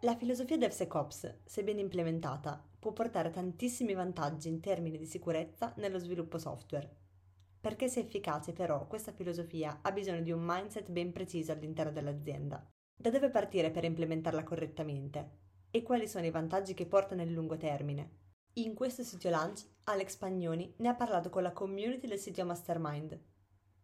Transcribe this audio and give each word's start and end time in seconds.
La 0.00 0.16
filosofia 0.16 0.56
DevSecOps, 0.56 1.42
se 1.44 1.62
ben 1.62 1.78
implementata, 1.78 2.60
può 2.80 2.92
portare 2.92 3.30
tantissimi 3.30 3.94
vantaggi 3.94 4.48
in 4.48 4.58
termini 4.58 4.98
di 4.98 5.06
sicurezza 5.06 5.72
nello 5.76 6.00
sviluppo 6.00 6.38
software. 6.38 6.90
Perché 7.60 7.86
sia 7.86 8.02
efficace 8.02 8.52
però 8.52 8.88
questa 8.88 9.12
filosofia 9.12 9.78
ha 9.82 9.92
bisogno 9.92 10.22
di 10.22 10.32
un 10.32 10.42
mindset 10.42 10.90
ben 10.90 11.12
preciso 11.12 11.52
all'interno 11.52 11.92
dell'azienda. 11.92 12.68
Da 12.96 13.10
dove 13.10 13.30
partire 13.30 13.70
per 13.70 13.84
implementarla 13.84 14.42
correttamente? 14.42 15.30
E 15.70 15.84
quali 15.84 16.08
sono 16.08 16.26
i 16.26 16.32
vantaggi 16.32 16.74
che 16.74 16.86
porta 16.86 17.14
nel 17.14 17.30
lungo 17.30 17.56
termine? 17.56 18.25
In 18.58 18.74
questo 18.74 19.02
sito 19.02 19.28
lunch 19.28 19.66
Alex 19.84 20.16
Pagnoni 20.16 20.76
ne 20.78 20.88
ha 20.88 20.94
parlato 20.94 21.28
con 21.28 21.42
la 21.42 21.52
community 21.52 22.06
del 22.06 22.16
sito 22.16 22.42
Mastermind. 22.42 23.20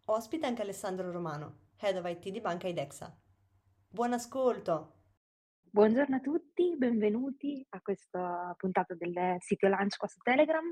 Ospita 0.07 0.47
anche 0.47 0.63
Alessandro 0.63 1.11
Romano, 1.11 1.73
Head 1.77 1.99
of 1.99 2.09
IT 2.09 2.31
di 2.31 2.41
Banca 2.41 2.69
Idexa. 2.69 3.15
Buon 3.87 4.15
ascolto! 4.15 5.01
Buongiorno 5.61 6.17
a 6.17 6.21
tutti, 6.21 6.75
benvenuti 6.79 7.63
a 7.69 7.83
questa 7.83 8.55
puntata 8.57 8.95
del 8.95 9.37
sito 9.41 9.69
lunch 9.69 9.99
qua 9.99 10.09
su 10.09 10.21
Telegram. 10.23 10.71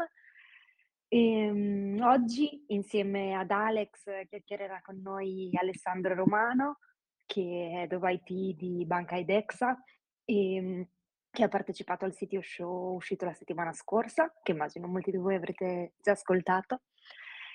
E, 1.07 1.51
um, 1.51 2.01
oggi 2.01 2.65
insieme 2.69 3.35
ad 3.35 3.51
Alex 3.51 4.03
chiacchiererà 4.31 4.81
con 4.81 4.99
noi 5.03 5.51
Alessandro 5.61 6.15
Romano, 6.15 6.79
che 7.27 7.43
è 7.43 7.81
Head 7.81 7.93
of 7.93 8.03
IT 8.07 8.57
di 8.57 8.83
Banca 8.87 9.17
Idexa 9.17 9.79
e 10.25 10.59
um, 10.59 10.89
che 11.31 11.45
ha 11.45 11.49
partecipato 11.49 12.05
al 12.05 12.15
City 12.15 12.43
Show 12.43 12.95
uscito 12.95 13.25
la 13.25 13.33
settimana 13.33 13.73
scorsa, 13.73 14.35
che 14.43 14.53
immagino 14.53 14.89
molti 14.89 15.11
di 15.11 15.17
voi 15.17 15.37
avrete 15.37 15.95
già 16.03 16.13
ascoltato. 16.13 16.83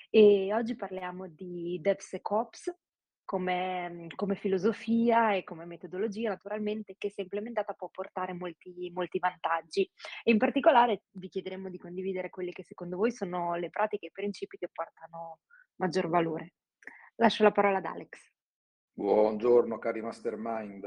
E 0.08 0.52
oggi 0.54 0.76
parliamo 0.76 1.28
di 1.28 1.78
DevSecOps 1.82 2.74
come, 3.24 4.06
come 4.14 4.36
filosofia 4.36 5.34
e 5.34 5.44
come 5.44 5.66
metodologia, 5.66 6.30
naturalmente, 6.30 6.94
che 6.96 7.10
se 7.10 7.22
implementata 7.22 7.74
può 7.74 7.88
portare 7.90 8.32
molti, 8.32 8.90
molti 8.94 9.18
vantaggi. 9.18 9.82
E 10.22 10.30
in 10.30 10.38
particolare 10.38 11.02
vi 11.10 11.28
chiederemo 11.28 11.68
di 11.68 11.76
condividere 11.76 12.30
quelli 12.30 12.52
che 12.52 12.62
secondo 12.62 12.96
voi 12.96 13.10
sono 13.10 13.56
le 13.56 13.68
pratiche 13.68 14.06
e 14.06 14.08
i 14.08 14.12
principi 14.12 14.56
che 14.56 14.70
portano 14.72 15.40
maggior 15.76 16.08
valore. 16.08 16.54
Lascio 17.16 17.42
la 17.42 17.52
parola 17.52 17.78
ad 17.78 17.84
Alex. 17.84 18.32
Buongiorno 18.92 19.78
cari 19.78 20.00
mastermind. 20.00 20.86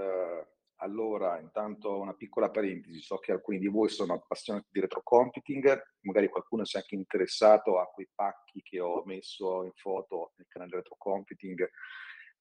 Allora, 0.81 1.39
intanto 1.39 1.99
una 1.99 2.13
piccola 2.13 2.49
parentesi, 2.49 3.01
so 3.01 3.17
che 3.17 3.33
alcuni 3.33 3.59
di 3.59 3.67
voi 3.67 3.89
sono 3.89 4.13
appassionati 4.13 4.67
di 4.71 4.79
retrocomputing, 4.79 5.81
magari 6.01 6.29
qualcuno 6.29 6.63
si 6.63 6.77
è 6.77 6.79
anche 6.79 6.95
interessato 6.95 7.79
a 7.79 7.87
quei 7.87 8.07
pacchi 8.13 8.61
che 8.61 8.79
ho 8.79 9.03
messo 9.05 9.65
in 9.65 9.73
foto 9.73 10.31
nel 10.37 10.47
canale 10.47 10.77
retrocomputing 10.77 11.69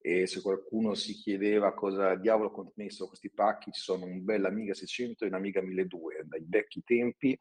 e 0.01 0.29
se 0.29 0.41
qualcuno 0.41 0.95
si 0.95 1.15
chiedeva 1.15 1.75
cosa 1.75 2.15
diavolo 2.15 2.73
messo 2.77 3.09
questi 3.09 3.33
pacchi, 3.33 3.73
ci 3.73 3.81
sono 3.81 4.05
un 4.05 4.23
bel 4.25 4.45
Amiga 4.45 4.73
600 4.73 5.25
e 5.25 5.29
un 5.29 5.35
Amiga 5.35 5.61
1200 5.61 6.29
dai 6.29 6.45
vecchi 6.49 6.85
tempi, 6.85 7.37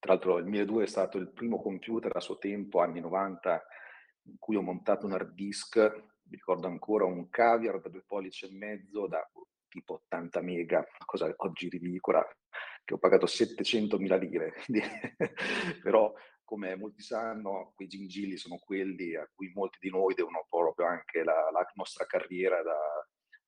tra 0.00 0.14
l'altro 0.14 0.38
il 0.38 0.46
1200 0.46 0.80
è 0.82 0.86
stato 0.86 1.18
il 1.18 1.30
primo 1.30 1.62
computer 1.62 2.10
a 2.16 2.20
suo 2.20 2.38
tempo, 2.38 2.80
anni 2.80 2.98
90, 2.98 3.64
in 4.24 4.36
cui 4.40 4.56
ho 4.56 4.62
montato 4.62 5.06
un 5.06 5.12
hard 5.12 5.32
disk, 5.32 5.76
mi 5.76 6.36
ricordo 6.36 6.66
ancora 6.66 7.04
un 7.04 7.28
caviar 7.28 7.80
da 7.80 7.88
due 7.88 8.02
pollici 8.04 8.46
e 8.46 8.52
mezzo 8.52 9.06
da 9.06 9.24
tipo 9.74 9.94
80 9.94 10.40
mega, 10.40 10.86
cosa 11.04 11.32
oggi 11.38 11.68
ridicola, 11.68 12.24
che 12.84 12.94
ho 12.94 12.98
pagato 12.98 13.26
700.000 13.26 14.18
lire, 14.18 14.54
però 15.82 16.12
come 16.44 16.76
molti 16.76 17.02
sanno, 17.02 17.72
quei 17.74 17.88
gingilli 17.88 18.36
sono 18.36 18.58
quelli 18.58 19.16
a 19.16 19.28
cui 19.34 19.50
molti 19.54 19.78
di 19.80 19.90
noi 19.90 20.14
devono 20.14 20.46
proprio 20.48 20.86
anche 20.86 21.24
la, 21.24 21.50
la 21.50 21.66
nostra 21.74 22.04
carriera 22.04 22.62
da, 22.62 22.76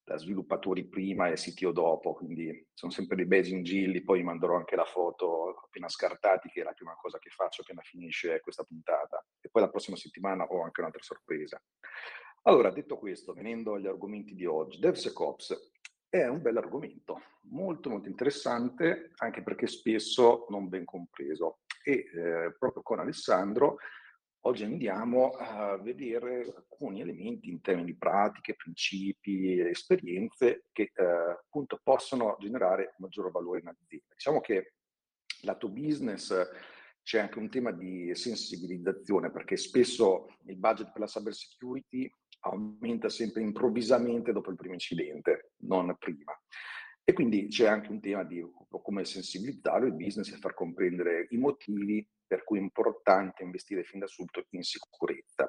da, 0.03 0.17
sviluppatori 0.17 0.89
prima 0.89 1.29
e 1.29 1.35
CTO 1.35 1.71
dopo, 1.71 2.15
quindi 2.15 2.67
sono 2.73 2.91
sempre 2.91 3.15
dei 3.15 3.27
bei 3.27 3.43
gingilli, 3.43 4.03
poi 4.03 4.25
manderò 4.25 4.57
anche 4.57 4.75
la 4.75 4.87
foto 4.87 5.61
appena 5.67 5.89
scartati, 5.89 6.49
che 6.49 6.63
è 6.63 6.65
la 6.65 6.73
prima 6.73 6.97
cosa 6.97 7.19
che 7.19 7.29
faccio 7.29 7.61
appena 7.61 7.83
finisce 7.83 8.41
questa 8.41 8.65
puntata. 8.65 9.25
E 9.41 9.51
poi 9.51 9.63
la 9.63 9.71
prossima 9.71 9.97
settimana 9.97 10.45
ho 10.45 10.63
anche 10.63 10.81
un'altra 10.81 11.03
sorpresa. 11.03 11.63
Allora, 12.49 12.71
detto 12.71 12.97
questo, 12.97 13.33
venendo 13.33 13.75
agli 13.75 13.89
argomenti 13.89 14.33
di 14.35 14.47
oggi, 14.47 14.79
DevSecOps 14.79 15.73
è 16.09 16.27
un 16.27 16.41
bel 16.41 16.57
argomento, 16.57 17.21
molto 17.51 17.91
molto 17.91 18.09
interessante, 18.09 19.13
anche 19.17 19.43
perché 19.43 19.67
spesso 19.67 20.47
non 20.49 20.69
ben 20.69 20.85
compreso. 20.85 21.61
E 21.83 21.93
eh, 21.93 22.55
proprio 22.59 22.83
con 22.83 22.99
Alessandro 22.99 23.77
oggi 24.47 24.65
andiamo 24.65 25.31
a 25.31 25.77
vedere 25.77 26.53
alcuni 26.55 27.01
elementi 27.01 27.51
in 27.51 27.61
termini 27.61 27.93
di 27.93 27.97
pratiche, 27.97 28.55
principi, 28.55 29.59
esperienze 29.61 30.67
che 30.73 30.93
eh, 30.95 31.05
appunto 31.05 31.81
possono 31.83 32.37
generare 32.39 32.95
maggior 32.99 33.31
valore 33.31 33.61
in 33.61 33.69
azienda. 33.69 34.15
Diciamo 34.15 34.41
che 34.41 34.75
lato 35.43 35.69
business 35.69 36.33
c'è 37.03 37.21
anche 37.21 37.39
un 37.39 37.49
tema 37.49 37.71
di 37.71 38.15
sensibilizzazione 38.15 39.31
perché 39.31 39.57
spesso 39.57 40.27
il 40.47 40.57
budget 40.57 40.91
per 40.91 41.01
la 41.01 41.07
cyber 41.07 41.35
security 41.35 42.11
aumenta 42.41 43.09
sempre 43.09 43.43
improvvisamente 43.43 44.33
dopo 44.33 44.51
il 44.51 44.57
primo 44.57 44.75
incidente, 44.75 45.53
non 45.63 45.95
prima. 45.99 46.39
E 47.09 47.13
quindi 47.13 47.47
c'è 47.47 47.67
anche 47.69 47.91
un 47.91 48.01
tema 48.01 48.25
di 48.25 48.45
come 48.83 49.05
sensibilizzare 49.05 49.87
il 49.87 49.95
business 49.95 50.33
e 50.33 50.39
far 50.39 50.55
comprendere 50.55 51.27
i 51.31 51.37
motivi 51.37 52.05
per 52.27 52.43
cui 52.43 52.59
è 52.59 52.63
importante 52.63 53.45
investire 53.45 53.85
fin 53.85 54.01
da 54.01 54.07
subito 54.07 54.45
in 54.51 54.63
sicurezza. 54.63 55.49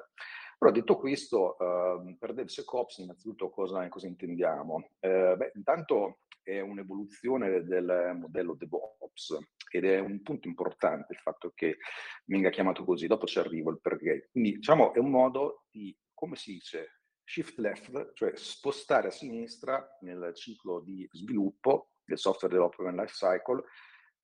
Però 0.56 0.70
detto 0.70 0.96
questo, 0.96 1.56
uh, 1.58 2.16
per 2.16 2.34
DevSecOps 2.34 2.98
innanzitutto 2.98 3.50
cosa, 3.50 3.86
cosa 3.88 4.06
intendiamo? 4.06 4.74
Uh, 5.00 5.36
beh, 5.36 5.52
intanto 5.54 6.20
è 6.42 6.60
un'evoluzione 6.60 7.62
del 7.62 8.16
modello 8.18 8.54
DevOps 8.54 9.36
ed 9.70 9.84
è 9.84 9.98
un 9.98 10.22
punto 10.22 10.48
importante 10.48 11.12
il 11.12 11.18
fatto 11.18 11.52
che 11.54 11.76
venga 12.24 12.50
chiamato 12.50 12.84
così, 12.84 13.06
dopo 13.06 13.26
ci 13.26 13.38
arrivo 13.38 13.70
il 13.70 13.80
perché. 13.80 14.28
Quindi 14.30 14.52
diciamo 14.52 14.94
è 14.94 14.98
un 14.98 15.10
modo 15.10 15.64
di 15.70 15.94
come 16.18 16.34
si 16.34 16.54
dice, 16.54 17.02
shift 17.22 17.58
left, 17.58 18.12
cioè 18.14 18.32
spostare 18.34 19.06
a 19.06 19.12
sinistra 19.12 19.86
nel 20.00 20.32
ciclo 20.34 20.80
di 20.80 21.08
sviluppo 21.12 21.90
del 22.04 22.18
software 22.18 22.52
development 22.52 22.98
life 22.98 23.12
cycle 23.12 23.62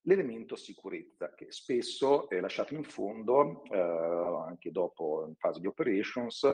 l'elemento 0.06 0.56
sicurezza 0.56 1.32
che 1.34 1.52
spesso 1.52 2.28
è 2.28 2.40
lasciato 2.40 2.74
in 2.74 2.82
fondo 2.82 3.62
eh, 3.70 3.78
anche 3.78 4.70
dopo 4.70 5.24
in 5.28 5.36
fase 5.36 5.60
di 5.60 5.66
operations 5.66 6.50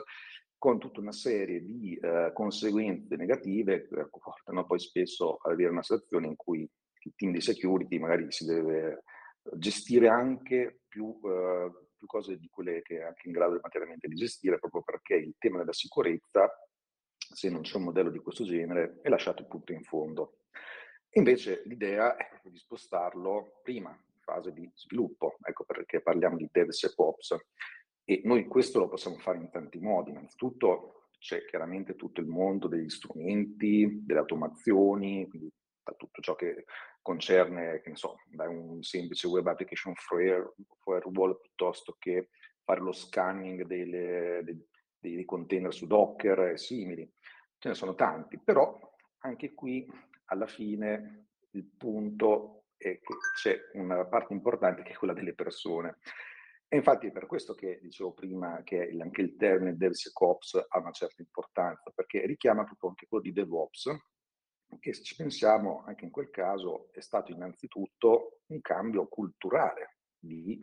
con 0.57 0.77
tutta 0.77 0.99
una 0.99 1.11
serie 1.11 1.63
di 1.63 1.95
eh, 1.95 2.31
conseguenze 2.33 3.15
negative 3.15 3.87
che 3.87 4.07
portano 4.09 4.65
poi 4.65 4.79
spesso 4.79 5.37
ad 5.41 5.53
avere 5.53 5.71
una 5.71 5.83
situazione 5.83 6.27
in 6.27 6.35
cui 6.35 6.69
il 7.03 7.13
team 7.15 7.31
di 7.31 7.41
security 7.41 7.97
magari 7.97 8.31
si 8.31 8.45
deve 8.45 9.03
gestire 9.53 10.07
anche 10.07 10.81
più 10.87 11.19
eh, 11.23 11.71
più 12.01 12.07
cose 12.07 12.37
di 12.37 12.49
quelle 12.49 12.81
che 12.81 12.97
è 12.97 13.03
anche 13.03 13.27
in 13.27 13.33
grado 13.33 13.59
materialmente 13.61 14.07
di 14.07 14.15
gestire, 14.15 14.57
proprio 14.57 14.81
perché 14.81 15.13
il 15.13 15.35
tema 15.37 15.59
della 15.59 15.71
sicurezza, 15.71 16.49
se 17.15 17.49
non 17.49 17.61
c'è 17.61 17.77
un 17.77 17.83
modello 17.83 18.09
di 18.09 18.17
questo 18.17 18.43
genere, 18.43 18.99
è 19.03 19.09
lasciato 19.09 19.45
tutto 19.45 19.71
in 19.71 19.83
fondo. 19.83 20.39
Invece 21.11 21.61
l'idea 21.65 22.15
è 22.15 22.27
proprio 22.27 22.51
di 22.51 22.57
spostarlo 22.57 23.59
prima, 23.61 23.91
in 23.91 24.19
fase 24.21 24.51
di 24.51 24.67
sviluppo, 24.73 25.35
ecco 25.43 25.63
perché 25.63 26.01
parliamo 26.01 26.37
di 26.37 26.49
DevSecOps. 26.51 27.35
E 28.03 28.21
noi 28.23 28.47
questo 28.47 28.79
lo 28.79 28.89
possiamo 28.89 29.17
fare 29.17 29.37
in 29.37 29.51
tanti 29.51 29.79
modi. 29.79 30.09
Innanzitutto 30.09 31.09
c'è 31.19 31.45
chiaramente 31.45 31.95
tutto 31.95 32.19
il 32.19 32.27
mondo 32.27 32.67
degli 32.67 32.89
strumenti, 32.89 34.01
delle 34.03 34.21
automazioni, 34.21 35.27
quindi 35.29 35.51
da 35.83 35.93
tutto 35.93 36.21
ciò 36.21 36.35
che 36.35 36.65
concerne, 37.01 37.81
che 37.81 37.95
so, 37.95 38.17
da 38.27 38.47
un 38.47 38.81
semplice 38.83 39.27
web 39.27 39.47
application 39.47 39.93
firewall 39.95 41.39
piuttosto 41.39 41.95
che 41.97 42.29
fare 42.63 42.81
lo 42.81 42.91
scanning 42.91 43.63
delle, 43.63 44.41
dei, 44.43 44.67
dei 44.99 45.25
container 45.25 45.73
su 45.73 45.87
Docker 45.87 46.39
e 46.51 46.57
simili. 46.57 47.11
Ce 47.57 47.69
ne 47.69 47.75
sono 47.75 47.95
tanti, 47.95 48.39
però 48.39 48.77
anche 49.19 49.53
qui 49.53 49.87
alla 50.25 50.47
fine 50.47 51.27
il 51.51 51.65
punto 51.65 52.65
è 52.77 52.99
che 52.99 53.13
c'è 53.35 53.59
una 53.73 54.05
parte 54.05 54.33
importante 54.33 54.81
che 54.83 54.93
è 54.93 54.95
quella 54.95 55.13
delle 55.13 55.35
persone. 55.35 55.97
E 56.67 56.77
infatti 56.77 57.07
è 57.07 57.11
per 57.11 57.25
questo 57.25 57.53
che 57.53 57.79
dicevo 57.81 58.13
prima 58.13 58.63
che 58.63 58.95
anche 58.99 59.21
il 59.21 59.35
termine 59.35 59.75
DevSecOps 59.75 60.67
ha 60.69 60.79
una 60.79 60.91
certa 60.91 61.21
importanza, 61.21 61.91
perché 61.93 62.25
richiama 62.25 62.63
proprio 62.63 62.89
anche 62.89 63.07
quello 63.07 63.23
di 63.23 63.33
DevOps, 63.33 63.93
che 64.79 64.93
se 64.93 65.03
ci 65.03 65.15
pensiamo 65.15 65.83
anche 65.85 66.05
in 66.05 66.11
quel 66.11 66.29
caso 66.29 66.89
è 66.91 67.01
stato 67.01 67.31
innanzitutto 67.31 68.41
un 68.47 68.61
cambio 68.61 69.07
culturale 69.07 69.97
di 70.17 70.59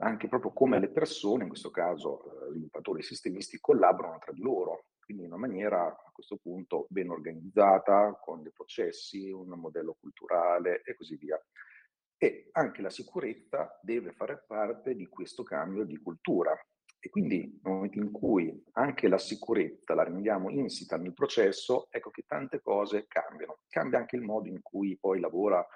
anche 0.00 0.28
proprio 0.28 0.52
come 0.52 0.78
le 0.78 0.90
persone, 0.90 1.42
in 1.42 1.48
questo 1.48 1.70
caso 1.70 2.46
eh, 2.46 2.50
sviluppatori 2.50 3.00
e 3.00 3.04
sistemisti, 3.04 3.60
collaborano 3.60 4.18
tra 4.18 4.32
di 4.32 4.40
loro, 4.40 4.86
quindi 4.98 5.24
in 5.24 5.30
una 5.30 5.40
maniera 5.40 5.86
a 5.86 6.10
questo 6.12 6.36
punto 6.36 6.86
ben 6.88 7.10
organizzata, 7.10 8.18
con 8.22 8.42
dei 8.42 8.52
processi, 8.52 9.30
un 9.30 9.48
modello 9.48 9.96
culturale 10.00 10.82
e 10.82 10.94
così 10.94 11.16
via. 11.16 11.38
E 12.16 12.48
anche 12.52 12.82
la 12.82 12.90
sicurezza 12.90 13.78
deve 13.82 14.12
fare 14.12 14.44
parte 14.46 14.94
di 14.94 15.06
questo 15.06 15.42
cambio 15.42 15.84
di 15.84 15.98
cultura. 15.98 16.54
E 17.02 17.08
quindi 17.08 17.58
nel 17.62 17.72
momento 17.72 17.98
in 17.98 18.10
cui 18.10 18.62
anche 18.72 19.08
la 19.08 19.16
sicurezza 19.16 19.94
la 19.94 20.04
rendiamo 20.04 20.50
insita 20.50 20.98
nel 20.98 21.14
processo, 21.14 21.88
ecco 21.90 22.10
che 22.10 22.24
tante 22.26 22.60
cose 22.60 23.06
cambiano. 23.08 23.60
Cambia 23.68 23.98
anche 23.98 24.16
il 24.16 24.22
modo 24.22 24.48
in 24.48 24.60
cui 24.60 24.98
poi 24.98 25.18
lavora 25.18 25.66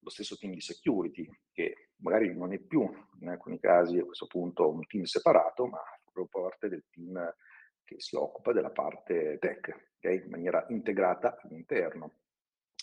lo 0.00 0.10
stesso 0.10 0.36
team 0.36 0.52
di 0.52 0.60
security, 0.60 1.26
che 1.50 1.88
magari 1.96 2.36
non 2.36 2.52
è 2.52 2.58
più 2.58 2.88
in 3.20 3.28
alcuni 3.28 3.58
casi 3.58 3.98
a 3.98 4.04
questo 4.04 4.26
punto 4.26 4.70
un 4.70 4.86
team 4.86 5.04
separato, 5.04 5.66
ma 5.66 5.80
proprio 6.04 6.26
parte 6.26 6.68
del 6.68 6.84
team 6.90 7.34
che 7.82 7.96
si 7.98 8.16
occupa 8.16 8.52
della 8.52 8.70
parte 8.70 9.38
tech, 9.40 9.92
okay? 9.96 10.22
in 10.22 10.28
maniera 10.28 10.66
integrata 10.68 11.38
all'interno. 11.42 12.18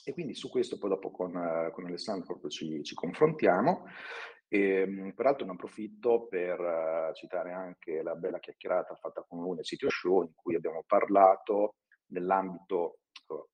E 0.04 0.14
quindi 0.14 0.34
su 0.34 0.50
questo 0.50 0.78
poi 0.78 0.90
dopo 0.90 1.12
con, 1.12 1.32
con 1.72 1.86
Alessandro 1.86 2.40
ci, 2.48 2.84
ci 2.84 2.96
confrontiamo. 2.96 3.86
E, 4.48 4.60
ehm, 4.60 5.14
peraltro 5.14 5.46
ne 5.46 5.54
approfitto 5.54 6.28
per 6.28 6.60
uh, 6.60 7.14
citare 7.14 7.52
anche 7.52 8.02
la 8.04 8.16
bella 8.16 8.40
chiacchierata 8.40 8.96
fatta 8.96 9.26
con 9.28 9.42
lui 9.42 9.56
nel 9.56 9.66
sito 9.66 9.90
show 9.90 10.22
in 10.22 10.34
cui 10.36 10.56
abbiamo 10.56 10.84
parlato 10.86 11.76
nell'ambito, 12.08 13.00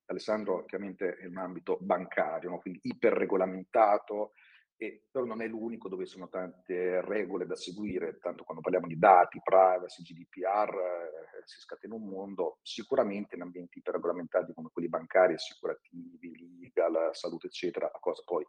Alessandro 0.05 0.65
chiaramente 0.65 1.15
è 1.15 1.25
un 1.25 1.37
ambito 1.37 1.77
bancario, 1.79 2.49
no? 2.49 2.59
quindi 2.59 2.79
iperregolamentato, 2.83 4.33
e, 4.75 5.03
però 5.11 5.25
non 5.25 5.41
è 5.41 5.47
l'unico 5.47 5.87
dove 5.87 6.05
sono 6.05 6.27
tante 6.27 7.01
regole 7.01 7.45
da 7.45 7.55
seguire, 7.55 8.17
tanto 8.17 8.43
quando 8.43 8.63
parliamo 8.63 8.87
di 8.87 8.97
dati, 8.97 9.39
privacy, 9.43 10.01
GDPR, 10.01 10.73
eh, 10.73 11.41
si 11.45 11.59
scatena 11.59 11.93
un 11.93 12.07
mondo, 12.07 12.57
sicuramente 12.63 13.35
in 13.35 13.43
ambienti 13.43 13.77
iperregolamentati 13.77 14.53
come 14.53 14.69
quelli 14.73 14.89
bancari, 14.89 15.35
assicurativi, 15.35 16.59
legal, 16.59 17.09
salute, 17.13 17.45
eccetera, 17.45 17.91
la 17.93 17.99
cosa 17.99 18.23
poi 18.25 18.43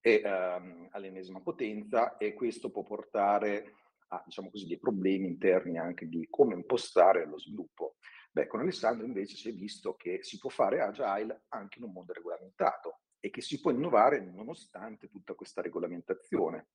è 0.00 0.22
um, 0.24 0.88
all'ennesima 0.92 1.40
potenza 1.40 2.16
e 2.16 2.32
questo 2.32 2.70
può 2.70 2.82
portare 2.82 3.74
a, 4.08 4.22
diciamo 4.24 4.50
così, 4.50 4.66
dei 4.66 4.78
problemi 4.78 5.26
interni 5.26 5.78
anche 5.78 6.08
di 6.08 6.26
come 6.28 6.54
impostare 6.54 7.26
lo 7.26 7.38
sviluppo. 7.38 7.96
Beh, 8.32 8.46
con 8.46 8.60
Alessandro 8.60 9.06
invece 9.06 9.36
si 9.36 9.48
è 9.48 9.52
visto 9.52 9.94
che 9.94 10.22
si 10.22 10.38
può 10.38 10.50
fare 10.50 10.80
agile 10.80 11.44
anche 11.48 11.78
in 11.78 11.84
un 11.84 11.92
mondo 11.92 12.12
regolamentato 12.12 13.00
e 13.18 13.30
che 13.30 13.40
si 13.40 13.60
può 13.60 13.70
innovare 13.70 14.20
nonostante 14.20 15.08
tutta 15.08 15.34
questa 15.34 15.60
regolamentazione. 15.60 16.68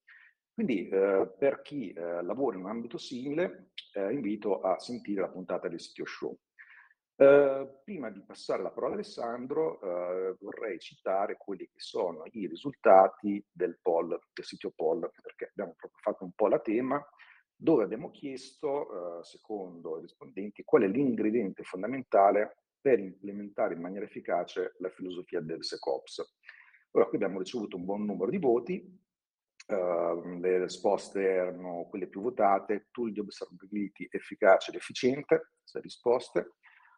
Quindi 0.54 0.88
eh, 0.88 1.34
per 1.38 1.62
chi 1.62 1.92
eh, 1.92 2.22
lavora 2.24 2.56
in 2.56 2.64
un 2.64 2.70
ambito 2.70 2.98
simile, 2.98 3.72
eh, 3.94 4.14
invito 4.14 4.62
a 4.62 4.80
sentire 4.80 5.22
la 5.22 5.30
puntata 5.30 5.68
del 5.68 5.82
sito 5.82 6.06
show. 6.06 6.38
Uh, 7.18 7.80
prima 7.86 8.10
di 8.10 8.22
passare 8.24 8.62
la 8.62 8.72
parola 8.72 8.92
a 8.92 8.96
Alessandro, 8.96 9.80
uh, 9.80 10.38
vorrei 10.42 10.78
citare 10.80 11.38
quelli 11.38 11.66
che 11.66 11.80
sono 11.80 12.24
i 12.32 12.46
risultati 12.46 13.42
del 13.50 13.80
poll, 13.82 14.20
del 14.34 14.44
sito 14.44 14.74
poll, 14.76 15.10
perché 15.22 15.46
abbiamo 15.46 15.76
proprio 15.78 16.02
fatto 16.02 16.26
un 16.26 16.34
po' 16.34 16.50
la 16.50 16.60
tema, 16.60 17.02
dove 17.56 17.86
abbiamo 17.86 18.12
chiesto, 18.12 18.68
uh, 18.68 19.24
secondo 19.24 19.98
i 20.00 20.02
rispondenti, 20.02 20.66
qual 20.66 20.84
è 20.84 20.88
l'ingrediente 20.88 21.64
fondamentale 21.64 22.58
per 22.82 23.00
implementare 23.00 23.76
in 23.76 23.82
maniera 23.82 24.04
efficace 24.04 24.76
la 24.80 24.90
filosofia 24.90 25.40
del 25.40 25.64
SecOps. 25.64 26.36
Ora, 26.92 27.06
qui 27.06 27.16
abbiamo 27.16 27.40
ricevuto 27.40 27.78
un 27.78 27.86
buon 27.86 28.04
numero 28.04 28.30
di 28.30 28.40
voti, 28.40 29.04
le 29.68 30.60
risposte 30.62 31.24
erano 31.24 31.88
quelle 31.90 32.08
più 32.08 32.22
votate, 32.22 32.90
tool 32.92 33.12
di 33.12 33.20
observability 33.20 34.08
efficace 34.12 34.70
ed 34.70 34.78
efficiente, 34.78 35.54
6 35.64 35.82
risposte, 35.82 36.52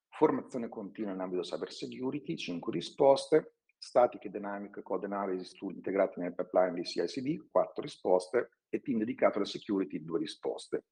formazione 0.10 0.70
continua 0.70 1.14
in 1.14 1.20
ambito 1.20 1.42
cyber 1.42 1.72
security, 1.72 2.36
5 2.36 2.72
risposte, 2.72 3.56
static 3.78 4.26
e 4.26 4.30
dynamic 4.30 4.82
code 4.82 5.06
analysis 5.06 5.54
tool 5.54 5.76
integrati 5.76 6.20
nel 6.20 6.34
pipeline 6.34 6.74
di 6.74 6.84
CI/CD, 6.84 7.50
4 7.52 7.82
risposte 7.82 8.52
e 8.70 8.82
team 8.82 8.98
dedicato 8.98 9.38
alla 9.38 9.46
security, 9.46 10.04
2 10.04 10.20
risposte. 10.20 10.86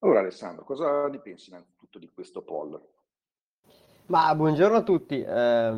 Allora 0.00 0.20
Alessandro, 0.20 0.64
cosa 0.64 1.06
ne 1.08 1.20
pensi 1.20 1.50
innanzitutto 1.50 1.98
di 1.98 2.10
questo 2.12 2.42
poll? 2.42 2.80
Ma 4.06 4.34
buongiorno 4.34 4.76
a 4.76 4.82
tutti. 4.82 5.20
Eh, 5.20 5.72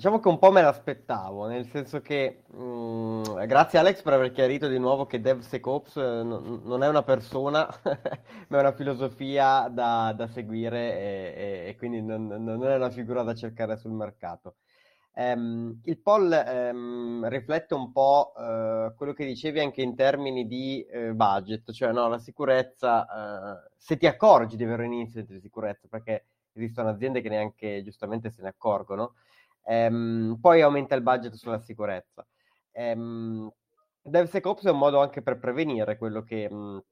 diciamo 0.00 0.18
che 0.18 0.28
un 0.28 0.38
po' 0.38 0.50
me 0.50 0.62
l'aspettavo, 0.62 1.46
nel 1.46 1.66
senso 1.66 2.00
che 2.00 2.44
mh, 2.46 2.62
mm, 2.62 3.22
grazie 3.44 3.78
Alex 3.78 4.00
per 4.00 4.14
aver 4.14 4.32
chiarito 4.32 4.66
di 4.66 4.78
nuovo 4.78 5.04
che 5.04 5.20
DevSecOps 5.20 5.96
eh, 5.96 6.22
n- 6.22 6.62
non 6.64 6.82
è 6.82 6.88
una 6.88 7.02
persona, 7.02 7.68
ma 8.48 8.56
è 8.56 8.60
una 8.60 8.72
filosofia 8.72 9.68
da, 9.68 10.14
da 10.16 10.26
seguire 10.26 10.78
e, 10.98 11.34
e, 11.36 11.68
e 11.68 11.76
quindi 11.76 12.00
non, 12.00 12.28
non, 12.28 12.64
è 12.64 12.76
una 12.76 12.88
figura 12.88 13.22
da 13.22 13.34
cercare 13.34 13.76
sul 13.76 13.92
mercato. 13.92 14.54
Um, 15.12 15.78
il 15.84 15.98
poll 15.98 16.30
um, 16.32 17.28
riflette 17.28 17.74
un 17.74 17.92
po' 17.92 18.32
uh, 18.34 18.94
quello 18.94 19.12
che 19.12 19.26
dicevi 19.26 19.60
anche 19.60 19.82
in 19.82 19.94
termini 19.94 20.46
di 20.46 20.82
uh, 20.90 21.12
budget, 21.12 21.72
cioè 21.72 21.92
no, 21.92 22.08
la 22.08 22.18
sicurezza, 22.18 23.02
uh, 23.02 23.70
se 23.76 23.98
ti 23.98 24.06
accorgi 24.06 24.56
di 24.56 24.64
avere 24.64 24.86
un 24.86 24.94
incident 24.94 25.30
di 25.30 25.40
sicurezza, 25.40 25.88
perché 25.90 26.24
esistono 26.54 26.88
aziende 26.88 27.20
che 27.20 27.28
neanche 27.28 27.82
giustamente 27.82 28.30
se 28.30 28.40
ne 28.40 28.48
accorgono, 28.48 29.12
um, 29.70 30.36
poi 30.40 30.60
aumenta 30.60 30.94
il 30.94 31.02
budget 31.02 31.34
sulla 31.34 31.60
sicurezza. 31.60 32.26
Um, 32.72 33.50
DevSecOps 34.02 34.64
è 34.64 34.70
un 34.70 34.78
modo 34.78 35.00
anche 35.00 35.22
per 35.22 35.38
prevenire 35.38 35.96
quello 35.96 36.22
che, 36.22 36.50
mh, 36.50 36.84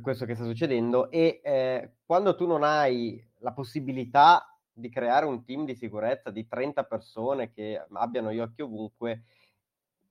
questo 0.00 0.24
che 0.24 0.34
sta 0.34 0.44
succedendo 0.44 1.10
e 1.10 1.40
eh, 1.42 1.94
quando 2.06 2.34
tu 2.34 2.46
non 2.46 2.62
hai 2.62 3.22
la 3.38 3.52
possibilità 3.52 4.46
di 4.72 4.88
creare 4.88 5.26
un 5.26 5.44
team 5.44 5.64
di 5.64 5.74
sicurezza 5.74 6.30
di 6.30 6.46
30 6.46 6.84
persone 6.84 7.50
che 7.50 7.84
abbiano 7.92 8.32
gli 8.32 8.38
occhi 8.38 8.62
ovunque, 8.62 9.24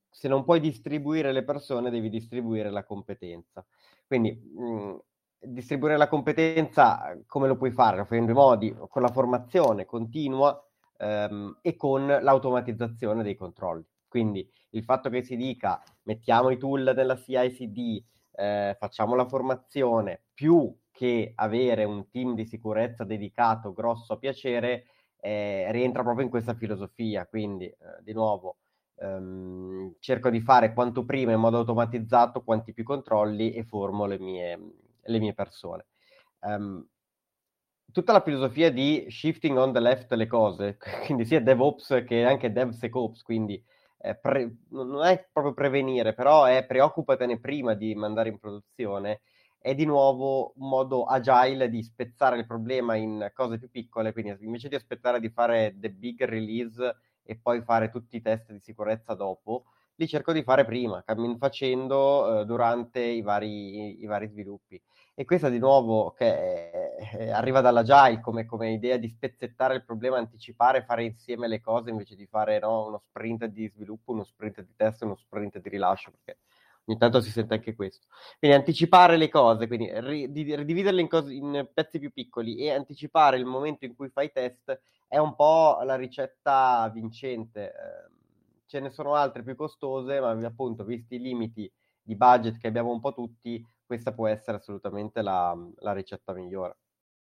se 0.10 0.28
non 0.28 0.44
puoi 0.44 0.60
distribuire 0.60 1.32
le 1.32 1.44
persone 1.44 1.90
devi 1.90 2.10
distribuire 2.10 2.70
la 2.70 2.84
competenza. 2.84 3.66
Quindi 4.06 4.34
mh, 4.34 4.98
distribuire 5.40 5.98
la 5.98 6.10
competenza 6.10 7.18
come 7.26 7.48
lo 7.48 7.56
puoi 7.56 7.72
fare? 7.72 7.98
Lo 7.98 8.06
fai 8.06 8.20
in 8.20 8.26
due 8.26 8.34
modi, 8.36 8.76
con 8.90 9.02
la 9.02 9.08
formazione 9.08 9.86
continua 9.86 10.62
ehm, 11.02 11.58
e 11.62 11.76
con 11.76 12.06
l'automatizzazione 12.08 13.24
dei 13.24 13.36
controlli. 13.36 13.86
Quindi 14.08 14.50
il 14.72 14.84
fatto 14.84 15.10
che 15.10 15.24
si 15.24 15.36
dica 15.36 15.82
mettiamo 16.04 16.50
i 16.50 16.58
tool 16.58 16.92
della 16.94 17.16
CI/CD, 17.18 18.04
eh, 18.34 18.76
facciamo 18.80 19.16
la 19.16 19.28
formazione, 19.28 20.24
più 20.34 20.74
che 20.92 21.32
avere 21.36 21.84
un 21.86 22.10
team 22.10 22.36
di 22.36 22.46
sicurezza 22.46 23.04
dedicato 23.06 23.74
grosso 23.74 24.14
a 24.14 24.18
piacere, 24.18 24.86
eh, 25.20 25.72
rientra 25.72 26.04
proprio 26.04 26.26
in 26.26 26.30
questa 26.32 26.54
filosofia. 26.54 27.26
Quindi, 27.28 27.66
eh, 27.66 27.78
di 28.04 28.14
nuovo, 28.14 28.58
ehm, 28.98 29.96
cerco 30.00 30.30
di 30.30 30.42
fare 30.42 30.74
quanto 30.74 31.06
prima 31.06 31.32
in 31.32 31.40
modo 31.40 31.58
automatizzato, 31.60 32.44
quanti 32.44 32.74
più 32.74 32.84
controlli 32.84 33.52
e 33.54 33.64
formo 33.64 34.06
le 34.06 34.20
mie, 34.20 34.60
le 35.04 35.20
mie 35.20 35.34
persone. 35.34 35.86
Um, 36.42 36.86
tutta 37.92 38.12
la 38.14 38.22
filosofia 38.22 38.72
di 38.72 39.06
shifting 39.10 39.58
on 39.58 39.74
the 39.74 39.80
left 39.80 40.12
le 40.14 40.28
cose, 40.28 40.78
quindi 41.06 41.26
sia 41.26 41.42
DevOps 41.42 42.04
che 42.06 42.24
anche 42.24 42.52
DevSecOps, 42.52 43.22
quindi 43.24 43.64
eh, 44.00 44.16
pre- 44.16 44.58
non 44.70 45.04
è 45.04 45.28
proprio 45.32 45.54
prevenire, 45.54 46.14
però 46.14 46.46
è 46.46 46.66
preoccupatene 46.66 47.40
prima 47.40 47.74
di 47.74 47.94
mandare 47.96 48.30
in 48.30 48.40
produzione, 48.40 49.22
è 49.60 49.76
di 49.76 49.86
nuovo 49.86 50.54
un 50.56 50.70
modo 50.70 51.04
agile 51.04 51.70
di 51.70 51.84
spezzare 51.84 52.38
il 52.38 52.48
problema 52.48 52.96
in 52.96 53.30
cose 53.34 53.60
più 53.60 53.70
piccole, 53.70 54.12
quindi 54.12 54.36
invece 54.42 54.70
di 54.70 54.76
aspettare 54.76 55.20
di 55.20 55.30
fare 55.30 55.76
the 55.80 55.92
big 55.92 56.24
release 56.24 56.96
e 57.24 57.38
poi 57.38 57.62
fare 57.62 57.90
tutti 57.90 58.16
i 58.16 58.22
test 58.22 58.52
di 58.52 58.60
sicurezza 58.60 59.14
dopo, 59.14 59.66
li 59.96 60.08
cerco 60.08 60.34
di 60.34 60.42
fare 60.42 60.66
prima, 60.66 61.04
cammin 61.04 61.38
facendo 61.38 62.42
eh, 62.42 62.46
durante 62.46 63.02
i 63.02 63.22
vari, 63.22 64.00
i, 64.00 64.02
i 64.02 64.06
vari 64.08 64.28
sviluppi. 64.28 64.82
E 65.14 65.26
questa 65.26 65.50
di 65.50 65.60
nuovo 65.60 66.12
che 66.12 66.72
eh, 66.98 67.30
arriva 67.32 67.60
dall'agile 67.60 68.22
come, 68.22 68.46
come, 68.46 68.72
idea 68.72 68.98
di 68.98 69.10
spezzettare 69.10 69.76
il 69.76 69.84
problema, 69.84 70.18
anticipare, 70.18 70.84
fare 70.84 71.04
insieme 71.04 71.48
le 71.48 71.60
cose 71.60 71.90
invece 71.90 72.16
di 72.16 72.26
fare 72.26 72.60
no, 72.60 72.88
uno 72.88 73.04
sprint 73.10 73.46
di 73.46 73.68
sviluppo, 73.68 74.14
uno 74.14 74.24
sprint 74.24 74.62
di 74.62 74.74
test, 74.76 75.02
uno 75.02 75.16
sprint 75.16 75.60
di 75.60 75.70
rilascio, 75.70 76.12
perché 76.12 76.40
ogni 76.86 76.98
tanto 76.98 77.20
si 77.20 77.30
sente 77.30 77.56
anche 77.56 77.76
questo. 77.76 78.08
Quindi 78.40 78.56
anticipare 78.56 79.18
le 79.18 79.30
cose, 79.30 79.68
quindi 79.68 79.92
ri- 79.94 80.28
ridividerle 80.56 81.02
in, 81.02 81.10
cose, 81.10 81.34
in, 81.34 81.70
pezzi 81.74 82.00
più 82.00 82.12
piccoli 82.12 82.56
e 82.56 82.72
anticipare 82.72 83.38
il 83.38 83.46
momento 83.46 83.84
in 83.84 83.96
cui 83.96 84.10
fai 84.10 84.32
test 84.32 84.80
è 85.08 85.18
un 85.18 85.36
po' 85.36 85.82
la 85.84 85.96
ricetta 85.96 86.90
vincente. 86.94 87.68
Eh, 87.68 88.20
ce 88.66 88.80
ne 88.80 88.90
sono 88.90 89.16
altre 89.16 89.44
più 89.44 89.56
costose, 89.56 90.22
ma 90.22 90.32
appunto, 90.32 90.86
visti 90.86 91.16
i 91.16 91.20
limiti 91.20 91.62
di 91.62 91.72
di 92.02 92.16
budget 92.16 92.58
che 92.58 92.68
abbiamo 92.68 92.92
un 92.92 93.00
po' 93.00 93.14
tutti, 93.14 93.64
questa 93.92 94.14
può 94.14 94.26
essere 94.30 94.56
assolutamente 94.56 95.22
la, 95.22 95.54
la 95.80 95.92
ricetta 95.92 96.32
migliore. 96.32 96.78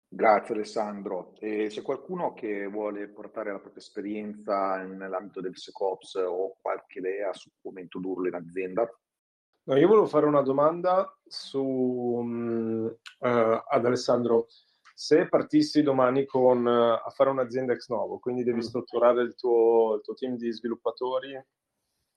Grazie 0.07 0.55
Alessandro. 0.55 1.35
E 1.41 1.67
c'è 1.69 1.83
qualcuno 1.83 2.35
che 2.35 2.67
vuole 2.67 3.09
portare 3.09 3.51
la 3.51 3.59
propria 3.59 3.83
esperienza 3.83 4.77
nell'ambito 4.77 5.41
del 5.41 5.57
SecOps 5.57 6.15
o 6.25 6.59
qualche 6.61 7.01
idea 7.01 7.33
su 7.33 7.51
come 7.61 7.81
introdurlo 7.81 8.29
in 8.29 8.35
azienda? 8.35 8.89
No, 9.65 9.77
io 9.77 9.89
volevo 9.89 10.07
fare 10.07 10.27
una 10.27 10.43
domanda 10.43 11.13
su, 11.25 11.61
um, 11.61 12.85
uh, 12.87 13.27
ad 13.27 13.85
Alessandro. 13.85 14.47
Se 14.95 15.27
partissi 15.27 15.83
domani 15.83 16.27
con, 16.27 16.65
uh, 16.65 17.05
a 17.05 17.11
fare 17.13 17.31
un'azienda 17.31 17.73
ex 17.73 17.89
novo, 17.89 18.21
quindi 18.21 18.45
devi 18.45 18.59
mm. 18.59 18.69
strutturare 18.69 19.23
il 19.23 19.35
tuo, 19.35 19.97
il 19.97 20.03
tuo 20.03 20.15
team 20.15 20.37
di 20.37 20.53
sviluppatori, 20.53 21.33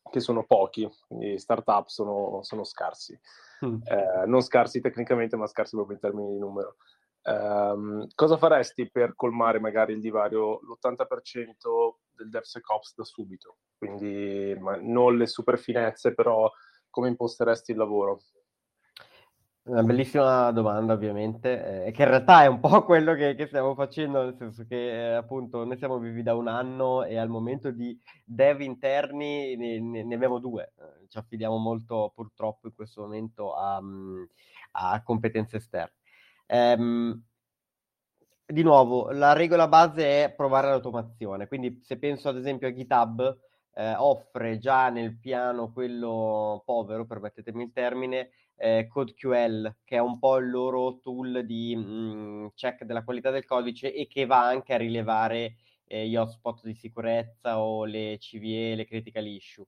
che 0.10 0.20
sono 0.20 0.44
pochi, 0.46 0.90
quindi 1.08 1.38
startup 1.38 1.88
sono, 1.88 2.40
sono 2.44 2.64
scarsi. 2.64 3.20
Mm. 3.66 3.78
Eh, 3.84 4.26
non 4.26 4.42
scarsi 4.42 4.82
tecnicamente, 4.82 5.36
ma 5.36 5.48
scarsi 5.48 5.76
proprio 5.76 5.96
in 5.96 6.02
termini 6.02 6.32
di 6.34 6.40
numero. 6.40 6.76
Um, 7.28 8.08
cosa 8.14 8.38
faresti 8.38 8.92
per 8.92 9.16
colmare 9.16 9.60
magari 9.60 9.94
il 9.94 10.00
divario, 10.00 10.60
l'80% 10.60 11.96
del 12.12 12.30
DevSecOps 12.30 12.94
da 12.96 13.04
subito? 13.04 13.58
Quindi 13.78 14.56
non 14.82 15.18
le 15.18 15.26
super 15.26 15.58
finezze, 15.58 16.14
però 16.14 16.52
come 16.90 17.08
imposteresti 17.08 17.72
il 17.72 17.78
lavoro? 17.78 18.22
Una 19.68 19.82
bellissima 19.82 20.52
domanda, 20.52 20.94
ovviamente, 20.94 21.86
eh, 21.86 21.92
che 21.92 22.04
in 22.04 22.10
realtà 22.10 22.44
è 22.44 22.46
un 22.46 22.60
po' 22.60 22.84
quello 22.86 23.16
che, 23.16 23.34
che 23.34 23.48
stiamo 23.48 23.74
facendo, 23.74 24.22
nel 24.22 24.36
senso 24.38 24.64
che 24.68 25.14
eh, 25.14 25.14
appunto 25.16 25.64
noi 25.66 25.76
siamo 25.78 25.98
vivi 25.98 26.22
da 26.22 26.36
un 26.36 26.48
anno 26.48 27.04
e 27.04 27.18
al 27.18 27.30
momento 27.30 27.72
di 27.72 28.00
dev 28.24 28.62
interni 28.62 29.56
ne, 29.56 29.80
ne, 29.80 30.04
ne 30.04 30.14
abbiamo 30.14 30.38
due. 30.38 30.74
Eh, 30.78 31.08
ci 31.08 31.18
affidiamo 31.18 31.58
molto 31.58 32.12
purtroppo 32.14 32.68
in 32.68 32.76
questo 32.76 33.02
momento 33.02 33.56
a, 33.56 33.82
a 34.74 35.02
competenze 35.02 35.58
esterne. 35.58 35.94
Ehm, 36.46 37.24
di 38.46 38.62
nuovo, 38.62 39.10
la 39.10 39.34
regola 39.34 39.68
base 39.68 40.26
è 40.26 40.32
provare 40.32 40.68
l'automazione, 40.68 41.48
quindi 41.48 41.82
se 41.84 41.98
penso 41.98 42.30
ad 42.30 42.38
esempio 42.38 42.68
a 42.68 42.74
GitHub, 42.74 43.40
eh, 43.74 43.96
offre 43.96 44.60
già 44.60 44.90
nel 44.90 45.18
piano 45.18 45.72
quello 45.72 46.62
povero, 46.66 47.06
permettetemi 47.08 47.64
il 47.64 47.72
termine, 47.74 48.30
eh, 48.58 48.88
CodeQL, 48.88 49.78
che 49.84 49.96
è 49.98 50.00
un 50.00 50.20
po' 50.20 50.38
il 50.38 50.50
loro 50.50 51.00
tool 51.00 51.46
di 51.46 51.76
mh, 51.76 51.82
mm, 51.82 52.46
check 52.56 52.84
della 52.84 53.04
qualità 53.04 53.30
del 53.32 53.46
codice 53.46 53.94
e 53.94 54.08
che 54.08 54.26
va 54.26 54.46
anche 54.46 54.74
a 54.74 54.78
rilevare 54.78 55.56
eh, 55.88 56.08
gli 56.08 56.16
hotspot 56.16 56.64
di 56.64 56.74
sicurezza 56.74 57.60
o 57.60 57.86
le 57.86 58.18
CVE, 58.20 58.76
le 58.76 58.86
critical 58.86 59.26
issue. 59.28 59.66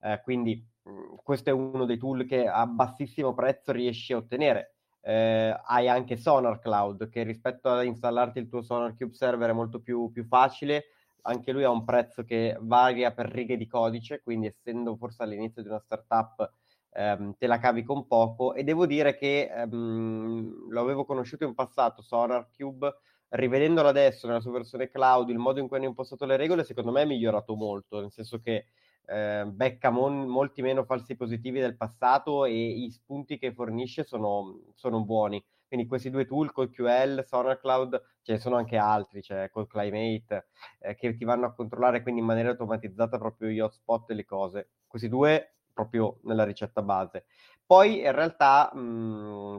Eh, 0.00 0.20
quindi 0.22 0.64
mh, 0.82 0.90
mm, 0.90 1.14
questo 1.22 1.50
è 1.50 1.52
uno 1.52 1.84
dei 1.84 1.98
tool 1.98 2.26
che 2.26 2.46
a 2.46 2.66
bassissimo 2.66 3.34
prezzo 3.34 3.72
riesci 3.72 4.12
a 4.12 4.18
ottenere 4.18 4.74
eh, 5.04 5.54
hai 5.66 5.88
anche 5.88 6.16
Sonar 6.16 6.58
Cloud 6.58 7.10
che 7.10 7.22
rispetto 7.24 7.68
a 7.68 7.82
installarti 7.82 8.38
il 8.38 8.48
tuo 8.48 8.62
Sonar 8.62 8.96
Cube 8.96 9.12
server 9.12 9.50
è 9.50 9.52
molto 9.52 9.80
più, 9.80 10.10
più 10.10 10.24
facile 10.24 10.86
anche 11.22 11.52
lui 11.52 11.62
ha 11.62 11.70
un 11.70 11.84
prezzo 11.84 12.24
che 12.24 12.56
varia 12.60 13.12
per 13.12 13.26
righe 13.26 13.58
di 13.58 13.66
codice 13.66 14.22
quindi 14.22 14.46
essendo 14.46 14.96
forse 14.96 15.22
all'inizio 15.22 15.60
di 15.60 15.68
una 15.68 15.78
startup 15.78 16.50
ehm, 16.94 17.34
te 17.36 17.46
la 17.46 17.58
cavi 17.58 17.82
con 17.82 18.06
poco 18.06 18.54
e 18.54 18.64
devo 18.64 18.86
dire 18.86 19.16
che 19.16 19.50
ehm, 19.52 20.68
lo 20.70 20.80
avevo 20.80 21.04
conosciuto 21.04 21.44
in 21.44 21.54
passato 21.54 22.02
Sonar 22.02 22.48
Cube 22.56 22.94
rivedendolo 23.30 23.88
adesso 23.88 24.26
nella 24.26 24.40
sua 24.40 24.52
versione 24.52 24.88
cloud 24.88 25.28
il 25.28 25.38
modo 25.38 25.60
in 25.60 25.68
cui 25.68 25.76
hanno 25.78 25.86
impostato 25.86 26.24
le 26.24 26.36
regole 26.36 26.64
secondo 26.64 26.92
me 26.92 27.02
è 27.02 27.06
migliorato 27.06 27.54
molto 27.56 28.00
nel 28.00 28.12
senso 28.12 28.40
che 28.40 28.66
eh, 29.06 29.44
becca 29.46 29.90
mon- 29.90 30.26
molti 30.26 30.62
meno 30.62 30.84
falsi 30.84 31.16
positivi 31.16 31.60
del 31.60 31.76
passato 31.76 32.44
e 32.44 32.52
i 32.52 32.90
spunti 32.90 33.38
che 33.38 33.52
fornisce 33.52 34.04
sono, 34.04 34.60
sono 34.74 35.04
buoni. 35.04 35.42
Quindi 35.66 35.86
questi 35.86 36.10
due 36.10 36.24
tool, 36.24 36.52
CodeQL, 36.52 37.24
SonarCloud, 37.26 38.02
ce 38.22 38.32
ne 38.32 38.38
sono 38.38 38.56
anche 38.56 38.76
altri, 38.76 39.22
cioè 39.22 39.50
CodeClimate, 39.50 40.46
eh, 40.80 40.94
che 40.94 41.16
ti 41.16 41.24
vanno 41.24 41.46
a 41.46 41.52
controllare 41.54 42.02
quindi 42.02 42.20
in 42.20 42.26
maniera 42.26 42.50
automatizzata 42.50 43.18
proprio 43.18 43.48
gli 43.48 43.60
hotspot 43.60 44.10
e 44.10 44.14
le 44.14 44.24
cose. 44.24 44.70
Questi 44.86 45.08
due 45.08 45.53
proprio 45.74 46.20
nella 46.22 46.44
ricetta 46.44 46.80
base. 46.80 47.26
Poi 47.66 48.00
in 48.00 48.12
realtà 48.12 48.70
mh, 48.72 48.80
mm, 48.80 49.56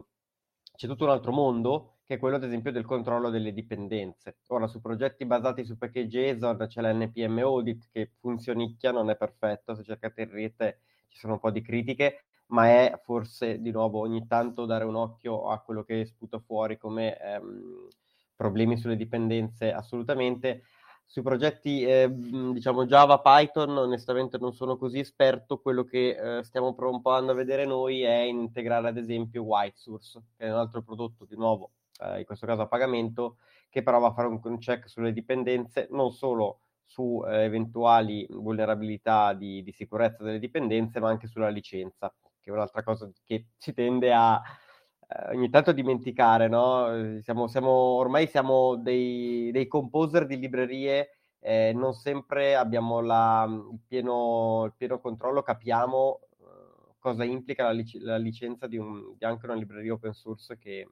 c'è 0.74 0.86
tutto 0.88 1.04
un 1.04 1.10
altro 1.10 1.32
mondo 1.32 1.98
che 2.06 2.14
è 2.14 2.18
quello 2.18 2.36
ad 2.36 2.44
esempio 2.44 2.70
del 2.70 2.84
controllo 2.84 3.30
delle 3.30 3.52
dipendenze. 3.52 4.38
Ora, 4.48 4.68
su 4.68 4.80
progetti 4.80 5.26
basati 5.26 5.64
su 5.64 5.76
package 5.76 6.06
JSON 6.06 6.66
c'è 6.68 6.80
l'NPM 6.80 7.38
Audit 7.38 7.88
che 7.90 8.12
funzionicchia, 8.20 8.92
non 8.92 9.10
è 9.10 9.16
perfetto, 9.16 9.74
se 9.74 9.82
cercate 9.82 10.22
in 10.22 10.30
rete 10.30 10.80
ci 11.08 11.18
sono 11.18 11.34
un 11.34 11.40
po' 11.40 11.50
di 11.50 11.62
critiche, 11.62 12.26
ma 12.48 12.68
è 12.68 13.00
forse 13.02 13.60
di 13.60 13.72
nuovo 13.72 13.98
ogni 14.00 14.24
tanto 14.28 14.66
dare 14.66 14.84
un 14.84 14.94
occhio 14.94 15.48
a 15.48 15.58
quello 15.60 15.82
che 15.82 16.04
sputa 16.06 16.38
fuori 16.38 16.78
come 16.78 17.18
ehm, 17.18 17.88
problemi 18.36 18.76
sulle 18.76 18.96
dipendenze 18.96 19.72
assolutamente. 19.72 20.62
Sui 21.08 21.22
progetti 21.22 21.84
eh, 21.84 22.10
diciamo 22.10 22.84
Java, 22.84 23.20
Python, 23.20 23.76
onestamente 23.76 24.38
non 24.38 24.52
sono 24.52 24.76
così 24.76 24.98
esperto, 24.98 25.60
quello 25.60 25.84
che 25.84 26.38
eh, 26.38 26.42
stiamo 26.42 26.74
provando 26.74 27.30
a 27.32 27.34
vedere 27.34 27.64
noi 27.64 28.02
è 28.02 28.22
integrare 28.22 28.88
ad 28.88 28.98
esempio 28.98 29.44
White 29.44 29.76
Source, 29.78 30.20
che 30.36 30.46
è 30.46 30.52
un 30.52 30.58
altro 30.58 30.82
prodotto 30.82 31.24
di 31.24 31.36
nuovo 31.36 31.70
eh, 32.00 32.18
in 32.18 32.24
questo 32.24 32.44
caso 32.44 32.62
a 32.62 32.66
pagamento, 32.66 33.38
che 33.70 33.82
però 33.82 33.98
va 34.00 34.08
a 34.08 34.12
fare 34.12 34.28
un 34.28 34.58
check 34.58 34.88
sulle 34.88 35.12
dipendenze, 35.12 35.86
non 35.90 36.10
solo 36.12 36.60
su 36.84 37.22
eh, 37.26 37.44
eventuali 37.44 38.26
vulnerabilità 38.30 39.32
di, 39.32 39.62
di, 39.62 39.72
sicurezza 39.72 40.22
delle 40.22 40.38
dipendenze, 40.38 41.00
ma 41.00 41.08
anche 41.08 41.28
sulla 41.28 41.48
licenza, 41.48 42.12
che 42.40 42.50
è 42.50 42.52
un'altra 42.52 42.82
cosa 42.82 43.10
che 43.24 43.46
si 43.56 43.72
tende 43.72 44.12
a 44.12 44.40
ogni 45.32 45.50
tanto 45.50 45.72
dimenticare, 45.72 46.48
no? 46.48 47.20
Siamo, 47.22 47.46
siamo, 47.48 47.70
ormai 47.70 48.26
siamo 48.26 48.76
dei, 48.76 49.50
dei 49.52 49.66
composer 49.66 50.26
di 50.26 50.38
librerie 50.38 51.10
eh, 51.46 51.72
non 51.72 51.94
sempre 51.94 52.56
abbiamo 52.56 53.00
la, 53.00 53.46
il, 53.48 53.78
pieno, 53.86 54.64
il, 54.64 54.74
pieno, 54.76 54.98
controllo, 54.98 55.42
capiamo 55.42 56.20
uh, 56.38 56.94
cosa 56.98 57.22
implica 57.22 57.62
la, 57.62 57.70
lic- 57.70 58.02
la 58.02 58.16
licenza 58.16 58.66
di, 58.66 58.76
un, 58.78 59.14
di, 59.16 59.24
anche 59.24 59.46
una 59.46 59.54
libreria 59.54 59.92
open 59.92 60.12
source 60.12 60.58
che, 60.58 60.88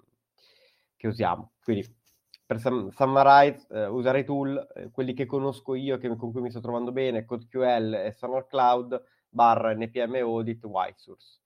che 0.94 1.09
usiamo. 1.09 1.54
Quindi 1.61 1.92
per 2.47 2.61
sum- 2.61 2.90
summarize, 2.90 3.66
eh, 3.68 3.87
usare 3.87 4.21
i 4.21 4.25
tool, 4.25 4.64
eh, 4.76 4.90
quelli 4.92 5.12
che 5.12 5.26
conosco 5.26 5.75
io, 5.75 5.99
che, 5.99 6.06
con 6.14 6.30
cui 6.30 6.40
mi 6.40 6.50
sto 6.50 6.61
trovando 6.61 6.92
bene, 6.92 7.25
CodeQL 7.25 7.94
e 7.94 8.12
Sonar 8.12 8.47
Cloud, 8.47 9.02
barra 9.28 9.75
NPM 9.75 10.14
Audit, 10.23 10.64
White 10.66 10.99
Source. 10.99 11.40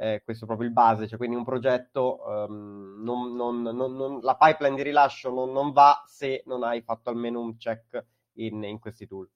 Eh, 0.00 0.22
questo 0.24 0.44
è 0.44 0.46
proprio 0.46 0.66
il 0.66 0.72
base, 0.72 1.06
cioè 1.06 1.18
quindi 1.18 1.36
un 1.36 1.44
progetto, 1.44 2.22
um, 2.26 3.02
non, 3.02 3.34
non, 3.34 3.60
non, 3.60 4.20
la 4.22 4.36
pipeline 4.36 4.76
di 4.76 4.82
rilascio 4.82 5.30
non, 5.30 5.72
va 5.72 6.02
se 6.06 6.42
non 6.46 6.62
hai 6.62 6.80
fatto 6.80 7.10
almeno 7.10 7.40
un 7.40 7.56
check 7.56 8.02
in, 8.34 8.62
in 8.62 8.78
questi 8.78 9.06
tool. 9.06 9.28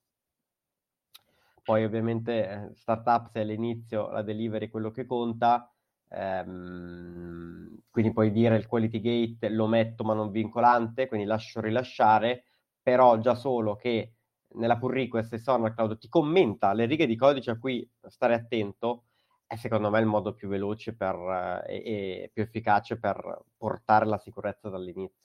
Poi 1.63 1.85
ovviamente 1.85 2.49
eh, 2.49 2.75
startup 2.75 3.29
se 3.31 3.41
all'inizio 3.41 4.11
la 4.11 4.23
delivery 4.23 4.67
è 4.67 4.71
quello 4.71 4.91
che 4.91 5.05
conta, 5.05 5.69
Ehm, 6.17 7.77
quindi 7.91 8.13
puoi 8.13 8.31
dire 8.31 8.57
il 8.57 8.67
quality 8.67 9.01
gate 9.01 9.49
lo 9.49 9.67
metto 9.67 10.05
ma 10.05 10.15
non 10.15 10.31
vincolante, 10.31 11.09
quindi 11.09 11.27
lascio 11.27 11.61
rilasciare, 11.61 12.45
però 12.83 13.19
già 13.19 13.35
solo 13.35 13.77
che 13.77 14.15
nella 14.55 14.79
pull 14.79 14.93
request 14.93 15.33
e 15.33 15.39
SonarCloud 15.39 15.99
ti 15.99 16.09
commenta 16.09 16.73
le 16.73 16.87
righe 16.87 17.07
di 17.07 17.17
codice 17.17 17.51
a 17.51 17.59
cui 17.59 17.89
stare 18.07 18.35
attento, 18.35 19.05
è 19.47 19.57
secondo 19.57 19.91
me 19.91 20.01
il 20.01 20.07
modo 20.07 20.35
più 20.35 20.49
veloce 20.49 20.95
per, 20.95 21.63
eh, 21.67 21.75
e, 21.77 22.31
più 22.33 22.43
efficace 22.43 22.99
per 22.99 23.43
portare 23.57 24.07
la 24.07 24.19
sicurezza 24.19 24.69
dall'inizio. 24.69 25.23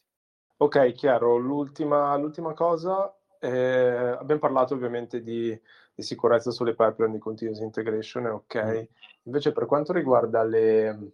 Ok, 0.58 0.92
chiaro. 0.94 1.38
L'ultima, 1.38 2.16
l'ultima 2.18 2.54
cosa, 2.54 3.16
eh, 3.40 3.50
abbiamo 3.50 4.42
parlato 4.42 4.74
ovviamente 4.74 5.22
di 5.22 5.60
di 6.00 6.06
sicurezza 6.06 6.50
sulle 6.52 6.76
pipeline 6.76 7.16
di 7.16 7.20
continuous 7.20 7.60
integration 7.60 8.26
ok. 8.26 8.56
Mm. 8.56 8.84
Invece 9.24 9.52
per 9.52 9.66
quanto 9.66 9.92
riguarda 9.92 10.44
le, 10.44 11.12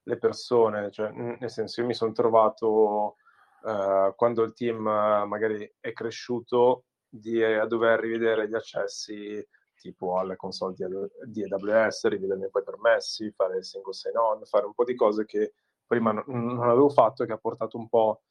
le 0.00 0.16
persone, 0.16 0.92
cioè, 0.92 1.10
nel 1.10 1.50
senso 1.50 1.80
io 1.80 1.88
mi 1.88 1.94
sono 1.94 2.12
trovato 2.12 3.16
uh, 3.62 4.14
quando 4.14 4.44
il 4.44 4.54
team 4.54 4.76
magari 4.78 5.68
è 5.80 5.92
cresciuto 5.92 6.84
di, 7.08 7.42
a 7.42 7.66
dover 7.66 7.98
rivedere 7.98 8.48
gli 8.48 8.54
accessi 8.54 9.44
tipo 9.78 10.18
alle 10.18 10.36
console 10.36 10.74
di, 10.74 10.84
di 11.24 11.44
AWS, 11.44 12.08
rivederne 12.08 12.48
poi 12.48 12.62
permessi, 12.62 13.30
fare 13.30 13.58
il 13.58 13.64
single 13.64 13.92
sign-on, 13.92 14.44
fare 14.44 14.66
un 14.66 14.74
po' 14.74 14.84
di 14.84 14.94
cose 14.94 15.24
che 15.24 15.54
prima 15.86 16.12
non, 16.12 16.24
non 16.26 16.68
avevo 16.68 16.90
fatto 16.90 17.22
e 17.22 17.26
che 17.26 17.32
ha 17.32 17.38
portato 17.38 17.78
un 17.78 17.88
po', 17.88 18.22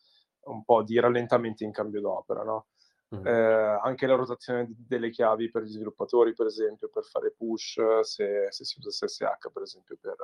un 0.45 0.63
po' 0.63 0.83
di 0.83 0.99
rallentamenti 0.99 1.63
in 1.63 1.71
cambio 1.71 2.01
d'opera, 2.01 2.43
no? 2.43 2.67
Mm. 3.15 3.25
Eh, 3.25 3.79
anche 3.83 4.05
la 4.05 4.15
rotazione 4.15 4.67
delle 4.69 5.09
chiavi 5.09 5.49
per 5.49 5.63
gli 5.63 5.71
sviluppatori, 5.71 6.33
per 6.33 6.47
esempio, 6.47 6.89
per 6.89 7.05
fare 7.05 7.33
push, 7.35 7.79
se, 8.01 8.47
se 8.49 8.65
si 8.65 8.79
usa 8.79 8.91
SSH, 8.91 9.51
per 9.51 9.61
esempio, 9.61 9.97
per, 9.99 10.15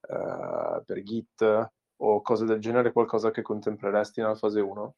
eh, 0.00 0.82
per 0.84 1.02
Git 1.02 1.70
o 2.00 2.22
cose 2.22 2.44
del 2.44 2.58
genere, 2.60 2.92
qualcosa 2.92 3.30
che 3.30 3.42
contempleresti 3.42 4.20
nella 4.20 4.34
fase 4.34 4.60
1? 4.60 4.94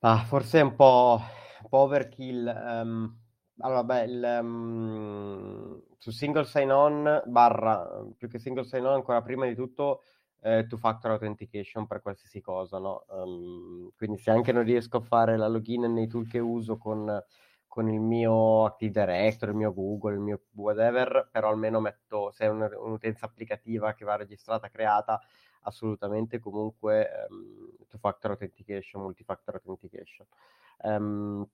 Ah, 0.00 0.18
forse 0.24 0.60
è 0.60 0.62
un 0.62 0.74
po', 0.74 1.20
un 1.62 1.68
po 1.68 1.78
overkill. 1.78 2.46
Um, 2.46 3.21
allora, 3.62 3.84
beh, 3.84 4.02
il, 4.04 4.38
um, 4.40 5.82
su 5.98 6.10
single 6.10 6.44
sign-on 6.44 7.22
barra, 7.26 8.04
più 8.16 8.28
che 8.28 8.38
single 8.38 8.64
sign-on, 8.64 8.94
ancora 8.94 9.22
prima 9.22 9.46
di 9.46 9.54
tutto, 9.54 10.02
eh, 10.40 10.66
two-factor 10.66 11.12
authentication 11.12 11.86
per 11.86 12.02
qualsiasi 12.02 12.40
cosa, 12.40 12.78
no? 12.78 13.04
Um, 13.08 13.90
quindi 13.96 14.18
se 14.18 14.30
anche 14.30 14.52
non 14.52 14.64
riesco 14.64 14.96
a 14.98 15.00
fare 15.00 15.36
la 15.36 15.46
login 15.46 15.92
nei 15.92 16.08
tool 16.08 16.28
che 16.28 16.40
uso 16.40 16.76
con, 16.76 17.22
con 17.68 17.88
il 17.88 18.00
mio 18.00 18.64
Active 18.64 18.90
Directory, 18.90 19.52
il 19.52 19.56
mio 19.56 19.72
Google, 19.72 20.14
il 20.14 20.20
mio 20.20 20.42
whatever, 20.54 21.28
però 21.30 21.48
almeno 21.48 21.80
metto, 21.80 22.32
se 22.32 22.46
è 22.46 22.48
un, 22.48 22.68
un'utenza 22.76 23.26
applicativa 23.26 23.94
che 23.94 24.04
va 24.04 24.16
registrata, 24.16 24.68
creata, 24.68 25.20
assolutamente 25.62 26.40
comunque 26.40 27.08
um, 27.28 27.70
two-factor 27.88 28.32
authentication, 28.32 29.02
multi-factor 29.02 29.54
authentication. 29.54 30.26
Um, 30.82 31.48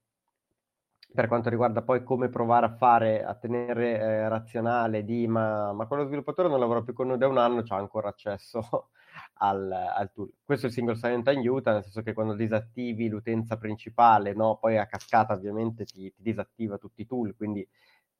per 1.12 1.26
quanto 1.26 1.48
riguarda 1.48 1.82
poi 1.82 2.04
come 2.04 2.28
provare 2.28 2.66
a 2.66 2.76
fare, 2.76 3.24
a 3.24 3.34
tenere 3.34 3.98
eh, 3.98 4.28
razionale 4.28 5.04
di 5.04 5.26
ma, 5.26 5.72
ma 5.72 5.86
quello 5.86 6.04
sviluppatore 6.04 6.48
non 6.48 6.60
lavora 6.60 6.82
più 6.82 6.92
con 6.92 7.08
noi 7.08 7.18
da 7.18 7.26
un 7.26 7.38
anno, 7.38 7.62
c'ha 7.62 7.76
ancora 7.76 8.08
accesso 8.08 8.90
al, 9.40 9.72
al, 9.72 10.12
tool. 10.12 10.30
Questo 10.44 10.66
è 10.66 10.68
il 10.68 10.74
single 10.74 10.96
sign 10.96 11.22
aiuta, 11.24 11.72
nel 11.72 11.82
senso 11.82 12.02
che 12.02 12.12
quando 12.12 12.34
disattivi 12.34 13.08
l'utenza 13.08 13.56
principale, 13.56 14.34
no, 14.34 14.58
poi 14.58 14.76
a 14.78 14.86
cascata 14.86 15.32
ovviamente 15.32 15.84
ti, 15.84 16.12
ti, 16.12 16.22
disattiva 16.22 16.78
tutti 16.78 17.02
i 17.02 17.06
tool, 17.06 17.34
quindi 17.34 17.66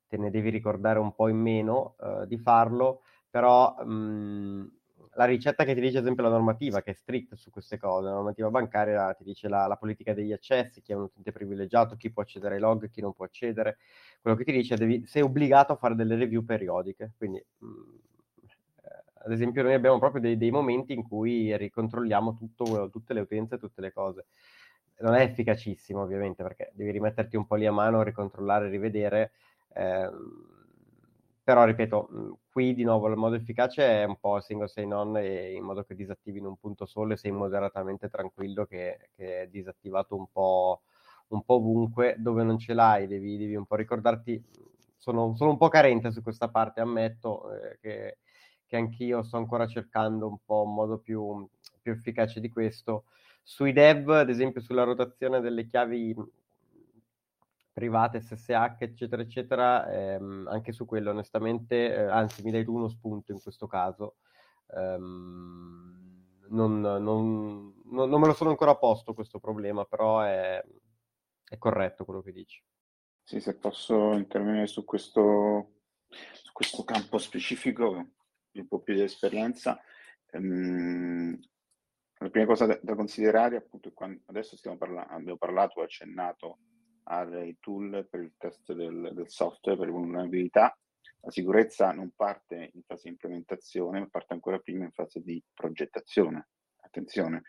te 0.09 0.17
ne 0.17 0.31
devi 0.31 0.49
ricordare 0.51 0.99
un 0.99 1.15
po' 1.15 1.29
in 1.29 1.39
meno 1.39 1.97
eh, 2.01 2.27
di 2.27 2.39
farlo, 2.39 3.03
però 3.29 3.77
mh, 3.85 4.78
la 5.19 5.25
ricetta 5.25 5.65
che 5.65 5.75
ti 5.75 5.81
dice, 5.81 5.99
ad 5.99 6.05
esempio, 6.05 6.23
la 6.23 6.29
normativa, 6.31 6.81
che 6.81 6.93
è 6.93 6.95
stretta 6.95 7.35
su 7.35 7.51
queste 7.51 7.77
cose, 7.77 8.07
la 8.07 8.15
normativa 8.15 8.51
bancaria 8.51 9.13
ti 9.15 9.25
dice 9.25 9.49
la, 9.49 9.67
la, 9.67 9.75
politica 9.77 10.15
degli 10.15 10.33
accessi, 10.33 10.81
chi 10.81 10.93
è 10.93 10.95
un 10.95 11.03
utente 11.03 11.33
privilegiato, 11.33 11.97
chi 11.97 12.13
può 12.13 12.23
accedere 12.23 12.55
ai 12.55 12.61
log, 12.61 12.89
chi 12.89 13.01
non 13.01 13.13
può 13.13 13.25
accedere. 13.25 13.79
Quello 14.21 14.37
che 14.37 14.45
ti 14.45 14.53
dice 14.53 14.77
è 14.77 15.01
sei 15.07 15.23
obbligato 15.23 15.73
a 15.73 15.77
fare 15.77 15.97
delle 15.97 16.15
review 16.15 16.45
periodiche. 16.45 17.15
Quindi, 17.17 17.45
mh, 17.59 17.67
mm, 17.67 17.97
ad 19.25 19.33
esempio, 19.33 19.65
noi 19.65 19.75
abbiamo 19.75 19.99
proprio 19.99 20.21
dei, 20.21 20.37
dei 20.37 20.53
momenti 20.53 20.93
in 20.93 21.03
cui 21.03 21.57
ricontrolliamo 21.57 22.37
tutto, 22.37 22.89
tutte 22.89 23.13
le 23.13 23.21
utenze, 23.21 23.59
tutte 23.59 23.81
le 23.81 23.93
cose. 23.93 24.27
Non 25.01 25.15
è 25.15 25.23
efficacissimo, 25.23 26.01
ovviamente, 26.01 26.45
perché 26.45 26.71
devi 26.75 26.93
rimetterti 26.93 27.37
un 27.37 27.45
po' 27.45 27.57
lì 27.57 27.67
a 27.67 27.73
mano, 27.73 28.05
ricontrollare, 28.05 28.69
rivedere. 28.69 29.33
Eh, 29.75 30.11
però 31.49 31.65
ripeto, 31.65 32.11
mm, 32.13 32.31
qui 32.53 32.75
di 32.75 32.85
nuovo 32.85 33.09
il 33.09 33.17
modo 33.17 33.35
efficace 33.35 34.03
è 34.03 34.05
un 34.05 34.19
po' 34.21 34.39
single 34.39 34.69
sign 34.69 34.93
on 34.93 35.17
e 35.17 35.55
in 35.55 35.65
modo 35.65 35.83
che 35.83 35.95
disattivi 35.95 36.41
in 36.41 36.45
un 36.45 36.59
punto 36.59 36.85
solo 36.85 37.15
e 37.15 37.17
sei 37.17 37.31
moderatamente 37.31 38.11
tranquillo 38.11 38.67
che, 38.67 39.09
che 39.17 39.45
è 39.45 39.47
disattivato 39.47 40.15
un 40.15 40.31
po', 40.31 40.83
un 41.29 41.43
po' 41.43 41.55
ovunque, 41.55 42.17
dove 42.19 42.43
non 42.43 42.59
ce 42.59 42.75
l'hai 42.75 43.07
devi, 43.07 43.39
devi 43.39 43.55
un 43.55 43.65
po' 43.65 43.77
ricordarti, 43.77 44.45
sono, 44.99 45.35
sono, 45.37 45.53
un 45.53 45.57
po' 45.57 45.69
carente 45.69 46.11
su 46.13 46.21
questa 46.21 46.51
parte, 46.51 46.81
ammetto 46.81 47.51
eh, 47.55 47.79
che, 47.81 48.19
che 48.67 48.77
anch'io 48.77 49.23
sto 49.23 49.39
ancora 49.39 49.67
cercando 49.67 50.29
un 50.29 50.37
po' 50.45 50.65
un 50.65 50.75
modo 50.75 50.99
più, 50.99 51.49
più 51.81 51.93
efficace 51.93 52.41
di 52.41 52.51
questo. 52.51 53.05
Sui 53.43 53.73
dev, 53.73 54.11
ad 54.11 54.29
esempio 54.29 54.61
sulla 54.61 54.85
rotazione 54.85 55.41
delle 55.41 55.65
chiavi 55.65 56.15
private, 57.79 58.21
SSH, 58.21 58.75
eccetera, 58.81 59.23
eccetera, 59.23 59.89
ehm, 59.89 60.49
anche 60.51 60.73
su 60.73 60.85
quello 60.85 61.11
onestamente, 61.11 61.95
eh, 61.95 62.03
anzi 62.03 62.43
mi 62.43 62.51
dai 62.51 62.65
tu 62.65 62.75
uno 62.75 62.89
spunto 62.89 63.31
in 63.31 63.41
questo 63.41 63.69
caso. 63.69 64.17
Um, 64.67 66.27
non, 66.49 66.81
non, 66.81 67.03
non, 67.85 68.09
non, 68.09 68.21
me 68.21 68.27
lo 68.27 68.33
sono 68.33 68.51
ancora 68.51 68.77
posto 68.77 69.15
questo 69.15 69.39
problema, 69.39 69.85
però 69.85 70.23
è, 70.23 70.61
è, 71.45 71.59
corretto 71.59 72.05
quello 72.05 72.21
che 72.21 72.33
dici. 72.33 72.61
Sì, 73.23 73.39
se 73.39 73.57
posso 73.57 74.13
intervenire 74.15 74.67
su 74.67 74.85
questo, 74.85 75.83
su 76.09 76.53
questo 76.53 76.83
campo 76.83 77.19
specifico, 77.19 78.09
un 78.51 78.67
po' 78.67 78.81
più 78.81 78.95
di 78.95 79.03
esperienza, 79.03 79.81
um, 80.33 81.39
la 82.19 82.31
prima 82.31 82.47
cosa 82.47 82.67
da, 82.67 82.95
considerare 82.97 83.57
appunto 83.57 83.89
è 83.91 83.93
quando 83.93 84.23
adesso 84.27 84.57
stiamo 84.57 84.77
parlando, 84.77 85.13
abbiamo 85.13 85.39
parlato, 85.39 85.81
accennato 85.81 86.59
ai 87.09 87.57
tool 87.61 88.07
per 88.09 88.21
il 88.21 88.35
test 88.37 88.73
del, 88.73 89.11
del 89.15 89.31
software 89.31 89.79
per 89.79 89.91
vulnerabilità. 89.91 90.79
La 91.21 91.31
sicurezza 91.31 91.93
non 91.93 92.13
parte 92.15 92.71
in 92.75 92.83
fase 92.83 93.05
di 93.05 93.11
implementazione, 93.11 94.01
ma 94.01 94.09
parte 94.09 94.35
ancora 94.35 94.59
prima 94.59 94.85
in 94.85 94.93
fase 94.93 95.21
di 95.21 95.43
progettazione. 95.53 96.49
Attenzione, 96.81 97.43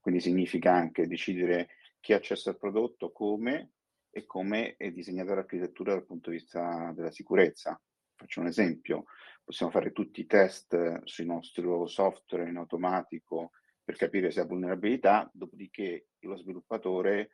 quindi 0.00 0.20
significa 0.20 0.72
anche 0.72 1.06
decidere 1.06 1.68
chi 2.00 2.12
ha 2.12 2.16
accesso 2.16 2.50
al 2.50 2.58
prodotto, 2.58 3.10
come 3.10 3.72
e 4.10 4.24
come 4.24 4.76
è 4.76 4.90
disegnata 4.92 5.34
l'architettura 5.34 5.92
dal 5.92 6.06
punto 6.06 6.30
di 6.30 6.36
vista 6.36 6.90
della 6.94 7.10
sicurezza. 7.10 7.78
Faccio 8.14 8.40
un 8.40 8.46
esempio, 8.46 9.04
possiamo 9.44 9.70
fare 9.70 9.92
tutti 9.92 10.20
i 10.20 10.26
test 10.26 11.02
sui 11.04 11.26
nostri 11.26 11.62
software 11.86 12.48
in 12.48 12.56
automatico 12.56 13.50
per 13.84 13.96
capire 13.96 14.30
se 14.30 14.40
ha 14.40 14.46
vulnerabilità, 14.46 15.30
dopodiché 15.34 16.06
lo 16.20 16.36
sviluppatore 16.36 17.32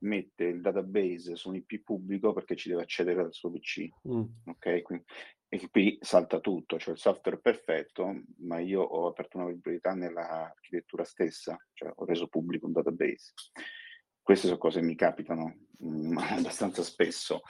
mette 0.00 0.44
il 0.44 0.60
database 0.60 1.36
su 1.36 1.48
un 1.48 1.56
IP 1.56 1.82
pubblico 1.82 2.32
perché 2.32 2.56
ci 2.56 2.68
deve 2.68 2.82
accedere 2.82 3.22
dal 3.22 3.32
suo 3.32 3.50
PC. 3.50 3.88
Mm. 4.08 4.22
Ok? 4.46 4.82
Quindi, 4.82 5.04
e 5.48 5.68
qui 5.70 5.98
salta 6.00 6.40
tutto, 6.40 6.78
cioè 6.78 6.94
il 6.94 6.98
software 6.98 7.38
è 7.38 7.40
perfetto, 7.40 8.22
ma 8.38 8.58
io 8.58 8.82
ho 8.82 9.06
aperto 9.06 9.36
una 9.36 9.46
vulnerabilità 9.46 9.94
nell'architettura 9.94 11.04
stessa, 11.04 11.56
cioè 11.72 11.92
ho 11.94 12.04
reso 12.04 12.26
pubblico 12.26 12.66
un 12.66 12.72
database. 12.72 13.32
Queste 14.20 14.46
sono 14.46 14.58
cose 14.58 14.80
che 14.80 14.86
mi 14.86 14.96
capitano 14.96 15.66
mm, 15.84 16.16
abbastanza 16.40 16.82
spesso. 16.82 17.42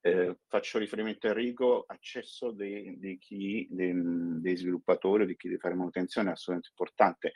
Eh, 0.00 0.38
faccio 0.48 0.78
riferimento 0.78 1.26
a 1.26 1.30
Enrico, 1.30 1.84
accesso 1.86 2.50
dei, 2.50 2.98
dei, 2.98 3.18
chi, 3.18 3.68
dei, 3.70 3.92
dei 3.94 4.56
sviluppatori, 4.56 5.26
di 5.26 5.36
chi 5.36 5.48
deve 5.48 5.60
fare 5.60 5.74
manutenzione 5.74 6.30
è 6.30 6.32
assolutamente 6.32 6.70
importante 6.70 7.32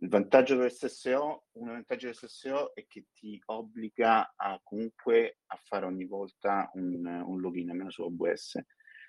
il 0.00 0.08
vantaggio 0.08 0.56
del 0.56 0.70
SSO, 0.70 1.46
un 1.52 1.68
vantaggio 1.68 2.06
del 2.06 2.14
SSO 2.14 2.74
è 2.74 2.86
che 2.86 3.06
ti 3.14 3.40
obbliga 3.46 4.34
a 4.36 4.60
comunque 4.62 5.38
a 5.46 5.56
fare 5.62 5.86
ogni 5.86 6.04
volta 6.04 6.70
un, 6.74 7.04
un 7.06 7.40
login, 7.40 7.70
almeno 7.70 7.90
su 7.90 8.02
OBS, 8.02 8.60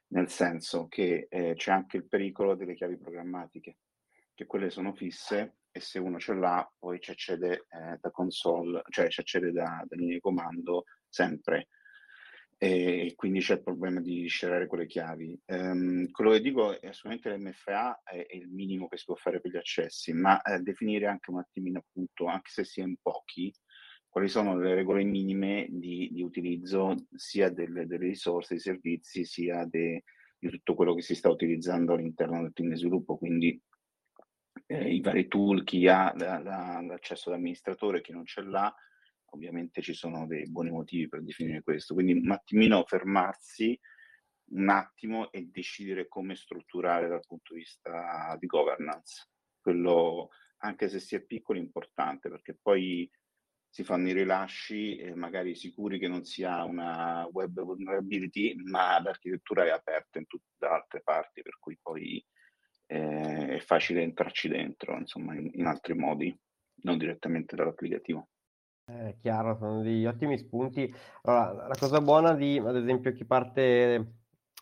nel 0.09 0.29
senso 0.29 0.87
che 0.87 1.27
eh, 1.29 1.53
c'è 1.55 1.71
anche 1.71 1.97
il 1.97 2.07
pericolo 2.07 2.55
delle 2.55 2.75
chiavi 2.75 2.97
programmatiche, 2.97 3.79
che 4.33 4.45
quelle 4.45 4.69
sono 4.69 4.93
fisse 4.93 5.57
e 5.71 5.79
se 5.81 5.99
uno 5.99 6.19
ce 6.19 6.33
l'ha 6.33 6.71
poi 6.77 7.01
ci 7.01 7.11
accede 7.11 7.65
eh, 7.69 7.97
da 7.99 8.11
console, 8.11 8.81
cioè 8.89 9.09
ci 9.09 9.19
accede 9.19 9.51
da, 9.51 9.83
da 9.85 9.95
linea 9.95 10.13
di 10.13 10.21
comando 10.21 10.85
sempre 11.09 11.67
e 12.59 13.13
quindi 13.15 13.39
c'è 13.39 13.53
il 13.53 13.63
problema 13.63 14.01
di 14.01 14.27
scerare 14.27 14.65
quelle 14.65 14.87
chiavi. 14.87 15.39
Um, 15.45 16.09
quello 16.09 16.31
che 16.31 16.41
dico 16.41 16.79
è 16.79 16.87
assolutamente 16.87 17.29
l'MFA 17.29 18.01
è, 18.03 18.25
è, 18.25 18.35
il 18.35 18.49
minimo 18.49 18.87
che 18.87 18.97
si 18.97 19.05
può 19.05 19.15
fare 19.15 19.39
per 19.39 19.51
gli 19.51 19.57
accessi, 19.57 20.11
ma 20.13 20.41
eh, 20.41 20.59
definire 20.59 21.05
anche 21.05 21.29
un 21.29 21.37
attimino 21.37 21.79
appunto, 21.79 22.25
anche 22.25 22.49
se 22.49 22.63
si 22.63 22.81
è 22.81 22.83
in 22.83 22.95
pochi, 22.99 23.53
quali 24.09 24.27
sono 24.27 24.57
le 24.57 24.73
regole 24.73 25.03
minime 25.03 25.67
di, 25.69 26.09
di 26.11 26.23
utilizzo 26.23 26.95
sia 27.15 27.49
delle, 27.51 27.85
delle, 27.85 28.07
risorse, 28.07 28.55
dei 28.55 28.63
servizi, 28.63 29.23
sia 29.23 29.63
de, 29.65 30.03
di 30.39 30.49
tutto 30.49 30.73
quello 30.73 30.95
che 30.95 31.03
si 31.03 31.13
sta 31.13 31.29
utilizzando 31.29 31.93
all'interno 31.93 32.41
del 32.41 32.53
team 32.53 32.69
di 32.69 32.77
sviluppo, 32.77 33.17
quindi 33.17 33.61
eh, 34.65 34.93
i 34.95 35.01
vari 35.01 35.27
tool, 35.27 35.63
chi 35.63 35.87
ha 35.87 36.11
la, 36.15 36.39
la, 36.39 36.81
l'accesso 36.81 37.29
all'amministratore, 37.29 38.01
chi 38.01 38.11
non 38.11 38.25
ce 38.25 38.41
l'ha, 38.41 38.73
ovviamente 39.37 39.81
ci 39.81 39.93
sono 39.93 40.27
dei 40.27 40.49
buoni 40.49 40.71
motivi 40.71 41.07
per 41.07 41.23
definire 41.23 41.63
questo, 41.63 41.93
quindi 41.93 42.13
un 42.13 42.31
attimino 42.31 42.83
fermarsi 42.85 43.79
un 44.49 44.69
attimo 44.69 45.31
e 45.31 45.47
decidere 45.51 46.07
come 46.07 46.35
strutturare 46.35 47.07
dal 47.07 47.25
punto 47.25 47.53
di 47.53 47.59
vista 47.59 48.35
di 48.39 48.45
governance. 48.45 49.29
Quello, 49.59 50.29
anche 50.59 50.87
se 50.89 50.99
si 50.99 51.15
è 51.15 51.21
piccoli, 51.21 51.59
è 51.59 51.63
importante 51.63 52.29
perché 52.29 52.57
poi 52.61 53.09
si 53.69 53.83
fanno 53.83 54.07
i 54.07 54.13
rilasci 54.13 54.97
e 54.97 55.13
magari 55.13 55.53
sicuri 55.55 55.99
che 55.99 56.07
non 56.07 56.23
sia 56.23 56.63
una 56.63 57.27
web 57.31 57.61
vulnerability, 57.61 58.55
ma 58.63 59.01
l'architettura 59.01 59.65
è 59.65 59.69
aperta 59.69 60.19
in 60.19 60.25
tutte 60.25 60.45
le 60.57 60.67
altre 60.67 61.01
parti, 61.01 61.41
per 61.41 61.57
cui 61.59 61.77
poi 61.81 62.25
eh, 62.87 63.55
è 63.55 63.59
facile 63.59 64.01
entrarci 64.01 64.47
dentro, 64.47 64.97
insomma, 64.97 65.35
in, 65.35 65.49
in 65.53 65.65
altri 65.65 65.93
modi, 65.93 66.35
non 66.83 66.97
direttamente 66.97 67.55
dall'applicativo. 67.55 68.29
È 68.89 69.17
chiaro, 69.19 69.57
sono 69.57 69.81
degli 69.81 70.05
ottimi 70.05 70.37
spunti. 70.37 70.89
Allora, 71.23 71.67
la 71.67 71.75
cosa 71.77 71.99
buona 71.99 72.33
di, 72.33 72.57
ad 72.57 72.77
esempio, 72.77 73.11
chi 73.11 73.25
parte 73.25 74.13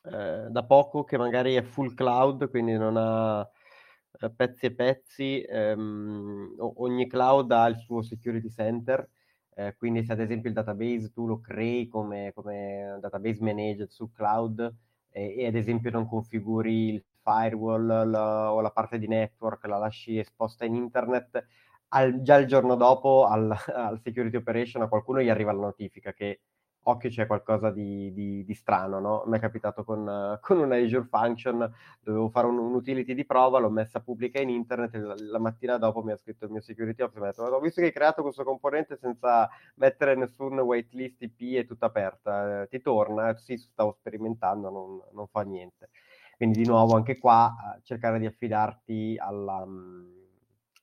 eh, 0.03 0.47
da 0.49 0.63
poco, 0.65 1.03
che 1.03 1.15
magari 1.15 1.53
è 1.53 1.61
full 1.61 1.93
cloud, 1.93 2.49
quindi 2.49 2.75
non 2.75 2.97
ha 2.97 3.47
eh, 4.19 4.31
pezzi 4.31 4.65
e 4.65 4.73
pezzi, 4.73 5.41
ehm, 5.47 6.55
ogni 6.57 7.07
cloud 7.07 7.51
ha 7.51 7.67
il 7.67 7.77
suo 7.77 8.01
security 8.01 8.49
center, 8.49 9.07
eh, 9.53 9.75
quindi 9.77 10.03
se 10.03 10.13
ad 10.13 10.19
esempio 10.19 10.49
il 10.49 10.55
database 10.55 11.11
tu 11.11 11.27
lo 11.27 11.39
crei 11.39 11.87
come, 11.87 12.31
come 12.33 12.97
database 12.99 13.43
manager 13.43 13.91
su 13.91 14.11
cloud 14.11 14.73
e 15.11 15.45
ad 15.45 15.55
esempio 15.55 15.91
non 15.91 16.07
configuri 16.07 16.89
il 16.89 17.05
firewall 17.21 18.09
la, 18.09 18.51
o 18.51 18.59
la 18.59 18.71
parte 18.71 18.97
di 18.99 19.07
network, 19.07 19.65
la 19.65 19.77
lasci 19.77 20.17
esposta 20.17 20.65
in 20.65 20.75
internet, 20.75 21.45
al, 21.95 22.21
già 22.21 22.35
il 22.35 22.47
giorno 22.47 22.75
dopo 22.75 23.25
al, 23.25 23.55
al, 23.73 23.99
security 24.01 24.35
operation 24.35 24.83
a 24.83 24.87
qualcuno 24.87 25.21
gli 25.21 25.29
arriva 25.29 25.53
la 25.53 25.61
notifica 25.61 26.13
che 26.13 26.41
occhio 26.87 27.09
c'è 27.09 27.25
qualcosa 27.25 27.71
di, 27.71 28.13
di, 28.13 28.45
di 28.45 28.53
strano, 28.53 28.99
no? 28.99 29.23
Mi 29.25 29.37
è 29.37 29.39
capitato 29.39 29.83
con, 29.83 30.37
con 30.39 30.59
una 30.59 30.75
Azure 30.75 31.07
Function, 31.09 31.73
dovevo 31.99 32.29
fare 32.29 32.45
un, 32.45 32.59
un, 32.59 32.75
utility 32.75 33.15
di 33.15 33.25
prova, 33.25 33.57
l'ho 33.57 33.71
messa 33.71 34.01
pubblica 34.01 34.39
in 34.39 34.49
internet 34.49 34.93
e 34.93 34.99
la, 34.99 35.15
la 35.17 35.39
mattina 35.39 35.77
dopo 35.77 36.03
mi 36.03 36.11
ha 36.11 36.17
scritto 36.17 36.45
il 36.45 36.51
mio 36.51 36.61
security 36.61 37.01
officer, 37.01 37.21
mi 37.21 37.27
ha 37.27 37.31
detto, 37.31 37.43
ho 37.43 37.59
visto 37.59 37.81
che 37.81 37.87
hai 37.87 37.93
creato 37.93 38.21
questo 38.21 38.43
componente 38.43 38.97
senza 38.97 39.49
mettere 39.77 40.15
nessun 40.15 40.59
waitlist 40.59 41.23
IP, 41.23 41.55
è 41.55 41.65
tutta 41.65 41.87
aperta, 41.87 42.61
eh, 42.61 42.67
ti 42.67 42.79
torna? 42.81 43.35
Sì, 43.35 43.57
stavo 43.57 43.95
sperimentando, 43.99 44.69
non, 44.69 45.01
non, 45.13 45.25
fa 45.27 45.41
niente. 45.41 45.89
Quindi 46.37 46.61
di 46.61 46.67
nuovo 46.67 46.95
anche 46.95 47.17
qua 47.17 47.79
cercare 47.81 48.19
di 48.19 48.27
affidarti 48.27 49.15
alla, 49.17 49.65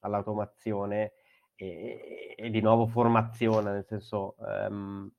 all'automazione 0.02 1.12
e, 1.56 2.34
e, 2.36 2.50
di 2.50 2.60
nuovo 2.60 2.86
formazione, 2.86 3.72
nel 3.72 3.86
senso... 3.86 4.36
Um, 4.38 5.10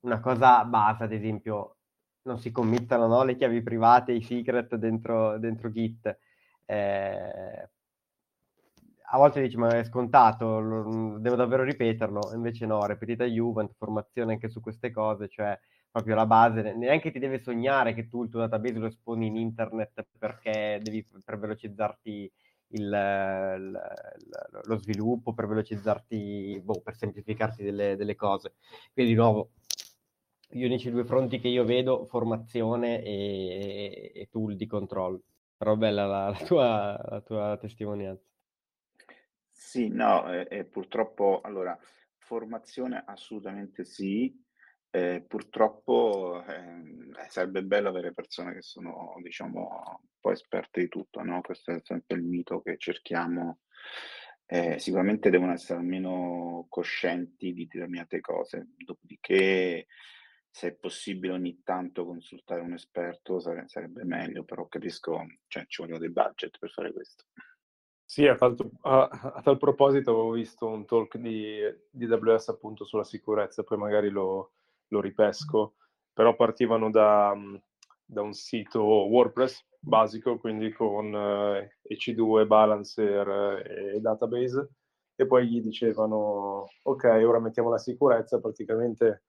una 0.00 0.20
cosa 0.20 0.64
base, 0.64 1.04
ad 1.04 1.12
esempio, 1.12 1.76
non 2.22 2.38
si 2.38 2.50
committano 2.50 3.06
no, 3.06 3.22
le 3.24 3.36
chiavi 3.36 3.62
private, 3.62 4.12
i 4.12 4.22
secret 4.22 4.76
dentro, 4.76 5.38
dentro 5.38 5.70
Git. 5.70 6.18
Eh, 6.64 7.68
a 9.10 9.16
volte 9.16 9.40
dici, 9.40 9.56
ma 9.56 9.68
è 9.70 9.84
scontato, 9.84 10.60
lo, 10.60 11.18
devo 11.18 11.36
davvero 11.36 11.62
ripeterlo, 11.62 12.32
invece 12.34 12.66
no, 12.66 12.84
ripetita 12.84 13.24
Juvent, 13.24 13.72
formazione 13.76 14.34
anche 14.34 14.48
su 14.48 14.60
queste 14.60 14.90
cose, 14.90 15.28
cioè 15.28 15.58
proprio 15.90 16.14
la 16.14 16.26
base, 16.26 16.74
neanche 16.74 17.10
ti 17.10 17.18
deve 17.18 17.38
sognare 17.38 17.94
che 17.94 18.08
tu 18.08 18.22
il 18.22 18.30
tuo 18.30 18.40
database 18.40 18.78
lo 18.78 18.86
esponi 18.86 19.26
in 19.26 19.36
internet 19.36 20.06
perché 20.18 20.78
devi 20.82 21.04
per 21.24 21.38
velocizzarti 21.38 22.30
il, 22.68 22.82
il, 22.82 23.80
lo 24.64 24.76
sviluppo, 24.76 25.32
per 25.32 25.46
velocizzarti, 25.46 26.60
boh, 26.62 26.80
per 26.80 26.94
semplificarti 26.96 27.62
delle, 27.62 27.96
delle 27.96 28.14
cose. 28.14 28.54
Quindi 28.92 29.12
di 29.12 29.18
nuovo 29.18 29.50
gli 30.50 30.64
unici 30.64 30.90
due 30.90 31.04
fronti 31.04 31.40
che 31.40 31.48
io 31.48 31.64
vedo, 31.64 32.06
formazione 32.06 33.02
e, 33.02 34.12
e 34.14 34.28
tool 34.30 34.56
di 34.56 34.66
controllo. 34.66 35.22
Però 35.56 35.76
bella 35.76 36.06
la, 36.06 36.28
la, 36.28 36.44
tua, 36.44 37.06
la 37.08 37.20
tua, 37.20 37.56
testimonianza. 37.60 38.26
Sì, 39.50 39.88
no, 39.88 40.32
eh, 40.32 40.64
purtroppo, 40.64 41.40
allora, 41.42 41.78
formazione 42.16 43.02
assolutamente 43.04 43.84
sì, 43.84 44.32
eh, 44.90 45.24
purtroppo 45.26 46.42
eh, 46.46 47.28
sarebbe 47.28 47.62
bello 47.62 47.88
avere 47.88 48.12
persone 48.14 48.54
che 48.54 48.62
sono, 48.62 49.14
diciamo, 49.22 49.60
un 50.00 50.08
po' 50.20 50.30
esperte 50.30 50.80
di 50.80 50.88
tutto, 50.88 51.22
no? 51.22 51.40
Questo 51.40 51.72
è 51.72 51.80
sempre 51.82 52.16
il 52.16 52.22
mito 52.22 52.60
che 52.62 52.76
cerchiamo. 52.78 53.60
Eh, 54.46 54.78
sicuramente 54.78 55.28
devono 55.28 55.52
essere 55.52 55.78
almeno 55.80 56.66
coscienti 56.70 57.52
di 57.52 57.66
determinate 57.66 58.20
cose, 58.20 58.68
dopodiché 58.76 59.86
se 60.50 60.68
è 60.68 60.72
possibile 60.74 61.34
ogni 61.34 61.60
tanto 61.62 62.06
consultare 62.06 62.62
un 62.62 62.72
esperto 62.72 63.40
sare- 63.40 63.68
sarebbe 63.68 64.04
meglio, 64.04 64.44
però 64.44 64.66
capisco, 64.66 65.24
cioè 65.48 65.66
ci 65.66 65.82
vogliono 65.82 66.00
dei 66.00 66.10
budget 66.10 66.58
per 66.58 66.70
fare 66.70 66.92
questo. 66.92 67.24
Sì, 68.04 68.26
a 68.26 68.36
tal, 68.36 68.56
a, 68.80 69.02
a 69.06 69.42
tal 69.42 69.58
proposito 69.58 70.12
avevo 70.12 70.30
visto 70.30 70.66
un 70.66 70.86
talk 70.86 71.18
di, 71.18 71.60
di 71.90 72.06
AWS 72.06 72.48
appunto 72.48 72.86
sulla 72.86 73.04
sicurezza, 73.04 73.62
poi 73.64 73.76
magari 73.76 74.08
lo, 74.08 74.54
lo 74.88 75.00
ripesco, 75.00 75.74
però 76.12 76.34
partivano 76.34 76.90
da, 76.90 77.34
da, 78.04 78.22
un 78.22 78.32
sito 78.32 78.82
WordPress 78.82 79.66
basico, 79.78 80.38
quindi 80.38 80.72
con 80.72 81.14
eh, 81.14 81.78
EC2, 81.88 82.46
Balancer 82.46 83.28
eh, 83.28 83.96
e 83.96 84.00
database, 84.00 84.70
e 85.14 85.26
poi 85.26 85.48
gli 85.48 85.60
dicevano, 85.60 86.68
ok, 86.82 87.04
ora 87.24 87.40
mettiamo 87.40 87.70
la 87.70 87.78
sicurezza, 87.78 88.40
praticamente 88.40 89.24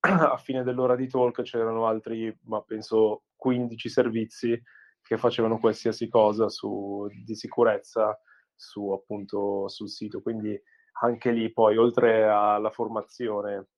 a 0.00 0.36
fine 0.36 0.62
dell'ora 0.62 0.96
di 0.96 1.08
talk 1.08 1.42
c'erano 1.42 1.86
altri, 1.86 2.34
ma 2.44 2.62
penso 2.62 3.24
15 3.36 3.88
servizi 3.88 4.62
che 5.02 5.16
facevano 5.16 5.58
qualsiasi 5.58 6.08
cosa 6.08 6.48
su, 6.48 7.06
di 7.24 7.34
sicurezza 7.34 8.18
su, 8.54 8.90
appunto, 8.90 9.68
sul 9.68 9.88
sito. 9.88 10.20
Quindi 10.20 10.58
anche 11.00 11.30
lì 11.30 11.50
poi, 11.52 11.76
oltre 11.76 12.24
alla 12.28 12.70
formazione 12.70 13.68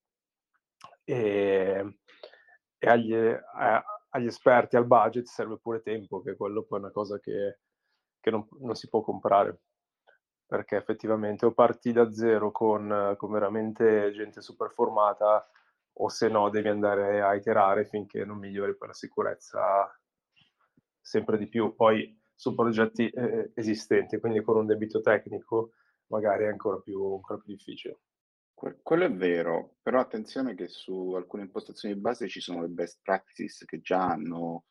e, 1.05 1.99
e 2.79 2.89
agli, 2.89 3.15
a, 3.15 3.85
agli, 4.11 4.27
esperti, 4.27 4.77
al 4.77 4.87
budget, 4.87 5.27
serve 5.27 5.59
pure 5.59 5.83
tempo, 5.83 6.23
che 6.23 6.37
quello 6.37 6.65
poi 6.65 6.79
è 6.79 6.83
una 6.83 6.93
cosa 6.93 7.19
che, 7.19 7.61
che 8.21 8.31
non, 8.31 8.47
non, 8.61 8.75
si 8.75 8.89
può 8.89 9.03
comprare. 9.03 9.63
Perché 10.47 10.77
effettivamente 10.77 11.47
o 11.47 11.53
parti 11.53 11.93
da 11.93 12.13
zero 12.13 12.51
con, 12.51 13.15
con 13.17 13.31
veramente 13.33 14.13
gente 14.13 14.43
super 14.43 14.71
formata 14.71 15.43
o 15.95 16.09
se 16.09 16.29
no 16.29 16.51
devi 16.51 16.69
andare 16.69 17.23
a 17.23 17.35
iterare 17.35 17.87
finché 17.87 18.25
non 18.25 18.39
migliori 18.39 18.77
poi 18.77 18.89
la 18.89 18.95
sicurezza 18.95 19.91
sempre 21.01 21.39
di 21.39 21.49
più. 21.49 21.75
Poi 21.75 22.21
su 22.35 22.55
progetti 22.55 23.09
eh, 23.09 23.53
esistenti, 23.55 24.19
quindi 24.19 24.43
con 24.43 24.57
un 24.57 24.67
debito 24.67 25.01
tecnico 25.01 25.73
magari 26.09 26.45
è 26.45 26.49
ancora 26.49 26.79
più, 26.81 27.15
ancora 27.15 27.39
più 27.39 27.55
difficile. 27.55 28.01
Quello 28.83 29.05
è 29.05 29.13
vero, 29.13 29.77
però 29.83 30.01
attenzione 30.01 30.55
che 30.55 30.69
su 30.69 31.13
alcune 31.13 31.43
impostazioni 31.45 31.95
di 31.95 32.01
base 32.01 32.29
ci 32.29 32.41
sono 32.41 32.61
le 32.61 32.69
best 32.69 33.01
practices 33.03 33.65
che 33.65 33.81
già 33.81 34.07
hanno 34.07 34.65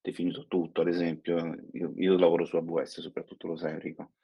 definito 0.00 0.46
tutto, 0.46 0.80
ad 0.80 0.88
esempio 0.88 1.54
io, 1.72 1.92
io 1.96 2.18
lavoro 2.18 2.44
su 2.44 2.56
AWS, 2.56 3.00
soprattutto 3.00 3.46
lo 3.46 3.56
sai 3.56 3.72
Enrico, 3.72 4.14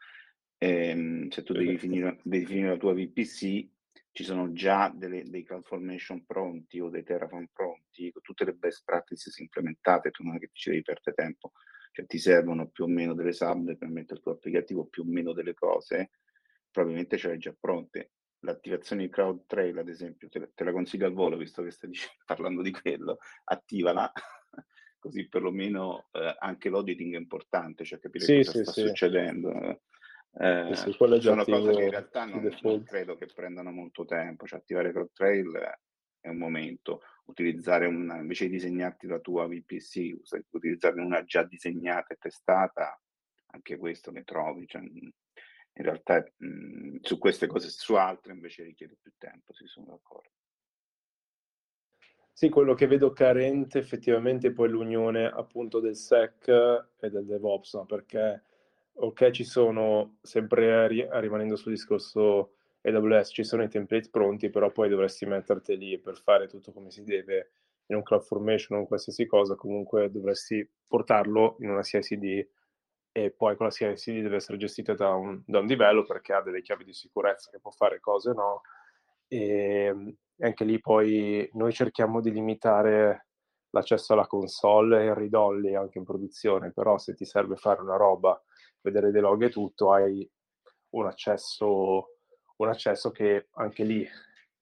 ehm, 0.59 1.29
se 1.29 1.43
tu 1.43 1.53
devi 1.53 1.79
finire, 1.79 2.21
devi 2.23 2.47
finire 2.47 2.69
la 2.69 2.77
tua 2.77 2.95
VPC 2.95 3.69
ci 4.13 4.25
sono 4.25 4.53
già 4.53 4.93
delle, 4.95 5.25
dei 5.25 5.43
CloudFormation 5.43 6.27
pronti 6.27 6.81
o 6.81 6.91
dei 6.91 7.03
Terraform 7.03 7.49
pronti, 7.53 8.13
con 8.13 8.21
tutte 8.21 8.45
le 8.45 8.53
best 8.53 8.83
practices 8.85 9.39
implementate, 9.39 10.11
tu 10.11 10.23
non 10.23 10.37
è 10.37 10.39
che 10.39 10.51
ci 10.53 10.69
devi 10.69 10.83
perdere 10.83 11.17
tempo, 11.17 11.53
cioè 11.93 12.07
ti 12.07 12.19
servono 12.19 12.69
più 12.69 12.85
o 12.85 12.89
meno 12.89 13.15
delle 13.15 13.33
sub 13.33 13.77
per 13.77 13.89
mettere 13.89 14.17
il 14.17 14.23
tuo 14.23 14.33
applicativo, 14.33 14.85
più 14.85 15.03
o 15.03 15.07
meno 15.07 15.33
delle 15.33 15.55
cose, 15.55 16.11
probabilmente 16.71 17.17
ce 17.17 17.29
le 17.29 17.33
hai 17.35 17.39
già 17.39 17.55
pronte. 17.59 18.11
L'attivazione 18.45 19.03
di 19.03 19.09
CrowdTrail, 19.09 19.79
ad 19.79 19.89
esempio, 19.89 20.29
te, 20.29 20.51
te 20.55 20.65
la 20.65 20.73
consiglio 20.73 21.07
al 21.07 21.13
volo, 21.13 21.37
visto 21.37 21.63
che 21.63 21.71
stai 21.71 21.91
parlando 22.27 22.63
di 22.63 22.73
quello, 22.73 23.19
attivala, 23.45 24.13
così 24.99 25.29
perlomeno 25.29 26.09
eh, 26.13 26.37
anche 26.39 26.69
l'auditing 26.69 27.15
è 27.15 27.19
importante, 27.19 27.85
cioè 27.85 27.99
capire 27.99 28.25
sì, 28.25 28.37
cosa 28.37 28.51
sì, 28.51 28.63
sta 28.63 28.73
sì. 28.73 28.87
succedendo. 28.87 29.83
Eh, 30.35 30.75
sì, 30.75 30.93
sono 30.93 31.45
cose 31.45 31.73
che 31.73 31.83
in 31.83 31.91
realtà 31.91 32.25
non, 32.25 32.57
non, 32.63 32.83
credo 32.85 33.17
che 33.17 33.27
prendano 33.27 33.71
molto 33.71 34.05
tempo, 34.05 34.47
cioè 34.47 34.61
attivare 34.61 34.91
CloudTrail 34.91 35.79
è 36.21 36.29
un 36.29 36.39
momento, 36.39 37.03
utilizzare 37.25 37.87
una, 37.87 38.17
invece 38.19 38.47
di 38.47 38.53
disegnarti 38.53 39.07
la 39.07 39.19
tua 39.19 39.47
VPC, 39.47 40.21
utilizzarne 40.51 41.03
una 41.03 41.25
già 41.25 41.43
disegnata 41.43 42.15
e 42.15 42.17
testata, 42.19 42.99
anche 43.47 43.77
questo 43.77 44.11
ne 44.11 44.23
trovi, 44.23 44.67
cioè, 44.67 44.83
in 45.75 45.85
realtà 45.85 46.25
mh, 46.37 46.99
su 47.03 47.19
queste 47.19 47.47
cose, 47.47 47.69
su 47.71 47.95
altre 47.95 48.33
invece 48.33 48.65
richiede 48.65 48.97
più 49.01 49.13
tempo, 49.19 49.53
si 49.53 49.67
sono 49.67 49.87
d'accordo. 49.87 50.31
Sì, 52.35 52.49
quello 52.49 52.75
che 52.75 52.87
vedo 52.87 53.13
carente 53.13 53.79
effettivamente 53.79 54.49
è 54.49 54.53
poi 54.53 54.69
l'unione 54.69 55.27
appunto 55.27 55.81
del 55.81 55.95
SEC 55.95 56.49
e 56.99 57.11
del 57.11 57.27
DevOps, 57.27 57.75
no? 57.75 57.85
perché 57.85 58.43
ok, 58.95 59.31
ci 59.31 59.45
sono, 59.45 60.17
sempre 60.23 60.89
ri- 60.89 61.07
rimanendo 61.11 61.57
sul 61.57 61.73
discorso 61.73 62.55
AWS, 62.83 63.31
ci 63.33 63.45
sono 63.45 63.63
i 63.63 63.69
template 63.69 64.09
pronti, 64.11 64.51
però 64.51 64.71
poi 64.71 64.89
dovresti 64.89 65.27
metterteli 65.27 65.99
per 65.99 66.17
fare 66.17 66.49
tutto 66.49 66.73
come 66.73 66.91
si 66.91 67.05
deve 67.05 67.53
in 67.87 67.97
un 67.97 68.03
CloudFormation 68.03 68.79
o 68.79 68.81
in 68.81 68.87
qualsiasi 68.87 69.27
cosa, 69.27 69.55
comunque 69.55 70.11
dovresti 70.11 70.69
portarlo 70.87 71.57
in 71.61 71.71
una 71.71 71.83
CICD 71.83 72.49
e 73.13 73.31
poi 73.31 73.57
quella 73.57 73.71
CICD 73.71 74.23
deve 74.23 74.37
essere 74.37 74.57
gestita 74.57 74.95
da 74.95 75.11
un, 75.11 75.43
da 75.47 75.59
un 75.59 75.67
developer 75.67 76.21
che 76.23 76.33
ha 76.33 76.41
delle 76.41 76.63
chiavi 76.63 76.85
di 76.85 76.95
sicurezza 76.95 77.51
che 77.51 77.61
può 77.61 77.71
fare 77.71 78.01
cose 78.01 78.33
no. 78.33 78.63
E 79.29 80.17
anche 80.41 80.65
lì 80.65 80.81
poi 80.81 81.49
noi 81.53 81.73
cerchiamo 81.73 82.21
di 82.21 82.33
limitare 82.33 83.27
l'accesso 83.71 84.15
alla 84.15 84.27
console 84.27 85.05
e 85.05 85.15
read 85.15 85.35
anche 85.75 85.99
in 85.99 86.05
produzione, 86.05 86.73
però 86.73 86.99
se 86.99 87.15
ti 87.15 87.25
serve 87.25 87.57
fare 87.57 87.81
una 87.83 87.97
roba 87.97 88.41
vedere 88.81 89.11
dei 89.11 89.21
log 89.21 89.43
e 89.43 89.51
tutto, 89.51 89.93
hai 89.93 90.29
un 90.91 91.07
accesso, 91.07 92.17
un 92.57 92.69
accesso 92.69 93.11
che 93.11 93.49
anche 93.53 93.85
lì 93.85 94.07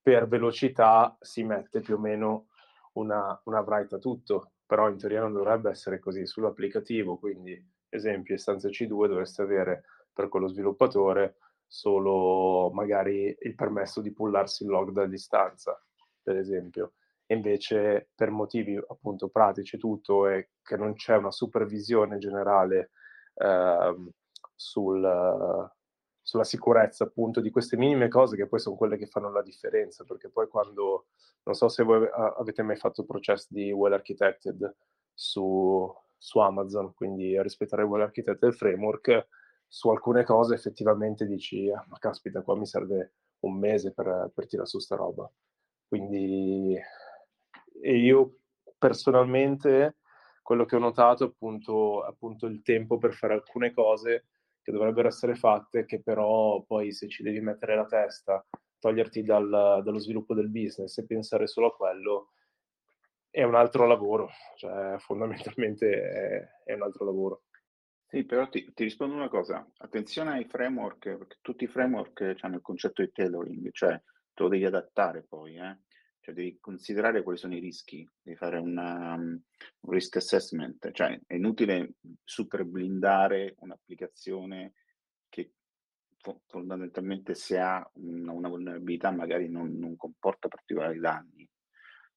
per 0.02 0.28
velocità 0.28 1.16
si 1.20 1.42
mette 1.42 1.80
più 1.80 1.94
o 1.94 1.98
meno 1.98 2.48
una, 2.94 3.40
una 3.44 3.64
a 3.64 3.98
tutto, 3.98 4.52
però 4.66 4.88
in 4.88 4.98
teoria 4.98 5.20
non 5.20 5.32
dovrebbe 5.32 5.70
essere 5.70 5.98
così 5.98 6.26
sull'applicativo, 6.26 7.18
quindi 7.18 7.78
esempio 7.90 8.35
istanza 8.35 8.68
C2 8.68 9.07
dovreste 9.07 9.42
avere 9.42 9.85
per 10.12 10.29
quello 10.29 10.48
sviluppatore 10.48 11.37
solo 11.66 12.70
magari 12.72 13.37
il 13.38 13.55
permesso 13.55 14.00
di 14.00 14.12
pullarsi 14.12 14.64
il 14.64 14.70
log 14.70 14.90
da 14.90 15.07
distanza, 15.07 15.81
per 16.22 16.37
esempio. 16.37 16.94
E 17.26 17.35
invece 17.35 18.09
per 18.14 18.31
motivi 18.31 18.76
appunto 18.76 19.29
pratici 19.29 19.79
tutto 19.79 20.26
e 20.26 20.50
che 20.62 20.76
non 20.76 20.94
c'è 20.94 21.16
una 21.16 21.31
supervisione 21.31 22.18
generale 22.18 22.90
Ehm, 23.42 24.11
sul, 24.55 25.70
sulla 26.20 26.44
sicurezza 26.44 27.05
appunto 27.05 27.40
di 27.40 27.50
queste 27.50 27.79
minime 27.79 28.09
cose 28.09 28.37
che 28.37 28.46
poi 28.46 28.61
sono 28.61 28.76
quelle 28.76 28.98
che 28.98 29.07
fanno 29.07 29.31
la 29.31 29.42
differenza, 29.42 30.05
perché 30.05 30.29
poi 30.29 30.48
quando, 30.48 31.07
non 31.44 31.55
so 31.55 31.68
se 31.68 31.83
voi 31.83 32.07
avete 32.12 32.62
mai 32.62 32.76
fatto 32.76 33.05
processi 33.05 33.48
di 33.50 33.72
well 33.72 33.94
architected 33.94 34.74
su, 35.14 35.90
su 36.20 36.38
Amazon, 36.38 36.92
quindi 36.92 37.35
a 37.37 37.42
rispettare 37.42 37.83
well 37.83 38.02
architected 38.02 38.52
framework, 38.52 39.26
su 39.66 39.88
alcune 39.88 40.22
cose 40.24 40.54
effettivamente 40.54 41.26
dici, 41.26 41.70
ah, 41.70 41.83
ma 41.88 41.98
caspita, 41.98 42.42
qua 42.42 42.56
mi 42.56 42.66
serve 42.66 43.14
un 43.40 43.59
mese 43.59 43.92
per, 43.92 44.30
per 44.35 44.46
tirare 44.46 44.68
su 44.68 44.78
sta 44.78 44.96
roba. 44.96 45.30
Quindi 45.88 46.78
io 47.83 48.35
personalmente 48.76 49.96
quello 50.42 50.66
che 50.66 50.76
ho 50.76 50.80
notato 50.80 51.24
appunto, 51.24 52.02
appunto 52.02 52.46
il 52.46 52.61
tempo 52.62 52.98
per 52.98 53.14
fare 53.14 53.33
alcune 53.33 53.72
cose 53.72 54.26
che 54.61 54.72
dovrebbero 54.72 55.09
essere 55.09 55.35
fatte, 55.35 55.87
che 55.87 56.02
però 56.02 56.62
poi 56.62 56.92
se 56.92 57.09
ci 57.09 57.22
devi 57.22 57.40
mettere 57.40 57.76
la 57.76 57.87
testa, 57.87 58.44
toglierti 58.78 59.22
dal, 59.22 59.48
dallo 59.83 59.98
sviluppo 59.98 60.35
del 60.35 60.50
business 60.50 60.98
e 60.98 61.06
pensare 61.06 61.46
solo 61.46 61.68
a 61.68 61.76
quello, 61.76 62.33
è 63.30 63.42
un 63.44 63.54
altro 63.54 63.86
lavoro, 63.86 64.30
cioè 64.56 64.96
fondamentalmente 64.98 65.90
è, 65.90 66.48
è 66.64 66.74
un 66.74 66.82
altro 66.82 67.04
lavoro. 67.04 67.42
Sì, 68.06 68.24
però 68.24 68.48
ti, 68.48 68.72
ti, 68.74 68.82
rispondo 68.82 69.14
una 69.14 69.28
cosa, 69.28 69.64
attenzione 69.78 70.32
ai 70.32 70.44
framework, 70.44 71.16
perché 71.16 71.36
tutti 71.40 71.64
i 71.64 71.68
framework 71.68 72.36
hanno 72.40 72.56
il 72.56 72.62
concetto 72.62 73.02
di 73.02 73.12
tailoring, 73.12 73.70
cioè 73.70 73.96
te 74.34 74.42
lo 74.42 74.48
devi 74.48 74.64
adattare 74.64 75.22
poi, 75.22 75.56
eh? 75.56 75.78
cioè 76.20 76.34
devi 76.34 76.58
considerare 76.60 77.22
quali 77.22 77.38
sono 77.38 77.54
i 77.54 77.60
rischi, 77.60 78.08
devi 78.20 78.36
fare 78.36 78.58
una, 78.58 79.14
um, 79.14 79.40
un 79.80 79.92
risk 79.92 80.16
assessment, 80.16 80.90
cioè 80.92 81.18
è 81.26 81.34
inutile 81.34 81.94
super 82.22 82.64
blindare 82.64 83.54
un'applicazione 83.58 84.74
che 85.28 85.52
fo- 86.18 86.42
fondamentalmente 86.46 87.34
se 87.34 87.58
ha 87.58 87.88
una, 87.94 88.32
una 88.32 88.48
vulnerabilità 88.48 89.10
magari 89.10 89.48
non, 89.48 89.76
non, 89.78 89.96
comporta 89.96 90.48
particolari 90.48 90.98
danni. 90.98 91.48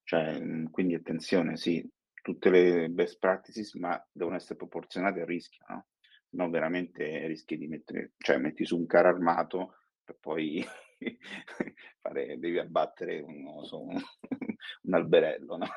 Cioè, 0.03 0.39
mm, 0.39 0.65
quindi 0.67 0.95
attenzione, 0.95 1.57
sì, 1.57 1.87
tutte 2.21 2.49
le 2.49 2.89
best 2.89 3.19
practices, 3.19 3.73
ma 3.75 4.01
devono 4.11 4.35
essere 4.35 4.55
proporzionate 4.55 5.21
al 5.21 5.27
rischio, 5.27 5.65
no? 5.67 5.85
No, 6.29 6.49
veramente 6.49 7.27
rischi 7.27 7.57
di 7.57 7.67
mettere, 7.67 8.13
cioè 8.17 8.37
metti 8.37 8.65
su 8.65 8.77
un 8.77 8.87
carro 8.87 9.09
armato 9.09 9.75
per 10.03 10.17
poi 10.19 10.65
fare, 12.01 12.39
devi 12.39 12.57
abbattere 12.57 13.19
un, 13.19 13.63
so, 13.65 13.83
un, 13.83 14.01
un 14.83 14.93
alberello, 14.93 15.57
no? 15.57 15.67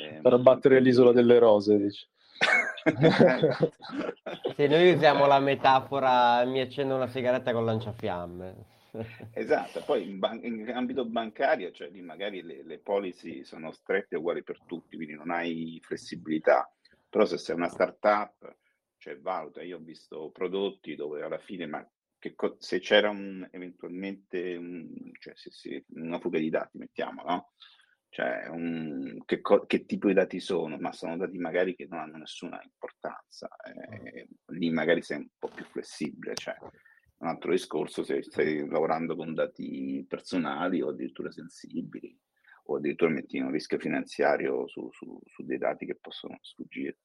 Eh, 0.00 0.20
per 0.20 0.32
abbattere 0.32 0.80
l'isola 0.80 1.12
delle 1.12 1.38
rose, 1.38 1.78
dici. 1.78 2.06
Se 4.56 4.66
noi 4.66 4.92
usiamo 4.92 5.26
la 5.26 5.38
metafora 5.38 6.44
mi 6.44 6.60
accendo 6.60 6.96
una 6.96 7.06
sigaretta 7.06 7.52
con 7.52 7.64
lanciafiamme. 7.64 8.80
Esatto, 9.32 9.82
poi 9.84 10.08
in, 10.08 10.18
ban- 10.18 10.44
in, 10.44 10.70
ambito 10.70 11.04
bancario, 11.04 11.70
cioè 11.70 11.88
lì 11.88 12.02
magari 12.02 12.42
le, 12.42 12.62
le 12.62 12.78
policy 12.78 13.44
sono 13.44 13.72
strette 13.72 14.16
uguali 14.16 14.42
per 14.42 14.60
tutti, 14.66 14.96
quindi 14.96 15.14
non 15.14 15.30
hai 15.30 15.80
flessibilità. 15.82 16.70
Però 17.08 17.24
se 17.24 17.36
sei 17.36 17.54
una 17.54 17.68
startup, 17.68 18.56
cioè 18.96 19.18
valuta, 19.18 19.62
io 19.62 19.76
ho 19.76 19.80
visto 19.80 20.30
prodotti 20.30 20.94
dove 20.94 21.22
alla 21.22 21.38
fine, 21.38 21.66
ma 21.66 21.86
co- 22.34 22.56
se 22.58 22.78
c'era 22.78 23.10
un, 23.10 23.46
eventualmente 23.50 24.56
un, 24.56 24.88
cioè 25.18 25.34
se, 25.36 25.50
se, 25.50 25.84
una 25.94 26.18
fuga 26.18 26.38
di 26.38 26.48
dati, 26.48 26.78
mettiamo, 26.78 27.22
no? 27.22 27.52
Cioè, 28.08 28.46
un, 28.48 29.22
che, 29.24 29.40
co- 29.40 29.64
che, 29.64 29.86
tipo 29.86 30.08
di 30.08 30.14
dati 30.14 30.38
sono? 30.38 30.76
Ma 30.78 30.92
sono 30.92 31.16
dati 31.16 31.38
magari 31.38 31.74
che 31.74 31.86
non 31.88 32.00
hanno 32.00 32.18
nessuna 32.18 32.60
importanza. 32.62 33.48
Eh, 33.64 34.28
lì 34.48 34.70
magari 34.70 35.00
sei 35.00 35.18
un 35.18 35.28
po' 35.38 35.48
più 35.48 35.64
flessibile. 35.64 36.34
Cioè, 36.34 36.54
un 37.22 37.28
altro 37.28 37.52
discorso 37.52 38.02
se 38.02 38.22
stai 38.22 38.68
lavorando 38.68 39.14
con 39.14 39.32
dati 39.32 40.04
personali 40.08 40.82
o 40.82 40.88
addirittura 40.88 41.30
sensibili, 41.30 42.16
o 42.64 42.76
addirittura 42.76 43.12
metti 43.12 43.38
un 43.38 43.50
rischio 43.50 43.78
finanziario 43.78 44.66
su, 44.66 44.88
su, 44.90 45.20
su 45.24 45.44
dei 45.44 45.58
dati 45.58 45.86
che 45.86 45.96
possono 46.00 46.38
sfuggire. 46.40 46.98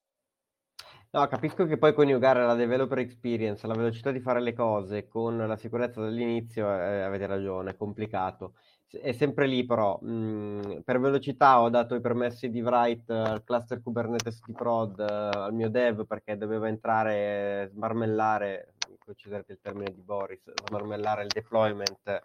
No, 1.10 1.25
capisco 1.27 1.65
che 1.65 1.77
poi 1.77 1.93
coniugare 1.93 2.45
la 2.45 2.56
developer 2.56 2.97
experience, 2.97 3.65
la 3.65 3.75
velocità 3.75 4.12
di 4.12 4.19
fare 4.19 4.41
le 4.41 4.53
cose 4.53 5.08
con 5.08 5.38
la 5.38 5.56
sicurezza 5.56 6.01
dall'inizio, 6.01 6.67
eh, 6.67 7.01
avete 7.01 7.27
ragione, 7.27 7.71
è 7.71 7.77
complicato. 7.77 8.56
È 8.89 9.12
sempre 9.12 9.47
lì 9.47 9.65
però, 9.65 9.99
mh, 10.01 10.10
mm, 10.10 10.80
per 10.84 10.99
velocità 10.99 11.62
ho 11.62 11.69
dato 11.69 11.95
i 11.95 12.01
permessi 12.01 12.49
di 12.49 12.62
write 12.62 13.13
al 13.13 13.43
cluster 13.43 13.82
Kubernetes 13.82 14.41
di 14.45 14.53
prod 14.53 14.97
uh, 14.99 15.38
al 15.38 15.53
mio 15.53 15.69
dev 15.69 16.06
perché 16.06 16.38
doveva 16.38 16.67
entrare, 16.67 17.67
smarmellare, 17.71 18.76
considerate 19.08 19.54
il 19.54 19.60
termine 19.62 19.93
di 19.93 20.02
Boris, 20.02 20.52
smarmellare 20.65 21.24
il 21.24 21.30
deployment 21.30 22.08
eh, 22.08 22.22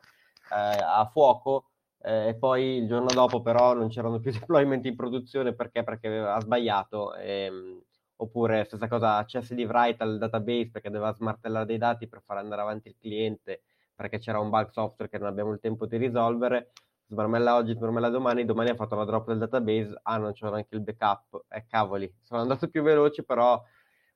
a 0.50 1.08
fuoco 1.12 1.68
eh, 2.02 2.28
e 2.28 2.34
poi 2.34 2.78
il 2.78 2.88
giorno 2.88 3.06
dopo 3.14 3.40
però 3.40 3.72
non 3.72 3.88
c'erano 3.88 4.18
più 4.18 4.32
deployment 4.34 4.84
in 4.84 4.96
produzione 4.96 5.54
perché, 5.54 5.84
perché 5.84 6.08
aveva 6.08 6.40
sbagliato. 6.40 7.14
E, 7.14 7.48
mm, 7.50 7.78
oppure 8.16 8.64
stessa 8.64 8.88
cosa 8.88 9.16
accessi 9.16 9.54
di 9.54 9.64
write 9.64 10.02
al 10.02 10.18
database 10.18 10.70
perché 10.70 10.90
doveva 10.90 11.12
smartellare 11.12 11.66
dei 11.66 11.78
dati 11.78 12.06
per 12.08 12.22
far 12.24 12.36
andare 12.36 12.60
avanti 12.60 12.88
il 12.88 12.96
cliente 12.96 13.62
perché 13.96 14.18
c'era 14.18 14.38
un 14.38 14.48
bug 14.48 14.70
software 14.70 15.10
che 15.10 15.18
non 15.18 15.26
abbiamo 15.26 15.52
il 15.52 15.58
tempo 15.58 15.86
di 15.86 15.96
risolvere 15.96 16.70
smarmella 17.08 17.56
oggi, 17.56 17.74
smarmella 17.74 18.08
domani, 18.08 18.44
domani 18.44 18.70
ha 18.70 18.74
fatto 18.74 18.94
la 18.94 19.04
drop 19.04 19.26
del 19.26 19.38
database, 19.38 19.98
ah 20.02 20.16
non 20.16 20.32
c'era 20.32 20.50
neanche 20.52 20.74
il 20.74 20.80
backup, 20.80 21.44
eh 21.48 21.66
cavoli, 21.66 22.12
sono 22.22 22.40
andato 22.40 22.68
più 22.68 22.82
veloce 22.82 23.22
però 23.22 23.62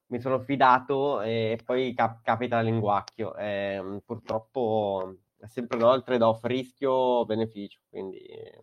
mi 0.08 0.20
sono 0.20 0.40
fidato 0.40 1.20
e 1.22 1.58
poi 1.64 1.94
cap- 1.94 2.22
capita 2.22 2.60
l'inguacchio, 2.60 3.34
eh, 3.36 4.00
purtroppo 4.04 5.16
è 5.38 5.46
sempre 5.46 5.78
no, 5.78 5.92
il 5.94 6.02
trade-off 6.02 6.44
rischio-beneficio, 6.44 7.80
quindi 7.88 8.18
eh, 8.18 8.60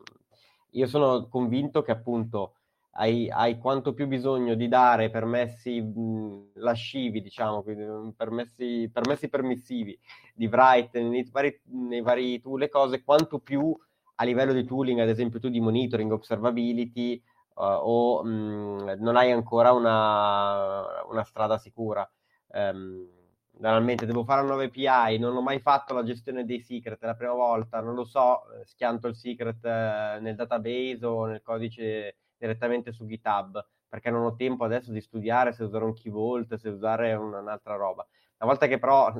io 0.72 0.88
sono 0.88 1.28
convinto 1.28 1.82
che 1.82 1.92
appunto 1.92 2.56
hai, 2.96 3.30
hai, 3.30 3.58
quanto 3.58 3.94
più 3.94 4.08
bisogno 4.08 4.54
di 4.56 4.68
dare 4.68 5.10
permessi 5.10 5.82
mh, 5.82 6.52
lascivi, 6.56 7.22
diciamo, 7.22 7.64
quindi 7.64 8.14
permessi, 8.16 8.90
permessi 8.92 9.30
permissivi 9.30 9.98
di 10.34 10.48
write 10.48 11.02
nei 11.02 11.28
vari, 11.32 11.60
nei 11.72 12.02
vari 12.02 12.40
tool 12.40 12.64
e 12.64 12.70
cose, 12.70 13.04
quanto 13.04 13.40
più 13.40 13.76
a 14.16 14.24
livello 14.24 14.54
di 14.54 14.64
tooling, 14.64 15.00
ad 15.00 15.10
esempio 15.10 15.40
tu 15.40 15.50
di 15.50 15.60
monitoring, 15.60 16.12
observability, 16.12 17.22
o 17.56 18.24
mh, 18.24 18.96
non 19.00 19.16
hai 19.16 19.32
ancora 19.32 19.72
una, 19.72 21.04
una 21.06 21.24
strada 21.24 21.58
sicura. 21.58 22.10
Um, 22.48 23.08
banalmente 23.52 24.06
devo 24.06 24.24
fare 24.24 24.42
una 24.42 24.54
nuova 24.54 24.66
API, 24.66 25.20
non 25.20 25.36
ho 25.36 25.42
mai 25.42 25.60
fatto 25.60 25.94
la 25.94 26.04
gestione 26.04 26.46
dei 26.46 26.60
secret, 26.62 27.00
è 27.02 27.06
la 27.06 27.16
prima 27.16 27.34
volta, 27.34 27.82
non 27.82 27.96
lo 27.96 28.04
so, 28.04 28.44
schianto 28.66 29.08
il 29.08 29.16
secret 29.16 29.64
eh, 29.64 30.18
nel 30.22 30.36
database 30.36 31.06
o 31.06 31.26
nel 31.26 31.42
codice 31.42 32.18
direttamente 32.38 32.92
su 32.92 33.06
GitHub 33.06 33.64
perché 33.94 34.10
non 34.10 34.26
ho 34.26 34.36
tempo 34.36 34.64
adesso 34.64 34.92
di 34.92 35.02
studiare 35.02 35.54
se 35.54 35.64
usare 35.64 35.84
un 35.84 35.94
key 35.94 36.12
vault, 36.12 36.56
se 36.56 36.68
usare 36.68 37.14
un'altra 37.14 37.76
roba. 37.76 38.04
Una 38.40 38.50
volta 38.50 38.66
che 38.66 38.80
però 38.80 39.14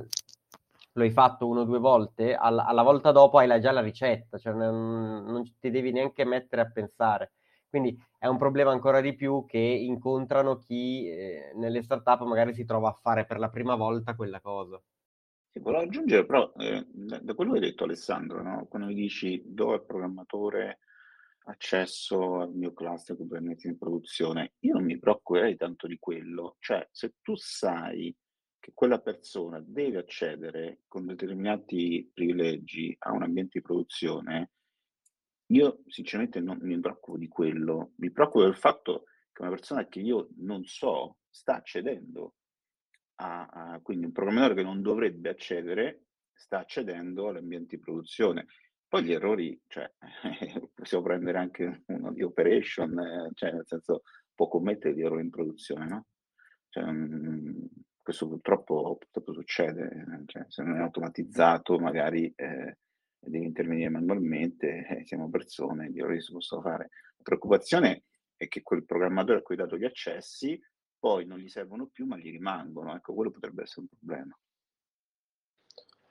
lo 0.94 1.04
hai 1.04 1.12
fatto 1.12 1.48
uno 1.48 1.62
o 1.62 1.64
due 1.64 1.78
volte, 1.78 2.34
alla, 2.34 2.82
volta 2.82 3.12
dopo 3.12 3.38
hai 3.38 3.62
già 3.62 3.72
la 3.72 3.82
ricetta, 3.82 4.40
cioè 4.40 4.52
non 4.54 5.44
ti 5.60 5.70
devi 5.70 5.92
neanche 5.92 6.26
mettere 6.26 6.64
a 6.64 6.72
pensare. 6.72 7.34
Quindi 7.74 8.00
è 8.20 8.28
un 8.28 8.38
problema 8.38 8.70
ancora 8.70 9.02
di 9.02 9.16
più 9.16 9.46
che 9.48 9.58
incontrano 9.58 10.58
chi 10.58 11.10
eh, 11.10 11.54
nelle 11.56 11.82
startup 11.82 12.22
magari 12.22 12.54
si 12.54 12.66
trova 12.66 12.90
a 12.90 13.00
fare 13.02 13.26
per 13.26 13.40
la 13.40 13.50
prima 13.50 13.74
volta 13.74 14.14
quella 14.14 14.40
cosa. 14.42 14.80
Sì, 15.52 15.58
volevo 15.58 15.82
aggiungere 15.82 16.24
però, 16.24 16.54
eh, 16.56 16.86
da 16.88 17.34
quello 17.34 17.54
che 17.54 17.58
hai 17.58 17.66
detto 17.66 17.86
Alessandro, 17.86 18.44
no? 18.44 18.68
quando 18.70 18.90
mi 18.90 18.94
dici 18.94 19.42
dove 19.44 19.78
il 19.78 19.86
programmatore 19.86 20.82
accesso 21.46 22.42
al 22.42 22.54
mio 22.54 22.74
cluster 22.74 23.18
Kubernetes 23.18 23.64
in 23.64 23.80
produzione, 23.80 24.54
io 24.60 24.74
non 24.74 24.84
mi 24.84 25.00
preoccuperei 25.00 25.56
tanto 25.56 25.88
di 25.88 25.98
quello, 25.98 26.58
cioè 26.60 26.88
se 26.92 27.16
tu 27.24 27.34
sai 27.36 28.16
che 28.60 28.72
quella 28.76 29.00
persona 29.00 29.60
deve 29.66 29.98
accedere 29.98 30.82
con 30.88 31.08
determinati 31.08 32.08
privilegi 32.14 32.96
a 33.00 33.14
un 33.14 33.24
ambiente 33.24 33.58
di 33.58 33.66
produzione, 33.66 34.52
io 35.54 35.84
sinceramente 35.88 36.40
non 36.40 36.58
mi 36.62 36.80
preoccupo 36.80 37.18
di 37.18 37.28
quello, 37.28 37.92
mi 37.98 38.12
preoccupo 38.12 38.44
del 38.44 38.56
fatto 38.56 39.06
che 39.32 39.42
una 39.42 39.52
persona 39.52 39.88
che 39.88 40.00
io 40.00 40.30
non 40.38 40.64
so 40.66 41.18
sta 41.30 41.56
accedendo 41.56 42.36
a, 43.16 43.46
a 43.46 43.80
quindi 43.82 44.06
un 44.06 44.12
programmatore 44.12 44.56
che 44.56 44.64
non 44.64 44.82
dovrebbe 44.82 45.30
accedere 45.30 46.06
sta 46.34 46.60
accedendo 46.60 47.28
all'ambiente 47.28 47.76
di 47.76 47.82
produzione. 47.82 48.48
Poi 48.88 49.04
gli 49.04 49.14
errori, 49.14 49.60
cioè, 49.68 49.92
possiamo 50.74 51.04
prendere 51.04 51.38
anche 51.38 51.84
uno 51.88 52.12
di 52.12 52.22
operation, 52.22 53.32
cioè 53.34 53.52
nel 53.52 53.66
senso 53.66 54.04
può 54.34 54.48
commettere 54.48 54.94
gli 54.94 55.02
errori 55.02 55.22
in 55.22 55.30
produzione, 55.30 55.86
no? 55.88 56.06
Cioè, 56.70 56.84
mm, 56.84 57.66
questo 58.02 58.28
purtroppo, 58.28 58.98
purtroppo 58.98 59.34
succede, 59.34 60.24
cioè, 60.26 60.46
se 60.48 60.64
non 60.64 60.78
è 60.78 60.82
automatizzato 60.82 61.80
magari 61.80 62.32
eh, 62.36 62.78
devi 63.26 63.46
intervenire 63.46 63.90
manualmente, 63.90 64.86
eh, 64.88 65.06
siamo 65.06 65.30
persone, 65.30 65.90
gli 65.90 66.00
errori 66.00 66.22
si 66.22 66.32
possono 66.32 66.62
fare. 66.62 66.90
La 67.18 67.24
preoccupazione 67.24 68.04
è 68.36 68.48
che 68.48 68.62
quel 68.62 68.86
programmatore 68.86 69.40
a 69.40 69.42
cui 69.42 69.56
hai 69.56 69.62
dato 69.62 69.78
gli 69.78 69.86
accessi 69.86 70.60
poi 71.04 71.26
non 71.26 71.38
gli 71.38 71.50
servono 71.50 71.88
più 71.92 72.06
ma 72.06 72.16
gli 72.18 72.32
rimangono, 72.32 72.96
ecco, 72.96 73.14
quello 73.14 73.30
potrebbe 73.30 73.64
essere 73.64 73.82
un 73.82 73.88
problema. 73.88 74.38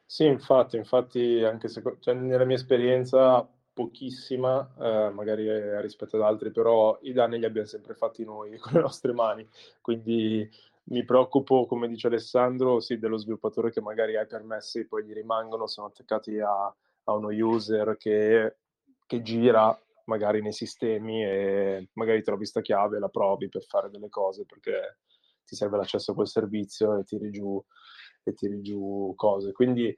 Sì, 0.04 0.26
infatti, 0.26 0.76
infatti 0.76 1.42
anche 1.42 1.68
se, 1.68 1.82
cioè, 2.00 2.12
nella 2.12 2.44
mia 2.44 2.56
esperienza 2.56 3.48
pochissima, 3.72 4.70
eh, 4.78 5.10
magari 5.10 5.48
eh, 5.48 5.80
rispetto 5.80 6.16
ad 6.16 6.22
altri, 6.22 6.50
però 6.50 6.98
i 7.00 7.14
danni 7.14 7.38
li 7.38 7.46
abbiamo 7.46 7.66
sempre 7.66 7.94
fatti 7.94 8.22
noi 8.22 8.58
con 8.60 8.74
le 8.74 8.80
nostre 8.80 9.14
mani, 9.14 9.48
quindi 9.80 10.46
mi 10.84 11.04
preoccupo, 11.04 11.64
come 11.64 11.88
dice 11.88 12.08
Alessandro, 12.08 12.78
sì, 12.80 12.98
dello 12.98 13.16
sviluppatore 13.16 13.70
che 13.70 13.80
magari 13.80 14.16
ha 14.18 14.22
i 14.22 14.26
permessi, 14.26 14.86
poi 14.86 15.04
gli 15.06 15.14
rimangono, 15.14 15.66
sono 15.66 15.86
attaccati 15.86 16.38
a, 16.38 16.74
a 17.04 17.14
uno 17.14 17.28
user 17.28 17.96
che, 17.96 18.56
che, 19.06 19.22
gira 19.22 19.76
magari 20.04 20.42
nei 20.42 20.52
sistemi 20.52 21.24
e 21.24 21.88
magari 21.94 22.22
trovi 22.22 22.46
sta 22.46 22.60
chiave, 22.60 22.98
la 22.98 23.08
provi 23.08 23.48
per 23.48 23.64
fare 23.64 23.90
delle 23.90 24.08
cose 24.08 24.44
perché 24.44 24.98
ti 25.44 25.54
serve 25.54 25.76
l'accesso 25.76 26.12
a 26.12 26.14
quel 26.14 26.28
servizio 26.28 26.98
e 26.98 27.04
tiri 27.04 27.30
giù, 27.30 27.62
e 28.22 28.32
tiri 28.34 28.60
giù 28.62 29.12
cose. 29.16 29.52
Quindi 29.52 29.96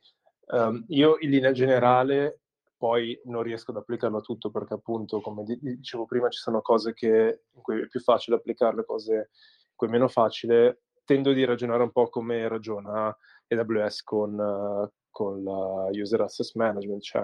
um, 0.49 0.85
io 0.89 1.17
in 1.21 1.31
linea 1.31 1.53
generale 1.53 2.41
poi 2.77 3.19
non 3.25 3.43
riesco 3.43 3.71
ad 3.71 3.79
applicarlo 3.79 4.19
a 4.19 4.21
tutto 4.21 4.51
perché 4.51 4.75
appunto, 4.75 5.21
come 5.21 5.43
dicevo 5.45 6.05
prima, 6.05 6.29
ci 6.29 6.41
sono 6.41 6.61
cose 6.61 6.93
che, 6.93 7.45
in 7.53 7.63
cui 7.63 7.81
è 7.81 7.87
più 7.87 8.01
facile 8.01 8.37
applicarle, 8.37 8.85
cose 8.85 9.15
in 9.15 9.75
cui 9.75 9.87
è 9.87 9.91
meno 9.91 10.09
facile. 10.09 10.83
Tendo 11.05 11.33
di 11.33 11.45
ragionare 11.45 11.83
un 11.83 11.93
po' 11.93 12.09
come 12.09 12.47
ragiona 12.49 13.17
AWS 13.49 14.03
con, 14.03 14.39
uh, 14.39 14.91
con 15.15 15.45
la 15.45 15.89
User 15.93 16.21
Access 16.21 16.55
Management, 16.55 17.01
cioè 17.03 17.23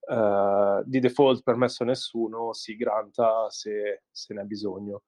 uh, 0.00 0.82
di 0.84 0.98
default 0.98 1.42
permesso 1.42 1.84
a 1.84 1.86
nessuno, 1.86 2.52
si 2.52 2.76
granta 2.76 3.48
se, 3.48 4.02
se 4.10 4.34
ne 4.34 4.42
ha 4.42 4.44
bisogno. 4.44 5.04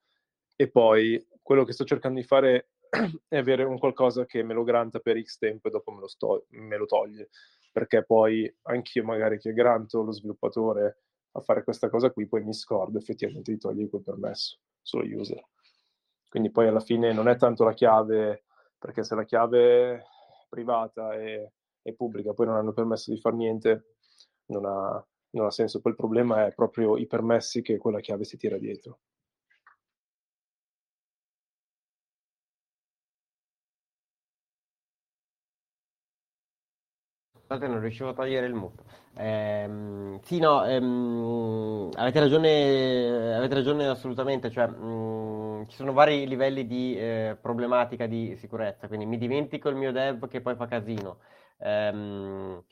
E 0.57 0.71
poi 0.71 1.23
quello 1.42 1.64
che 1.64 1.75
sto 1.75 1.85
cercando 1.85 2.18
di 2.18 2.27
fare 2.27 2.71
è 3.29 3.37
avere 3.37 3.64
un 3.64 3.79
qualcosa 3.79 4.25
che 4.25 4.42
me 4.42 4.55
lo 4.55 4.64
granta 4.64 5.01
per 5.01 5.23
X 5.23 5.37
tempo 5.37 5.68
e 5.68 5.71
dopo 5.71 5.90
me 5.90 6.01
lo, 6.01 6.09
sto, 6.09 6.47
me 6.51 6.77
lo 6.79 6.87
toglie 6.87 7.29
perché 7.73 8.05
poi 8.05 8.55
anch'io 8.62 9.03
magari 9.03 9.38
che 9.38 9.53
granto 9.53 10.03
lo 10.03 10.12
sviluppatore 10.12 10.99
a 11.33 11.40
fare 11.40 11.64
questa 11.64 11.88
cosa 11.88 12.11
qui, 12.11 12.29
poi 12.29 12.45
mi 12.45 12.53
scordo 12.53 12.99
effettivamente 12.99 13.51
di 13.51 13.59
togliere 13.59 13.88
quel 13.88 14.03
permesso 14.03 14.59
solo 14.83 15.05
user. 15.05 15.42
Quindi 16.29 16.51
poi 16.51 16.66
alla 16.68 16.81
fine 16.81 17.12
non 17.12 17.29
è 17.29 17.37
tanto 17.37 17.64
la 17.64 17.73
chiave, 17.73 18.45
perché 18.79 19.03
se 19.03 19.14
la 19.14 19.25
chiave 19.25 19.95
è 19.95 20.03
privata 20.49 21.14
e, 21.14 21.53
e 21.83 21.95
pubblica 21.95 22.33
poi 22.33 22.47
non 22.47 22.57
hanno 22.57 22.73
permesso 22.73 23.11
di 23.12 23.18
fare 23.21 23.37
niente, 23.37 23.85
non 24.47 24.64
ha, 24.66 25.05
non 25.31 25.47
ha 25.47 25.51
senso. 25.51 25.81
Il 25.85 25.95
problema 25.97 26.47
è 26.47 26.53
proprio 26.55 26.97
i 26.97 27.07
permessi 27.07 27.62
che 27.62 27.79
quella 27.79 28.01
chiave 28.01 28.25
si 28.25 28.37
tira 28.37 28.59
dietro. 28.59 29.01
Non 37.53 37.81
riuscivo 37.81 38.09
a 38.09 38.14
togliere 38.14 38.47
il 38.47 38.55
muto. 38.55 38.83
Ehm, 39.14 40.18
sì, 40.23 40.38
no, 40.38 40.64
ehm, 40.64 41.90
avete 41.97 42.18
ragione, 42.21 43.35
avete 43.37 43.55
ragione 43.55 43.87
assolutamente, 43.88 44.51
cioè, 44.51 44.66
mh, 44.68 45.66
ci 45.68 45.77
sono 45.77 45.92
vari 45.92 46.27
livelli 46.27 46.66
di 46.66 46.97
eh, 46.97 47.37
problematica 47.38 48.07
di 48.07 48.35
sicurezza, 48.38 48.88
quindi 48.88 49.05
mi 49.05 49.18
dimentico 49.18 49.68
il 49.68 49.77
mio 49.77 49.92
dev 49.92 50.29
che 50.29 50.40
poi 50.40 50.55
fa 50.57 50.66
casino. 50.66 51.18
Ehm, 51.62 52.62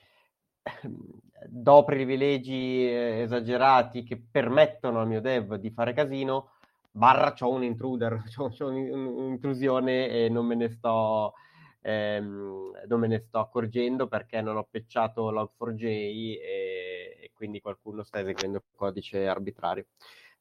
do 1.49 1.85
privilegi 1.85 2.87
eh, 2.87 3.21
esagerati 3.23 4.03
che 4.03 4.21
permettono 4.31 5.01
al 5.01 5.07
mio 5.09 5.21
dev 5.21 5.55
di 5.57 5.71
fare 5.71 5.93
casino, 5.93 6.51
barra 6.91 7.33
c'ho 7.33 7.51
un 7.51 7.63
intruder, 7.65 8.23
c'ho, 8.35 8.49
c'ho 8.51 8.67
un'intrusione 8.69 10.09
e 10.09 10.29
non 10.29 10.47
me 10.47 10.55
ne 10.55 10.69
sto 10.69 11.35
ehm, 11.83 12.73
non 12.87 13.01
me 13.01 13.07
ne 13.07 13.19
sto 13.21 13.39
accorgendo 13.39 14.07
perché 14.09 14.41
non 14.41 14.57
ho 14.57 14.67
pecciato 14.71 15.31
log4j 15.31 15.85
e, 15.85 17.19
e 17.23 17.31
quindi 17.35 17.61
qualcuno 17.61 18.03
sta 18.03 18.21
eseguendo 18.21 18.65
codice 18.75 19.27
arbitrario. 19.27 19.87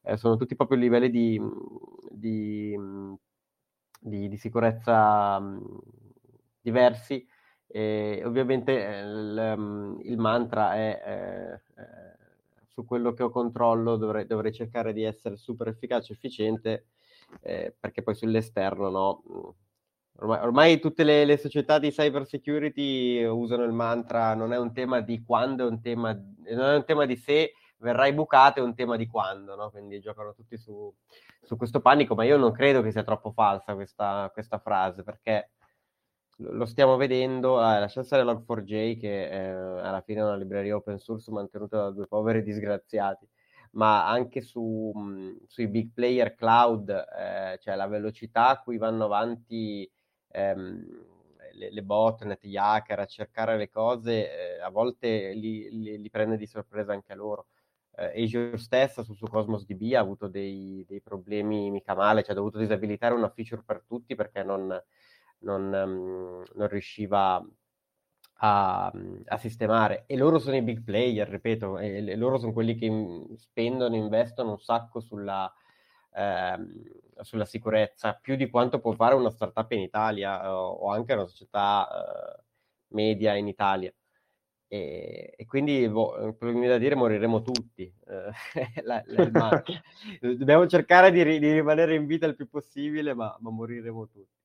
Eh, 0.02 0.16
sono 0.16 0.36
tutti 0.36 0.56
proprio 0.56 0.78
livelli 0.78 1.10
di, 1.10 1.40
di, 2.10 2.74
di, 4.00 4.28
di 4.28 4.36
sicurezza 4.36 5.38
mh, 5.38 5.78
diversi 6.60 7.26
e 7.72 8.22
ovviamente 8.24 8.72
eh, 8.72 9.00
il, 9.00 10.00
il, 10.02 10.18
mantra 10.18 10.74
è 10.74 11.02
eh, 11.06 11.80
eh, 11.80 12.16
su 12.66 12.84
quello 12.84 13.12
che 13.12 13.22
ho 13.22 13.30
controllo 13.30 13.96
dovrei, 13.96 14.26
dovrei, 14.26 14.52
cercare 14.52 14.92
di 14.92 15.04
essere 15.04 15.36
super 15.36 15.68
efficace 15.68 16.12
efficiente 16.12 16.86
eh, 17.42 17.74
perché 17.78 18.02
poi 18.02 18.14
sull'esterno 18.14 18.90
no, 18.90 19.54
Ormai, 20.22 20.40
ormai 20.42 20.80
tutte 20.80 21.02
le, 21.02 21.24
le, 21.24 21.38
società 21.38 21.78
di 21.78 21.90
cyber 21.90 22.26
security 22.26 23.22
usano 23.24 23.62
il 23.64 23.72
mantra 23.72 24.34
non 24.34 24.52
è 24.52 24.58
un 24.58 24.72
tema 24.74 25.00
di 25.00 25.22
quando, 25.22 25.64
è 25.66 25.70
un 25.70 25.80
tema, 25.80 26.12
non 26.12 26.70
è 26.70 26.76
un 26.76 26.84
tema 26.84 27.06
di 27.06 27.16
se 27.16 27.52
verrai 27.78 28.12
bucato, 28.12 28.60
è 28.60 28.62
un 28.62 28.74
tema 28.74 28.96
di 28.96 29.06
quando, 29.06 29.54
no? 29.54 29.70
quindi 29.70 30.00
giocano 30.00 30.34
tutti 30.34 30.58
su, 30.58 30.92
su, 31.40 31.56
questo 31.56 31.80
panico, 31.80 32.14
ma 32.14 32.24
io 32.24 32.36
non 32.36 32.52
credo 32.52 32.82
che 32.82 32.92
sia 32.92 33.02
troppo 33.02 33.30
falsa 33.30 33.74
questa, 33.74 34.28
questa 34.32 34.58
frase, 34.58 35.02
perché 35.02 35.52
lo 36.40 36.64
stiamo 36.64 36.96
vedendo, 36.96 37.58
eh, 37.58 37.78
lascia 37.78 38.02
stare 38.02 38.22
Log4j 38.24 38.98
che 38.98 39.28
eh, 39.28 39.50
alla 39.50 40.00
fine 40.00 40.20
è 40.20 40.24
una 40.24 40.36
libreria 40.36 40.76
open 40.76 40.98
source 40.98 41.30
mantenuta 41.30 41.76
da 41.78 41.90
due 41.90 42.06
poveri 42.06 42.42
disgraziati, 42.42 43.28
ma 43.72 44.08
anche 44.08 44.40
su, 44.40 44.90
mh, 44.94 45.44
sui 45.46 45.68
big 45.68 45.92
player 45.92 46.34
cloud, 46.34 46.88
eh, 46.88 47.58
cioè 47.60 47.76
la 47.76 47.86
velocità 47.86 48.48
a 48.48 48.60
cui 48.60 48.78
vanno 48.78 49.04
avanti 49.04 49.90
ehm, 50.28 51.06
le, 51.52 51.70
le, 51.72 51.82
botnet, 51.82 52.44
gli 52.46 52.56
hacker 52.56 53.00
a 53.00 53.06
cercare 53.06 53.56
le 53.56 53.68
cose, 53.68 54.56
eh, 54.56 54.60
a 54.60 54.70
volte 54.70 55.32
li, 55.34 55.68
li, 55.70 56.00
li, 56.00 56.10
prende 56.10 56.36
di 56.36 56.46
sorpresa 56.46 56.92
anche 56.92 57.12
a 57.12 57.16
loro. 57.16 57.46
Eh, 57.96 58.22
Azure 58.22 58.56
stessa 58.58 59.02
su, 59.02 59.14
su 59.14 59.26
Cosmos 59.26 59.66
DB 59.66 59.92
ha 59.94 60.00
avuto 60.00 60.28
dei, 60.28 60.84
dei, 60.88 61.00
problemi 61.02 61.70
mica 61.70 61.94
male, 61.94 62.22
cioè 62.22 62.32
ha 62.32 62.36
dovuto 62.36 62.58
disabilitare 62.58 63.14
una 63.14 63.28
feature 63.28 63.62
per 63.64 63.82
tutti 63.86 64.14
perché 64.14 64.42
non, 64.42 64.80
non, 65.40 65.72
um, 65.72 66.44
non 66.54 66.68
riusciva 66.68 67.44
a, 68.42 68.92
a, 69.26 69.38
sistemare. 69.38 70.04
E 70.06 70.16
loro 70.16 70.38
sono 70.38 70.56
i 70.56 70.62
big 70.62 70.82
player, 70.82 71.28
ripeto, 71.28 71.78
e, 71.78 72.06
e 72.06 72.16
loro 72.16 72.38
sono 72.38 72.52
quelli 72.52 72.74
che 72.76 72.90
spendono, 73.36 73.94
investono 73.96 74.52
un 74.52 74.58
sacco 74.60 75.00
sulla, 75.00 75.52
ehm, 76.14 76.82
sulla 77.20 77.44
sicurezza, 77.44 78.14
più 78.14 78.36
di 78.36 78.48
quanto 78.50 78.80
può 78.80 78.92
fare 78.92 79.14
una 79.14 79.30
startup 79.30 79.70
in 79.72 79.80
Italia 79.80 80.54
o, 80.56 80.70
o 80.70 80.90
anche 80.90 81.12
una 81.12 81.26
società 81.26 81.88
eh, 82.38 82.42
media 82.88 83.34
in 83.34 83.48
Italia. 83.48 83.92
E, 84.72 85.34
e 85.36 85.46
quindi 85.46 85.88
boh, 85.88 86.34
quello 86.38 86.52
che 86.52 86.58
mi 86.58 86.68
da 86.68 86.78
dire 86.78 86.94
moriremo 86.94 87.42
tutti. 87.42 87.92
Eh, 88.06 88.82
la, 88.84 89.02
la, 89.06 89.62
Dobbiamo 90.20 90.66
cercare 90.66 91.10
di, 91.10 91.24
di, 91.38 91.52
rimanere 91.52 91.94
in 91.94 92.06
vita 92.06 92.26
il 92.26 92.36
più 92.36 92.48
possibile, 92.48 93.12
ma, 93.14 93.36
ma 93.40 93.50
moriremo 93.50 94.08
tutti. 94.08 94.39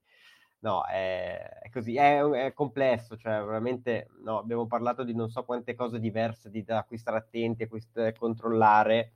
No, 0.65 0.83
è, 0.83 1.59
è 1.61 1.69
così, 1.69 1.95
è, 1.95 2.23
è, 2.23 2.53
complesso, 2.53 3.15
cioè 3.17 3.33
veramente 3.33 4.07
no, 4.23 4.39
abbiamo 4.39 4.65
parlato 4.65 5.03
di 5.03 5.13
non 5.13 5.29
so 5.29 5.43
quante 5.45 5.75
cose 5.75 5.99
diverse 5.99 6.49
di, 6.49 6.63
da 6.63 6.83
cui 6.83 6.97
stare 6.97 7.17
attenti, 7.17 7.61
a 7.61 7.67
cui 7.67 7.83
controllare. 8.17 9.13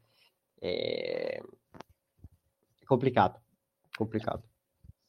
E 0.60 1.42
complicato, 2.86 3.42
complicato. 3.92 4.44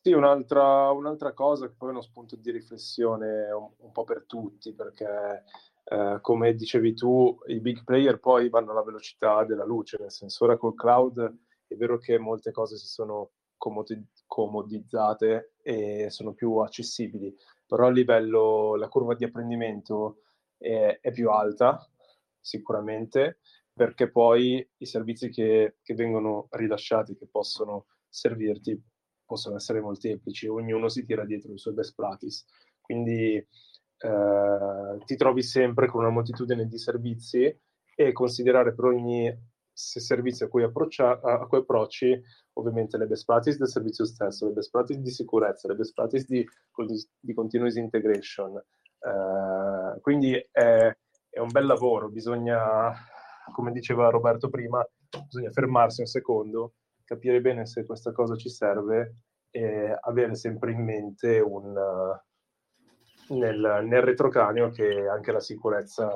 Sì, 0.00 0.12
un'altra, 0.12 0.90
un'altra, 0.92 1.34
cosa 1.34 1.66
che 1.66 1.74
poi 1.76 1.90
è 1.90 1.92
uno 1.92 2.00
spunto 2.00 2.36
di 2.36 2.50
riflessione 2.50 3.50
un, 3.50 3.70
un 3.76 3.92
po' 3.92 4.04
per 4.04 4.24
tutti, 4.24 4.72
perché 4.72 5.44
eh, 5.84 6.18
come 6.22 6.54
dicevi 6.54 6.94
tu, 6.94 7.38
i 7.48 7.60
big 7.60 7.84
player 7.84 8.18
poi 8.18 8.48
vanno 8.48 8.70
alla 8.70 8.82
velocità 8.82 9.44
della 9.44 9.66
luce, 9.66 9.98
nel 10.00 10.10
senso 10.10 10.44
ora 10.44 10.56
col 10.56 10.74
cloud 10.74 11.36
è 11.66 11.74
vero 11.74 11.98
che 11.98 12.18
molte 12.18 12.50
cose 12.50 12.78
si 12.78 12.86
sono 12.86 13.32
comodi- 13.58 14.06
comodizzate 14.26 15.49
e 15.62 16.10
sono 16.10 16.32
più 16.32 16.56
accessibili, 16.56 17.34
però 17.66 17.86
a 17.86 17.90
livello, 17.90 18.76
la 18.76 18.88
curva 18.88 19.14
di 19.14 19.24
apprendimento 19.24 20.22
è, 20.56 20.98
è 21.00 21.10
più 21.12 21.30
alta, 21.30 21.88
sicuramente, 22.40 23.38
perché 23.72 24.10
poi 24.10 24.66
i 24.78 24.86
servizi 24.86 25.30
che, 25.30 25.76
che 25.82 25.94
vengono 25.94 26.48
rilasciati, 26.50 27.16
che 27.16 27.26
possono 27.30 27.86
servirti, 28.08 28.82
possono 29.24 29.56
essere 29.56 29.80
molteplici, 29.80 30.48
ognuno 30.48 30.88
si 30.88 31.04
tira 31.04 31.24
dietro 31.24 31.52
i 31.52 31.58
suoi 31.58 31.74
best 31.74 31.94
practice. 31.94 32.44
Quindi 32.80 33.36
eh, 33.36 34.98
ti 35.04 35.16
trovi 35.16 35.42
sempre 35.42 35.86
con 35.86 36.00
una 36.00 36.10
moltitudine 36.10 36.66
di 36.66 36.78
servizi 36.78 37.60
e 37.94 38.12
considerare 38.12 38.74
per 38.74 38.86
ogni 38.86 39.48
servizio 39.72 40.46
a 40.46 40.48
cui 40.48 40.64
approcci 40.64 42.22
ovviamente 42.60 42.96
le 42.96 43.06
best 43.06 43.24
practice 43.24 43.56
del 43.56 43.68
servizio 43.68 44.04
stesso, 44.04 44.46
le 44.46 44.52
best 44.52 44.70
practice 44.70 45.00
di 45.00 45.10
sicurezza, 45.10 45.66
le 45.68 45.74
best 45.74 45.94
practice 45.94 46.24
di, 46.28 46.46
di 47.18 47.34
continuous 47.34 47.76
integration. 47.76 48.56
Eh, 48.56 50.00
quindi 50.00 50.34
è, 50.34 50.96
è, 51.30 51.38
un 51.40 51.48
bel 51.50 51.66
lavoro, 51.66 52.08
bisogna 52.08 52.92
come 53.52 53.72
diceva 53.72 54.10
Roberto 54.10 54.48
prima, 54.48 54.86
bisogna 55.26 55.50
fermarsi 55.50 56.00
un 56.00 56.06
secondo, 56.06 56.74
capire 57.04 57.40
bene 57.40 57.66
se 57.66 57.84
questa 57.84 58.12
cosa 58.12 58.36
ci 58.36 58.48
serve 58.48 59.16
e 59.50 59.96
avere 60.00 60.36
sempre 60.36 60.70
in 60.70 60.84
mente 60.84 61.40
un, 61.40 61.72
nel, 63.30 63.84
nel 63.84 64.02
retrocranio 64.02 64.70
che 64.70 65.08
anche 65.08 65.32
la 65.32 65.40
sicurezza 65.40 66.08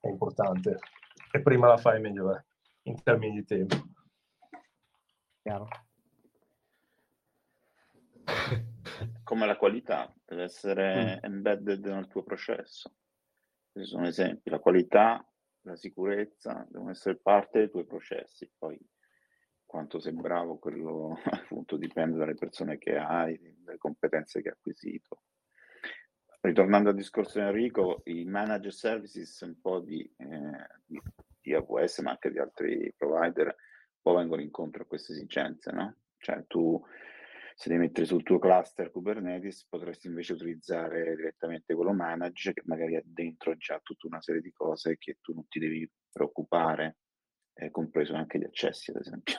è 0.00 0.08
importante. 0.08 0.78
E 1.32 1.42
prima 1.42 1.68
la 1.68 1.76
fai 1.76 2.00
meglio 2.00 2.34
è, 2.34 2.42
in 2.84 3.02
termini 3.02 3.34
di 3.34 3.44
tempo. 3.44 3.76
Chiaro. 5.42 5.68
Come 9.24 9.46
la 9.46 9.56
qualità 9.56 10.14
deve 10.24 10.42
essere 10.42 11.16
mm. 11.20 11.24
embedded 11.24 11.86
nel 11.86 12.08
tuo 12.08 12.22
processo. 12.22 12.94
Questi 13.72 13.90
sono 13.90 14.06
esempi. 14.06 14.50
La 14.50 14.58
qualità, 14.58 15.26
la 15.62 15.76
sicurezza 15.76 16.66
devono 16.68 16.90
essere 16.90 17.16
parte 17.16 17.58
dei 17.60 17.70
tuoi 17.70 17.86
processi. 17.86 18.50
Poi 18.58 18.78
quanto 19.64 19.98
sei 19.98 20.12
bravo, 20.12 20.58
quello 20.58 21.18
appunto 21.30 21.76
dipende 21.76 22.18
dalle 22.18 22.34
persone 22.34 22.76
che 22.76 22.96
hai, 22.96 23.38
dalle 23.62 23.78
competenze 23.78 24.42
che 24.42 24.48
hai 24.48 24.54
acquisito. 24.54 25.22
Ritornando 26.42 26.90
al 26.90 26.96
discorso 26.96 27.38
di 27.38 27.46
Enrico, 27.46 28.02
i 28.04 28.24
managed 28.24 28.72
services 28.72 29.40
un 29.40 29.58
po' 29.60 29.80
di, 29.80 30.02
eh, 30.16 30.66
di, 30.84 31.00
di 31.40 31.54
AWS 31.54 32.00
ma 32.00 32.10
anche 32.10 32.30
di 32.30 32.38
altri 32.38 32.92
provider 32.96 33.54
po' 34.00 34.14
vengono 34.14 34.42
incontro 34.42 34.82
a 34.82 34.86
queste 34.86 35.12
esigenze, 35.12 35.72
no? 35.72 35.96
Cioè 36.18 36.44
tu 36.46 36.82
se 37.60 37.68
devi 37.68 37.82
mettere 37.82 38.06
sul 38.06 38.22
tuo 38.22 38.38
cluster 38.38 38.90
Kubernetes 38.90 39.66
potresti 39.68 40.06
invece 40.06 40.32
utilizzare 40.32 41.14
direttamente 41.14 41.74
quello 41.74 41.92
manage 41.92 42.54
che 42.54 42.62
magari 42.64 42.96
ha 42.96 43.02
dentro 43.04 43.54
già 43.56 43.78
tutta 43.82 44.06
una 44.06 44.22
serie 44.22 44.40
di 44.40 44.50
cose 44.50 44.96
che 44.96 45.18
tu 45.20 45.34
non 45.34 45.46
ti 45.46 45.58
devi 45.58 45.86
preoccupare, 46.10 46.96
eh, 47.52 47.70
compreso 47.70 48.14
anche 48.14 48.38
gli 48.38 48.44
accessi 48.44 48.90
ad 48.90 48.96
esempio. 48.96 49.34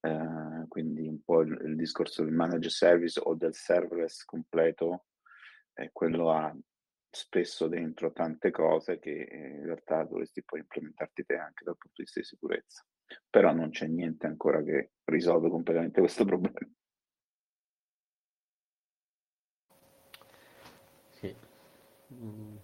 Uh, 0.00 0.66
quindi 0.66 1.06
un 1.06 1.22
po' 1.22 1.42
il, 1.42 1.56
il, 1.64 1.76
discorso 1.76 2.24
del 2.24 2.32
managed 2.32 2.70
service 2.70 3.20
o 3.22 3.36
del 3.36 3.54
serverless 3.54 4.24
completo, 4.24 5.06
eh, 5.74 5.90
quello 5.92 6.32
ha 6.32 6.52
spesso 7.08 7.68
dentro 7.68 8.10
tante 8.10 8.50
cose 8.50 8.98
che 8.98 9.28
eh, 9.30 9.48
in 9.58 9.64
realtà 9.64 10.02
dovresti 10.02 10.42
poi 10.42 10.58
implementarti 10.58 11.24
te 11.24 11.36
anche 11.36 11.62
dal 11.62 11.76
punto 11.76 11.94
di 11.98 12.02
vista 12.02 12.18
di 12.18 12.26
sicurezza. 12.26 12.84
Però 13.30 13.52
non 13.52 13.70
c'è 13.70 13.86
niente 13.86 14.26
ancora 14.26 14.62
che 14.62 14.92
risolve 15.04 15.48
completamente 15.50 16.00
questo 16.00 16.24
problema. 16.24 16.58
Sì. 21.20 21.34
Mm. 22.12 22.56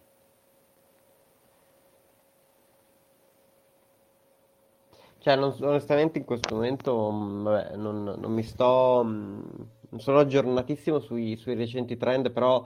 Cioè, 5.18 5.34
non- 5.36 5.54
onestamente 5.60 6.18
in 6.18 6.24
questo 6.24 6.54
momento, 6.54 7.10
mh, 7.10 7.42
vabbè, 7.42 7.76
non, 7.76 8.04
non 8.04 8.32
mi 8.32 8.42
sto, 8.42 9.02
mh, 9.04 9.68
non 9.90 10.00
sono 10.00 10.18
aggiornatissimo 10.20 11.00
sui, 11.00 11.36
sui 11.36 11.54
recenti 11.54 11.96
trend, 11.96 12.30
però 12.30 12.64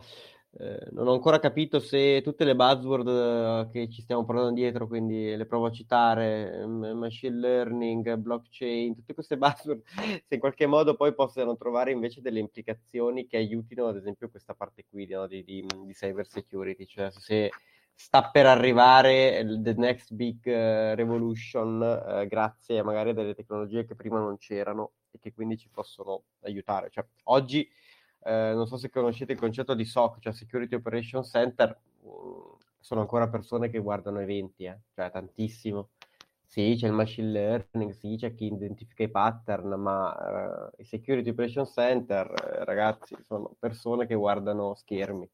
eh, 0.59 0.89
non 0.91 1.09
ho 1.09 1.15
ancora 1.15 1.39
capito 1.39 1.81
se 1.81 2.21
tutte 2.23 2.45
le 2.45 2.55
buzzword 2.55 3.09
eh, 3.09 3.69
che 3.73 3.89
ci 3.89 4.03
stiamo 4.03 4.25
portando 4.25 4.53
dietro, 4.53 4.87
quindi 4.87 5.35
le 5.35 5.47
provo 5.47 5.67
a 5.67 5.73
citare, 5.73 6.67
machine 6.67 7.37
learning, 7.37 8.17
blockchain, 8.17 8.95
tutte 8.95 9.15
queste 9.15 9.37
buzzword, 9.39 9.83
se 10.27 10.35
in 10.35 10.41
qualche 10.41 10.67
modo 10.67 10.95
poi 10.95 11.15
possano 11.15 11.57
trovare 11.57 11.93
invece 11.93 12.21
delle 12.21 12.39
implicazioni 12.39 13.27
che 13.27 13.39
aiutino, 13.39 13.87
ad 13.87 13.97
esempio, 13.97 14.29
questa 14.29 14.55
parte 14.55 14.85
qui 14.89 15.07
no, 15.07 15.27
di, 15.27 15.43
di, 15.43 15.65
di 15.87 15.93
cyber 15.95 16.27
security, 16.27 16.85
cioè 16.85 17.11
se 17.11 17.51
sta 17.95 18.31
per 18.31 18.47
arrivare 18.47 19.45
the 19.63 19.75
next 19.75 20.13
big 20.13 20.39
uh, 20.47 20.95
revolution 20.95 21.81
uh, 21.81 22.27
grazie 22.27 22.83
magari 22.83 23.11
a 23.11 23.13
delle 23.13 23.35
tecnologie 23.35 23.85
che 23.85 23.95
prima 23.95 24.19
non 24.19 24.39
c'erano 24.39 24.93
e 25.11 25.19
che 25.19 25.33
quindi 25.33 25.57
ci 25.57 25.69
possono 25.71 26.25
aiutare. 26.41 26.91
Cioè, 26.91 27.07
oggi 27.25 27.69
eh, 28.25 28.53
non 28.55 28.67
so 28.67 28.77
se 28.77 28.91
conoscete 28.91 29.33
il 29.33 29.39
concetto 29.39 29.75
di 29.75 29.85
SOC, 29.85 30.19
cioè 30.21 30.33
Security 30.33 30.75
Operation 30.75 31.25
Center, 31.25 31.77
uh, 32.03 32.57
sono 32.79 33.01
ancora 33.01 33.29
persone 33.29 33.71
che 33.71 33.79
guardano 33.79 34.21
eventi, 34.21 34.65
eh? 34.65 34.79
cioè 34.95 35.11
tantissimo. 35.11 35.91
Sì, 36.45 36.75
c'è 36.77 36.87
il 36.87 36.93
machine 36.93 37.31
learning, 37.31 37.93
sì, 37.93 38.17
c'è 38.19 38.35
chi 38.35 38.53
identifica 38.53 39.03
i 39.05 39.11
pattern, 39.11 39.71
ma 39.81 40.69
uh, 40.69 40.81
i 40.81 40.85
Security 40.85 41.31
Operation 41.31 41.67
Center, 41.67 42.27
eh, 42.31 42.65
ragazzi, 42.65 43.17
sono 43.27 43.55
persone 43.59 44.07
che 44.07 44.15
guardano 44.15 44.75
schermi 44.75 45.29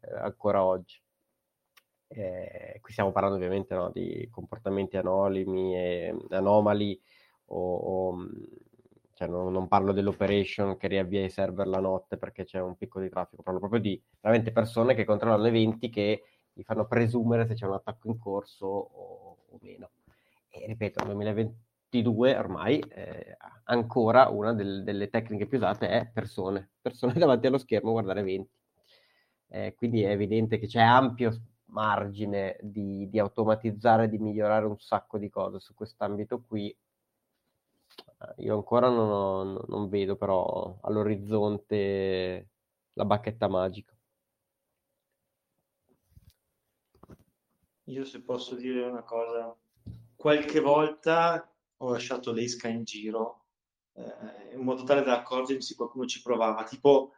eh, 0.00 0.14
ancora 0.16 0.64
oggi. 0.64 1.00
Eh, 2.08 2.78
qui 2.80 2.92
stiamo 2.92 3.12
parlando 3.12 3.36
ovviamente 3.36 3.74
no, 3.74 3.90
di 3.90 4.28
comportamenti 4.30 4.96
anonimi 4.96 5.74
e 5.76 6.14
anomali 6.30 6.98
o, 7.46 7.76
o 7.76 8.28
cioè 9.14 9.28
non, 9.28 9.52
non, 9.52 9.68
parlo 9.68 9.92
dell'operation 9.92 10.76
che 10.76 10.88
riavvia 10.88 11.24
i 11.24 11.30
server 11.30 11.66
la 11.66 11.80
notte 11.80 12.16
perché 12.16 12.44
c'è 12.44 12.60
un 12.60 12.76
picco 12.76 13.00
di 13.00 13.08
traffico, 13.08 13.42
parlo 13.42 13.60
proprio 13.60 13.80
di 13.80 14.00
veramente 14.20 14.52
persone 14.52 14.94
che 14.94 15.04
controllano 15.04 15.46
eventi 15.46 15.88
che 15.88 16.22
gli 16.52 16.62
fanno 16.62 16.86
presumere 16.86 17.46
se 17.46 17.54
c'è 17.54 17.66
un 17.66 17.74
attacco 17.74 18.08
in 18.08 18.18
corso 18.18 18.66
o, 18.66 19.38
o 19.48 19.58
meno. 19.60 19.90
E 20.48 20.66
ripeto, 20.66 21.04
nel 21.04 21.14
2022 21.14 22.36
ormai 22.36 22.78
eh, 22.90 23.36
ancora 23.64 24.28
una 24.28 24.52
del, 24.52 24.84
delle 24.84 25.08
tecniche 25.08 25.46
più 25.46 25.58
usate 25.58 25.88
è 25.88 26.06
persone, 26.12 26.70
persone 26.82 27.14
davanti 27.14 27.46
allo 27.46 27.58
schermo 27.58 27.90
a 27.90 27.92
guardare 27.92 28.20
eventi. 28.20 28.58
Eh, 29.48 29.74
quindi 29.74 30.02
è 30.02 30.10
evidente 30.10 30.58
che 30.58 30.66
c'è 30.66 30.80
ampio 30.80 31.30
margine 31.66 32.56
di, 32.60 33.08
di 33.10 33.18
automatizzare, 33.18 34.08
di 34.08 34.18
migliorare 34.18 34.64
un 34.66 34.78
sacco 34.78 35.18
di 35.18 35.28
cose 35.28 35.58
su 35.60 35.74
quest'ambito 35.74 36.40
qui. 36.40 36.74
Io 38.38 38.54
ancora 38.54 38.88
non, 38.88 39.10
ho, 39.10 39.64
non 39.66 39.88
vedo 39.88 40.16
però 40.16 40.78
all'orizzonte 40.82 42.48
la 42.92 43.04
bacchetta 43.04 43.48
magica. 43.48 43.96
Io 47.88 48.04
se 48.04 48.22
posso 48.22 48.54
dire 48.54 48.82
una 48.84 49.02
cosa, 49.02 49.54
qualche 50.16 50.60
volta 50.60 51.52
ho 51.76 51.90
lasciato 51.90 52.32
l'esca 52.32 52.68
in 52.68 52.84
giro 52.84 53.44
eh, 53.94 54.54
in 54.54 54.60
modo 54.60 54.84
tale 54.84 55.02
da 55.02 55.18
accorgermi 55.18 55.62
se 55.62 55.74
qualcuno 55.74 56.06
ci 56.06 56.22
provava, 56.22 56.64
tipo 56.64 57.12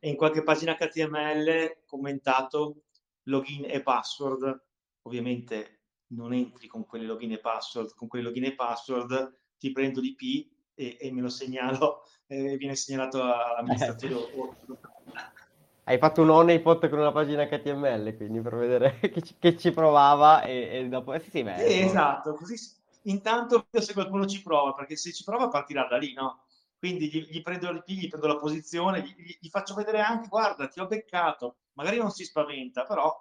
in 0.00 0.16
qualche 0.16 0.42
pagina 0.42 0.76
HTML 0.76 1.82
commentato 1.84 2.84
login 3.24 3.64
e 3.68 3.82
password, 3.82 4.64
ovviamente 5.02 5.80
non 6.08 6.32
entri 6.32 6.66
con 6.66 6.86
quelle 6.86 7.04
login 7.04 7.32
e 7.32 7.38
password, 7.38 7.94
con 7.94 8.08
quelle 8.08 8.24
login 8.24 8.44
e 8.44 8.54
password 8.54 9.37
ti 9.58 9.72
prendo 9.72 10.00
l'IP 10.00 10.50
e, 10.74 10.96
e 11.00 11.12
me 11.12 11.20
lo 11.20 11.28
segnalo 11.28 12.04
e 12.26 12.56
viene 12.56 12.76
segnalato 12.76 13.22
all'amministratore. 13.22 14.56
Hai 15.84 15.98
fatto 15.98 16.20
un 16.20 16.28
honeypot 16.28 16.88
con 16.88 16.98
una 16.98 17.12
pagina 17.12 17.46
HTML, 17.46 18.14
quindi 18.16 18.40
per 18.40 18.56
vedere 18.56 18.98
che 19.10 19.22
ci, 19.22 19.36
che 19.38 19.56
ci 19.56 19.72
provava 19.72 20.42
e, 20.42 20.68
e, 20.70 20.88
dopo... 20.88 21.14
Eh, 21.14 21.20
sì, 21.20 21.30
sì, 21.30 21.42
beh, 21.42 21.64
eh, 21.64 21.84
esatto, 21.84 22.34
così 22.34 22.56
intanto 23.02 23.66
se 23.70 23.94
qualcuno 23.94 24.26
ci 24.26 24.42
prova, 24.42 24.74
perché 24.74 24.96
se 24.96 25.12
ci 25.12 25.24
prova 25.24 25.48
partirà 25.48 25.86
da 25.86 25.96
lì, 25.96 26.12
no? 26.12 26.44
Quindi 26.78 27.08
gli, 27.08 27.26
gli 27.30 27.42
prendo 27.42 27.72
l'IP, 27.72 27.88
gli 27.88 28.08
prendo 28.08 28.26
la 28.26 28.36
posizione, 28.36 29.00
gli, 29.00 29.38
gli 29.40 29.48
faccio 29.48 29.74
vedere 29.74 30.00
anche, 30.00 30.28
guarda, 30.28 30.68
ti 30.68 30.78
ho 30.78 30.86
beccato, 30.86 31.56
magari 31.72 31.96
non 31.96 32.10
si 32.10 32.24
spaventa, 32.24 32.84
però 32.84 33.12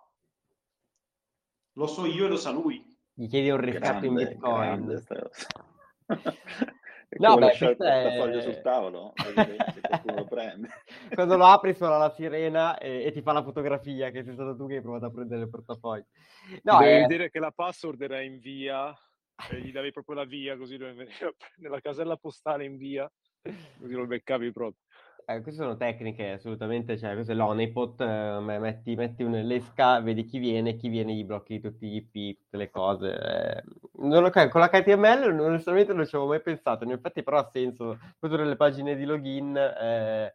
lo 1.71 1.87
so 1.87 2.05
io 2.05 2.25
e 2.25 2.27
lo 2.27 2.37
sa 2.37 2.51
lui. 2.51 2.83
Gli 3.13 3.27
chiedi 3.27 3.49
un 3.49 3.61
riscatto 3.61 4.05
in 4.05 4.13
Bitcoin. 4.13 5.03
No, 7.17 7.35
beh, 7.37 7.51
il 7.51 7.57
portafoglio 7.57 8.37
è... 8.37 8.41
sul 8.41 8.61
tavolo, 8.61 9.13
lo 10.05 10.25
prende. 10.25 10.69
Quando 11.13 11.37
lo 11.37 11.45
apri 11.45 11.73
suona 11.73 11.97
la 11.97 12.09
sirena 12.09 12.77
e, 12.77 13.03
e, 13.03 13.11
ti 13.11 13.21
fa 13.21 13.33
la 13.33 13.43
fotografia 13.43 14.09
che 14.09 14.23
sei 14.23 14.33
stato 14.33 14.55
tu 14.55 14.67
che 14.67 14.75
hai 14.75 14.81
provato 14.81 15.05
a 15.05 15.11
prendere 15.11 15.41
il 15.41 15.49
portafoglio. 15.49 16.05
No, 16.63 16.79
Devi 16.79 16.91
è... 16.91 17.01
vedere 17.01 17.29
che 17.29 17.39
la 17.39 17.51
password 17.51 18.01
era 18.01 18.21
in 18.21 18.39
via 18.39 18.95
e 19.51 19.59
gli 19.59 19.71
davi 19.71 19.91
proprio 19.91 20.15
la 20.15 20.25
via 20.25 20.57
così 20.57 20.77
nella 20.77 21.79
casella 21.79 22.17
postale 22.17 22.65
in 22.65 22.75
via 22.77 23.09
così 23.79 23.93
lo 23.93 24.05
beccavi 24.05 24.51
proprio. 24.51 24.81
Eh, 25.29 25.41
queste 25.41 25.61
sono 25.61 25.75
tecniche 25.75 26.31
assolutamente, 26.31 26.97
cioè 26.97 27.13
questo 27.13 27.33
è 27.33 27.35
l'honeypot, 27.35 27.99
eh, 27.99 28.39
metti, 28.59 28.95
metti 28.95 29.23
un'esca, 29.23 29.99
vedi 29.99 30.23
chi 30.23 30.37
viene, 30.39 30.77
chi 30.77 30.87
viene 30.87 31.13
gli 31.13 31.25
blocchi 31.25 31.59
tutti 31.59 31.85
gli 31.85 31.95
IP, 31.97 32.37
tutte 32.39 32.55
le 32.55 32.69
cose. 32.69 33.13
Eh, 33.13 33.63
non 34.03 34.23
lo, 34.23 34.29
con 34.29 34.61
l'HTML 34.61 35.37
onestamente 35.41 35.91
non 35.91 36.05
ci 36.05 36.15
avevo 36.15 36.29
mai 36.29 36.41
pensato, 36.41 36.85
in 36.85 36.91
effetti 36.91 37.23
però 37.23 37.39
ha 37.39 37.49
senso, 37.51 37.97
proprio 38.17 38.41
nelle 38.41 38.55
pagine 38.55 38.95
di 38.95 39.03
login, 39.03 39.57
eh, 39.57 40.33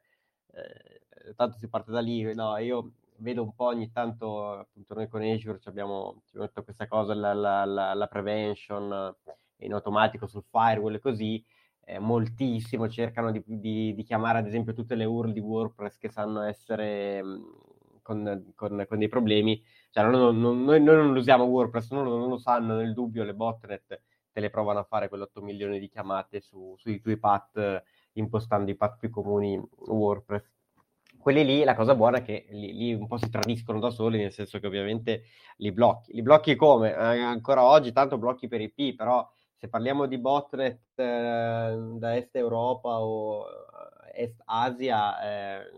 eh, 0.53 1.35
tanto 1.37 1.57
si 1.57 1.69
parte 1.69 1.91
da 1.91 2.01
lì, 2.01 2.35
no, 2.35 2.55
io 2.59 2.93
vedo 3.17 3.43
un 3.45 3.55
po' 3.55 3.67
ogni 3.69 3.91
tanto, 3.93 4.59
appunto 4.59 4.93
noi 4.93 5.09
con 5.09 5.23
Azure 5.23 5.59
ci 5.59 5.69
abbiamo, 5.71 6.21
ci 6.27 6.37
questa 6.63 6.87
cosa, 6.87 7.15
la, 7.15 7.33
la, 7.33 7.65
la, 7.65 7.95
la 7.95 8.07
prevention 8.09 9.15
in 9.61 9.73
automatico 9.73 10.27
sul 10.27 10.45
firewall 10.51 10.97
e 10.97 11.01
così, 11.01 11.43
eh, 11.85 11.99
moltissimo, 11.99 12.89
cercano 12.89 13.31
di, 13.31 13.43
di, 13.45 13.95
di, 13.95 14.03
chiamare 14.03 14.39
ad 14.39 14.47
esempio 14.47 14.73
tutte 14.73 14.95
le 14.95 15.05
URL 15.05 15.33
di 15.33 15.41
WordPress 15.41 15.99
che 15.99 16.09
sanno 16.09 16.43
essere 16.43 17.23
mh, 17.23 17.29
mm, 17.29 17.43
con, 18.03 18.53
con, 18.55 18.85
con, 18.89 18.99
dei 18.99 19.09
problemi, 19.09 19.63
cioè 19.91 20.05
non, 20.05 20.41
non, 20.41 20.65
noi, 20.65 20.83
noi, 20.83 20.97
non 20.97 21.17
usiamo 21.17 21.45
WordPress, 21.45 21.91
non, 21.91 22.05
non, 22.05 22.29
lo 22.29 22.39
sanno, 22.39 22.77
nel 22.77 22.95
dubbio 22.95 23.25
le 23.25 23.35
botnet 23.35 24.03
te 24.33 24.41
le 24.41 24.51
provano 24.51 24.79
a 24.81 24.85
fare 24.85 25.09
quell'8 25.09 25.43
milioni 25.43 25.79
di 25.79 25.89
chiamate 25.89 26.41
su, 26.41 26.75
sui 26.79 27.01
tuoi 27.01 27.19
path 27.19 27.83
impostando 28.15 28.71
i 28.71 28.77
path 28.77 28.99
più 28.99 29.11
comuni 29.11 29.61
WordPress. 29.87 30.51
quelli 31.19 31.45
lì, 31.45 31.65
la 31.65 31.75
cosa 31.75 31.95
buona 31.95 32.19
è 32.19 32.23
che 32.23 32.47
lì, 32.51 32.73
lì, 32.73 32.95
un 32.95 33.07
po' 33.07 33.17
si 33.19 33.31
tradiscono 33.31 33.79
da 33.79 33.91
soli, 33.91 34.19
nel 34.19 34.33
senso 34.33 34.59
che 34.59 34.67
ovviamente 34.67 35.25
li 35.59 35.71
blocchi. 35.71 36.13
Li 36.13 36.23
blocchi 36.23 36.57
come? 36.57 36.91
Eh, 36.91 37.21
ancora 37.21 37.65
oggi 37.65 37.93
tanto 37.93 38.19
blocchi 38.19 38.49
per 38.49 38.61
IP, 38.61 38.97
però 38.97 39.29
se 39.63 39.69
parliamo 39.69 40.07
di 40.07 40.19
botnet 40.19 40.81
eh, 40.97 41.77
da 41.95 42.17
Est 42.17 42.35
Europa 42.35 43.01
o 43.01 43.47
eh, 44.13 44.25
Est 44.25 44.43
Asia, 44.45 45.23
eh, 45.23 45.71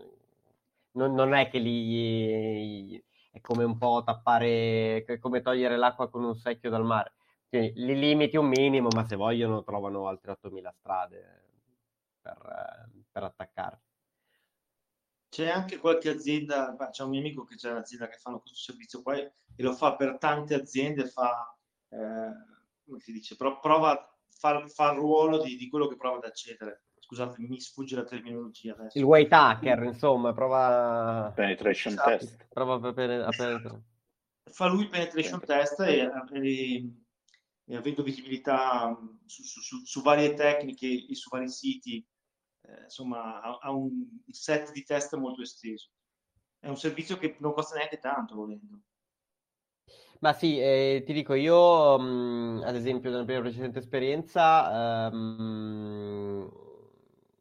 non, 0.93 1.13
non, 1.13 1.35
è 1.35 1.47
che 1.51 1.59
lì 1.59 2.99
è 3.29 3.39
come 3.41 3.63
un 3.63 3.77
po' 3.77 4.01
tappare, 4.03 5.03
è 5.03 5.19
come 5.19 5.43
togliere 5.43 5.77
l'acqua 5.77 6.09
con 6.09 6.23
un 6.23 6.33
secchio 6.33 6.71
dal 6.71 6.83
mare. 6.83 7.13
Quindi 7.47 7.73
li 7.75 7.99
limiti 7.99 8.37
un 8.37 8.47
minimo, 8.47 8.87
ma 8.91 9.05
se 9.05 9.15
vogliono 9.15 9.63
trovano 9.63 10.07
altre 10.07 10.31
8.000 10.31 10.73
strade 10.79 11.43
per, 12.21 12.37
eh, 12.41 13.03
per 13.11 13.23
attaccare. 13.23 13.81
C'è 15.29 15.47
anche 15.47 15.77
qualche 15.77 16.09
azienda, 16.09 16.75
c'è 16.89 17.03
un 17.03 17.09
mio 17.11 17.19
amico 17.19 17.43
che 17.43 17.53
c'è 17.53 17.69
un'azienda 17.69 18.07
che 18.07 18.17
fanno 18.17 18.39
questo 18.39 18.57
servizio 18.57 19.03
qua 19.03 19.15
e 19.15 19.31
lo 19.57 19.73
fa 19.73 19.95
per 19.95 20.17
tante 20.17 20.55
aziende, 20.55 21.05
fa, 21.05 21.55
eh, 21.89 22.54
come 22.85 22.99
si 22.99 23.11
dice, 23.11 23.35
Pro, 23.35 23.59
prova, 23.59 24.17
fa, 24.29 24.65
fa 24.67 24.91
il 24.91 24.97
ruolo 24.97 25.41
di, 25.41 25.55
di, 25.55 25.69
quello 25.69 25.87
che 25.87 25.95
prova 25.95 26.17
ad 26.17 26.25
accedere. 26.25 26.85
Scusate, 26.99 27.35
mi 27.39 27.59
sfugge 27.59 27.95
la 27.95 28.03
terminologia 28.03 28.73
adesso. 28.73 28.97
Il 28.97 29.03
white 29.03 29.33
hacker, 29.33 29.83
insomma, 29.83 30.33
prova... 30.33 31.31
Penetration 31.35 31.93
esatto. 31.93 32.09
test. 32.09 32.47
Prova 32.49 32.87
a 32.87 32.93
penetrare. 32.93 33.83
Fa 34.51 34.67
lui 34.67 34.87
penetration 34.87 35.39
test 35.39 35.79
e, 35.81 36.09
e, 36.33 36.93
e 37.65 37.75
avendo 37.75 38.03
visibilità 38.03 38.95
su, 39.25 39.43
su, 39.43 39.59
su, 39.61 39.83
su 39.83 40.01
varie 40.01 40.33
tecniche 40.33 41.07
e 41.07 41.15
su 41.15 41.29
vari 41.29 41.49
siti 41.49 42.05
eh, 42.67 42.83
insomma, 42.83 43.41
ha, 43.41 43.57
ha, 43.61 43.71
un 43.71 44.05
set 44.29 44.71
di 44.71 44.83
test 44.83 45.15
molto 45.15 45.41
esteso. 45.41 45.89
È 46.59 46.67
un 46.67 46.77
servizio 46.77 47.17
che 47.17 47.35
non 47.39 47.53
costa 47.53 47.75
neanche 47.75 47.99
tanto, 47.99 48.35
volendo. 48.35 48.81
Ma 50.21 50.31
sì, 50.33 50.57
eh, 50.59 51.03
ti 51.05 51.11
dico, 51.13 51.33
io 51.33 51.99
mh, 51.99 52.63
ad 52.65 52.75
esempio 52.75 53.09
nella 53.09 53.25
mia 53.25 53.41
precedente 53.41 53.79
esperienza 53.79 55.07
ehm, 55.07 56.49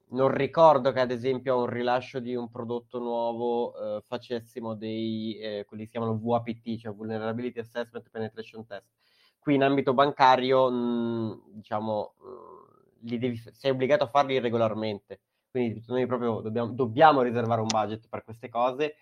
non 0.09 0.29
ricordo 0.29 0.93
che 0.93 1.01
ad 1.01 1.11
esempio 1.11 1.55
a 1.55 1.57
un 1.59 1.67
rilascio 1.67 2.19
di 2.21 2.35
un 2.35 2.51
prodotto 2.51 2.99
nuovo 2.99 3.97
eh, 3.99 4.03
facessimo 4.03 4.75
dei, 4.75 5.39
eh, 5.39 5.65
quelli 5.67 5.85
si 5.85 5.91
chiamano 5.91 6.19
VAPT, 6.21 6.77
cioè 6.79 6.93
Vulnerability 6.95 7.59
Assessment 7.61 8.09
Penetration 8.11 8.67
Test. 8.67 8.93
Qui 9.39 9.55
in 9.55 9.63
ambito 9.63 9.93
bancario, 9.95 10.71
mh, 10.71 11.43
diciamo, 11.55 12.15
mh, 12.19 13.17
devi, 13.17 13.37
sei 13.53 13.71
obbligato 13.71 14.05
a 14.05 14.09
farli 14.09 14.39
regolarmente. 14.39 15.21
Quindi 15.51 15.83
noi 15.87 16.07
proprio 16.07 16.41
dobbiamo, 16.41 16.73
dobbiamo 16.73 17.23
riservare 17.23 17.61
un 17.61 17.69
budget 17.69 18.09
per 18.09 18.25
queste 18.25 18.49
cose 18.49 18.97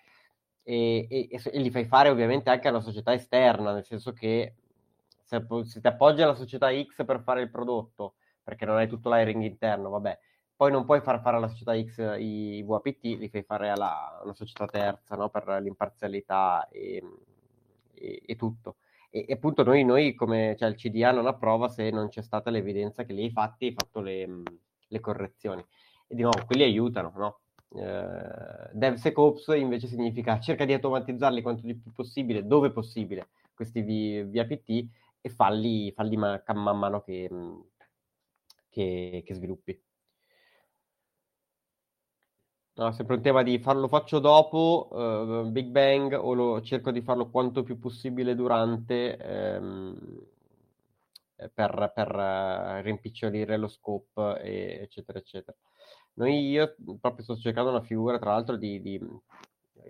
e, 0.63 1.07
e, 1.09 1.29
e, 1.31 1.59
li 1.59 1.71
fai 1.71 1.85
fare 1.85 2.09
ovviamente 2.09 2.51
anche 2.51 2.69
a 2.69 2.71
una 2.71 2.81
società 2.81 3.13
esterna, 3.13 3.73
nel 3.73 3.85
senso 3.85 4.13
che 4.13 4.55
se, 5.23 5.45
se 5.65 5.81
ti 5.81 5.87
appoggi 5.87 6.23
alla 6.23 6.35
società 6.35 6.69
X 6.71 7.05
per 7.05 7.21
fare 7.23 7.43
il 7.43 7.51
prodotto, 7.51 8.15
perché 8.43 8.65
non 8.65 8.77
hai 8.77 8.89
tutto 8.89 9.11
l'hiring 9.11 9.43
interno, 9.43 9.91
vabbè, 9.91 10.19
poi 10.57 10.71
non 10.71 10.85
puoi 10.85 11.01
far 11.01 11.21
fare 11.21 11.37
alla 11.37 11.49
società 11.49 11.81
X 11.81 12.17
i 12.19 12.63
VAPT, 12.63 13.05
li 13.05 13.29
fai 13.29 13.43
fare 13.43 13.71
alla 13.71 14.21
una 14.23 14.35
società 14.35 14.67
terza 14.67 15.17
no? 15.17 15.29
per 15.29 15.47
l'imparzialità 15.61 16.69
e, 16.69 17.03
e, 17.95 18.23
e 18.25 18.37
tutto 18.37 18.77
e, 19.15 19.27
e 19.29 19.33
appunto 19.35 19.63
noi, 19.63 19.85
noi, 19.85 20.15
come 20.15 20.57
cioè 20.59 20.71
il 20.71 20.77
CDA 20.77 21.13
non 21.13 21.27
approva 21.27 21.69
se 21.69 21.91
non 21.91 22.09
c'è 22.09 22.23
stata 22.23 22.49
l'evidenza 22.51 23.05
che 23.05 23.13
lei 23.13 23.31
fatti 23.31 23.67
hai 23.67 23.75
fatto 23.79 24.01
le, 24.01 24.43
le, 24.89 25.01
correzioni. 25.01 25.63
E 26.07 26.15
di 26.15 26.23
nuovo, 26.23 26.45
quelli 26.47 26.63
aiutano, 26.63 27.13
no? 27.17 27.41
Eh, 27.75 28.69
DevSecOps 28.73 29.49
invece 29.57 29.87
significa 29.87 30.39
cerca 30.41 30.65
di 30.65 30.75
automatizzarli 30.75 31.43
quanto 31.43 31.67
di 31.67 31.75
più 31.75 31.93
possibile, 31.93 32.47
dove 32.47 32.71
possibile, 32.71 33.29
questi 33.55 34.23
VAPT 34.23 34.89
e 35.21 35.29
falli, 35.31 35.91
falli 35.93 36.17
man, 36.17 36.43
man 36.55 36.79
mano 36.79 37.01
che, 37.03 37.31
che, 38.69 39.23
che 39.25 39.35
sviluppi. 39.35 39.81
No, 42.75 42.91
sempre 42.93 43.17
un 43.17 43.23
tema 43.23 43.43
di 43.43 43.59
farlo 43.59 43.87
faccio 43.87 44.19
dopo, 44.19 44.89
uh, 44.91 45.51
Big 45.51 45.69
Bang, 45.69 46.15
o 46.19 46.33
lo, 46.33 46.63
cerco 46.63 46.91
di 46.91 47.03
farlo 47.03 47.29
quanto 47.29 47.63
più 47.63 47.79
possibile 47.79 48.35
durante 48.35 49.17
ehm, 49.19 50.27
per, 51.53 51.93
per 51.95 52.15
uh, 52.15 52.83
rimpicciolire 52.83 53.59
lo 53.59 53.69
scope, 53.69 54.41
e, 54.43 54.79
eccetera, 54.83 55.19
eccetera. 55.19 55.55
Noi, 56.15 56.49
io 56.51 56.75
proprio 57.01 57.25
sto 57.25 57.37
cercando 57.37 57.71
una 57.71 57.83
figura, 57.83 58.19
tra 58.19 58.33
l'altro, 58.33 58.57
di, 58.57 58.81
di 58.81 58.99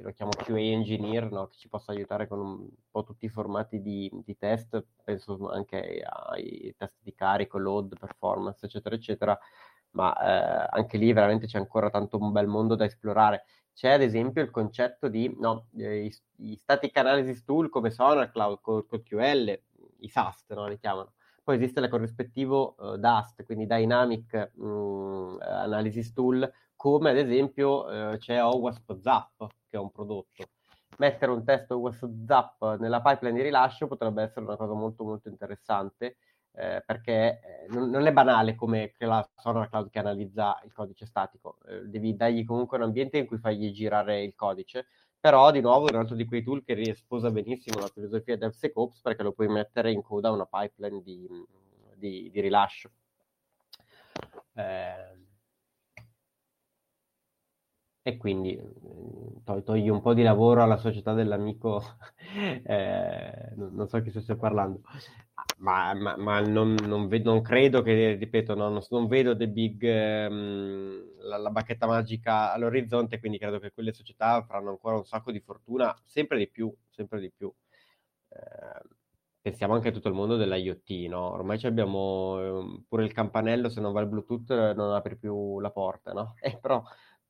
lo 0.01 0.13
chiamo 0.13 0.31
QA 0.31 0.59
engineer, 0.59 1.31
no? 1.31 1.49
che 1.49 1.57
ci 1.57 1.69
possa 1.69 1.93
aiutare 1.93 2.27
con 2.27 2.41
un 2.41 2.69
po' 2.91 3.03
tutti 3.03 3.27
i 3.27 3.29
formati 3.29 3.83
di, 3.83 4.11
di 4.25 4.37
test, 4.37 4.85
penso 5.05 5.51
anche 5.51 6.03
ai 6.03 6.75
test 6.77 6.97
di 7.03 7.15
carico, 7.15 7.59
load, 7.59 7.99
performance, 7.99 8.65
eccetera, 8.65 8.95
eccetera, 8.95 9.39
ma 9.91 10.15
eh, 10.15 10.69
anche 10.71 10.97
lì 10.97 11.13
veramente 11.13 11.47
c'è 11.47 11.59
ancora 11.59 11.91
tanto 11.91 12.19
un 12.19 12.33
bel 12.33 12.47
mondo 12.47 12.75
da 12.75 12.85
esplorare. 12.85 13.45
C'è 13.75 13.91
ad 13.91 14.03
esempio 14.03 14.43
il 14.43 14.51
concetto 14.51 15.09
di 15.09 15.35
no, 15.39 15.69
eh, 15.77 16.05
i, 16.05 16.15
i, 16.39 16.57
static 16.57 16.97
analysis 16.97 17.45
tool 17.45 17.69
come 17.69 17.91
SonarCloud, 17.91 18.61
con, 18.61 18.87
con 18.87 19.03
QL, 19.03 19.61
i 19.99 20.09
SAST 20.09 20.55
no, 20.55 20.67
li 20.69 20.79
chiamano. 20.79 21.15
Poi 21.43 21.57
esiste 21.57 21.81
il 21.81 21.89
corrispettivo 21.89 22.75
uh, 22.79 22.97
DAST, 22.97 23.45
quindi 23.45 23.67
Dynamic 23.67 24.53
mh, 24.55 24.67
mm, 24.67 25.37
Analysis 25.41 26.13
Tool, 26.13 26.51
come 26.77 27.11
ad 27.11 27.17
esempio 27.17 27.85
uh, 27.85 28.17
c'è 28.17 28.43
OWASP 28.43 28.99
Zap, 28.99 29.47
che 29.69 29.77
è 29.77 29.79
un 29.79 29.91
prodotto. 29.91 30.45
Mettere 30.99 31.33
un 31.33 31.45
test 31.45 31.71
OWASP 31.71 32.25
Zap 32.27 32.79
nella 32.79 33.01
pipeline 33.01 33.37
di 33.37 33.43
rilascio 33.43 33.87
potrebbe 33.87 34.23
essere 34.23 34.45
una 34.45 34.57
cosa 34.57 34.75
molto 34.75 35.05
molto 35.05 35.29
interessante 35.29 36.17
eh, 36.55 36.83
perché 36.85 37.41
eh, 37.41 37.67
non, 37.69 37.89
non, 37.89 38.07
è 38.07 38.13
banale 38.13 38.55
come 38.55 38.93
la 38.99 39.27
Sonar 39.37 39.69
Cloud 39.69 39.91
che 39.91 39.99
analizza 39.99 40.61
il 40.65 40.73
codice 40.73 41.07
statico, 41.07 41.59
eh, 41.67 41.87
devi 41.87 42.15
dargli 42.15 42.45
comunque 42.45 42.77
un 42.77 42.85
ambiente 42.85 43.19
in 43.19 43.27
cui 43.27 43.39
fagli 43.39 43.73
girare 43.73 44.23
il 44.23 44.35
codice, 44.35 44.87
però 45.23 45.53
di 45.53 45.61
nuovo 45.61 45.87
è 45.87 45.93
un 45.93 46.01
altro 46.01 46.17
di 46.17 46.25
quei 46.25 46.43
tool 46.43 46.65
che 46.65 46.75
risposa 46.75 47.31
benissimo 47.31 47.79
la 47.79 47.87
filosofia 47.87 48.37
DevSecOps 48.37 49.03
perché 49.03 49.23
lo 49.23 49.31
puoi 49.31 49.47
mettere 49.47 49.93
in 49.93 50.03
coda 50.03 50.27
a 50.27 50.33
una 50.33 50.47
pipeline 50.47 51.01
di, 51.01 51.29
di, 51.95 52.29
di 52.29 52.41
rilascio. 52.41 52.91
Eh, 54.55 55.22
e 58.03 58.17
quindi 58.17 58.59
mm, 58.61 59.63
togli 59.65 59.89
un 59.89 60.01
po' 60.01 60.15
di 60.15 60.23
lavoro 60.23 60.63
alla 60.63 60.77
società 60.77 61.15
dell'amico, 61.15 61.83
eh, 62.65 63.53
non, 63.57 63.87
so 63.89 64.03
chi 64.03 64.11
stia 64.11 64.37
parlando, 64.37 64.81
ma, 65.59 65.95
ma, 65.95 66.17
ma 66.17 66.41
non, 66.41 66.75
non, 66.87 67.07
vedo, 67.09 67.33
non, 67.33 67.43
credo 67.43 67.83
che, 67.83 68.15
ripeto, 68.15 68.55
no, 68.55 68.69
non, 68.69 68.83
non, 68.91 69.07
vedo 69.07 69.37
The 69.37 69.49
Big, 69.49 69.83
ehm, 69.85 71.03
la, 71.23 71.37
la, 71.39 71.51
bacchetta 71.51 71.87
magica 71.87 72.53
all'orizzonte, 72.53 73.21
quindi 73.21 73.39
credo 73.39 73.59
che 73.61 73.73
quelle 73.73 73.93
società 73.93 74.43
faranno 74.43 74.71
ancora 74.71 74.97
un 74.97 75.05
sacco 75.05 75.31
di 75.31 75.41
fortuna, 75.41 75.95
sempre 76.05 76.39
di 76.39 76.49
più, 76.49 76.75
sempre 76.91 77.21
di 77.21 77.31
più. 77.31 77.53
Eh, 78.29 78.89
pensiamo 79.41 79.75
anche 79.75 79.89
a 79.89 79.93
tutto 79.93 80.09
il 80.09 80.15
mondo 80.15 80.37
dell'IoT, 80.37 80.91
no? 81.09 81.33
Ormai 81.33 81.61
abbiamo 81.65 82.39
eh, 82.41 82.85
pure 82.89 83.05
il 83.05 83.13
campanello, 83.13 83.69
se 83.69 83.81
non 83.81 83.93
va 83.93 84.01
il 84.01 84.07
Bluetooth 84.09 84.51
non 84.75 84.93
apri 84.95 85.17
più 85.17 85.61
la 85.61 85.71
porta, 85.71 86.13
no? 86.13 86.35
Eh, 86.41 86.59
però 86.59 86.83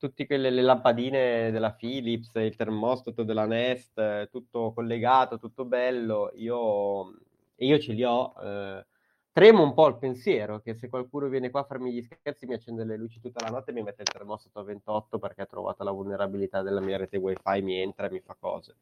tutte 0.08 0.26
quelle 0.26 0.50
le 0.50 0.62
lampadine 0.62 1.52
della 1.52 1.72
Philips, 1.72 2.32
il 2.34 2.56
termostato 2.56 3.22
della 3.22 3.46
Nest, 3.46 4.28
tutto 4.30 4.72
collegato, 4.72 5.38
tutto 5.38 5.64
bello, 5.64 6.32
io, 6.34 7.14
io 7.54 7.78
ce 7.78 7.92
li 7.92 8.02
ho. 8.02 8.34
Eh, 8.42 8.84
tremo 9.30 9.62
un 9.62 9.74
po' 9.74 9.86
il 9.86 9.98
pensiero 9.98 10.60
che 10.60 10.74
se 10.74 10.88
qualcuno 10.88 11.28
viene 11.28 11.50
qua 11.50 11.60
a 11.60 11.64
farmi 11.64 11.92
gli 11.92 12.02
scherzi 12.02 12.46
mi 12.46 12.54
accende 12.54 12.82
le 12.84 12.96
luci 12.96 13.20
tutta 13.20 13.44
la 13.44 13.50
notte 13.50 13.70
e 13.70 13.74
mi 13.74 13.82
mette 13.84 14.02
il 14.02 14.08
termostato 14.10 14.58
a 14.58 14.64
28 14.64 15.20
perché 15.20 15.42
ha 15.42 15.46
trovato 15.46 15.84
la 15.84 15.92
vulnerabilità 15.92 16.62
della 16.62 16.80
mia 16.80 16.96
rete 16.96 17.16
wifi, 17.18 17.62
mi 17.62 17.76
entra 17.76 18.08
e 18.08 18.10
mi 18.10 18.20
fa 18.20 18.36
cose. 18.36 18.78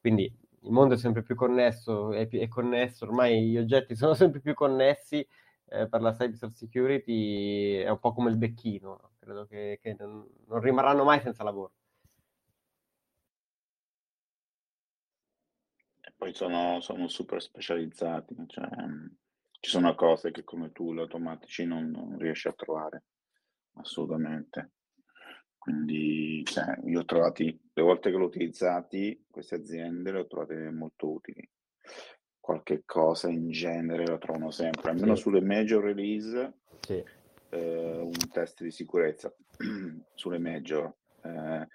Quindi 0.00 0.24
il 0.24 0.70
mondo 0.70 0.94
è 0.94 0.98
sempre 0.98 1.22
più 1.22 1.34
connesso, 1.34 2.12
è, 2.12 2.28
è 2.28 2.48
connesso, 2.48 3.06
ormai 3.06 3.42
gli 3.48 3.56
oggetti 3.56 3.96
sono 3.96 4.12
sempre 4.12 4.40
più 4.40 4.52
connessi 4.52 5.26
eh, 5.70 5.88
per 5.88 6.02
la 6.02 6.12
cyber 6.12 6.52
security, 6.52 7.76
è 7.76 7.88
un 7.88 7.98
po' 7.98 8.12
come 8.12 8.28
il 8.28 8.36
becchino. 8.36 9.12
Credo 9.28 9.44
che, 9.44 9.78
che 9.82 9.94
non, 9.98 10.26
non, 10.46 10.58
rimarranno 10.58 11.04
mai 11.04 11.20
senza 11.20 11.44
lavoro. 11.44 11.72
E 16.00 16.14
poi 16.16 16.32
sono, 16.32 16.80
sono 16.80 17.08
super 17.08 17.42
specializzati, 17.42 18.34
cioè, 18.46 18.66
ci 19.60 19.68
sono 19.68 19.94
cose 19.94 20.30
che 20.30 20.44
come 20.44 20.72
tu, 20.72 20.94
gli 20.94 20.98
automatici, 20.98 21.66
non, 21.66 21.90
non 21.90 22.16
riesci 22.16 22.48
a 22.48 22.54
trovare 22.54 23.02
assolutamente. 23.74 24.70
Quindi 25.58 26.42
cioè, 26.46 26.78
io 26.86 27.00
ho 27.00 27.04
trovati, 27.04 27.68
le 27.74 27.82
volte 27.82 28.10
che 28.10 28.16
l'ho 28.16 28.24
utilizzati, 28.24 29.26
queste 29.30 29.56
aziende 29.56 30.10
le 30.10 30.20
ho 30.20 30.26
trovate 30.26 30.70
molto 30.70 31.10
utili. 31.10 31.46
Qualche 32.40 32.84
cosa 32.86 33.28
in 33.28 33.50
genere 33.50 34.06
lo 34.06 34.16
trovano 34.16 34.50
sempre, 34.50 34.90
almeno 34.90 35.16
sì. 35.16 35.20
sulle 35.20 35.42
major 35.42 35.84
release. 35.84 36.60
Sì 36.80 37.16
eh, 37.50 37.98
un 37.98 38.28
test 38.30 38.62
di 38.62 38.70
sicurezza 38.70 39.34
sulle 40.14 40.38
major. 40.38 40.92
Eh, 41.22 41.66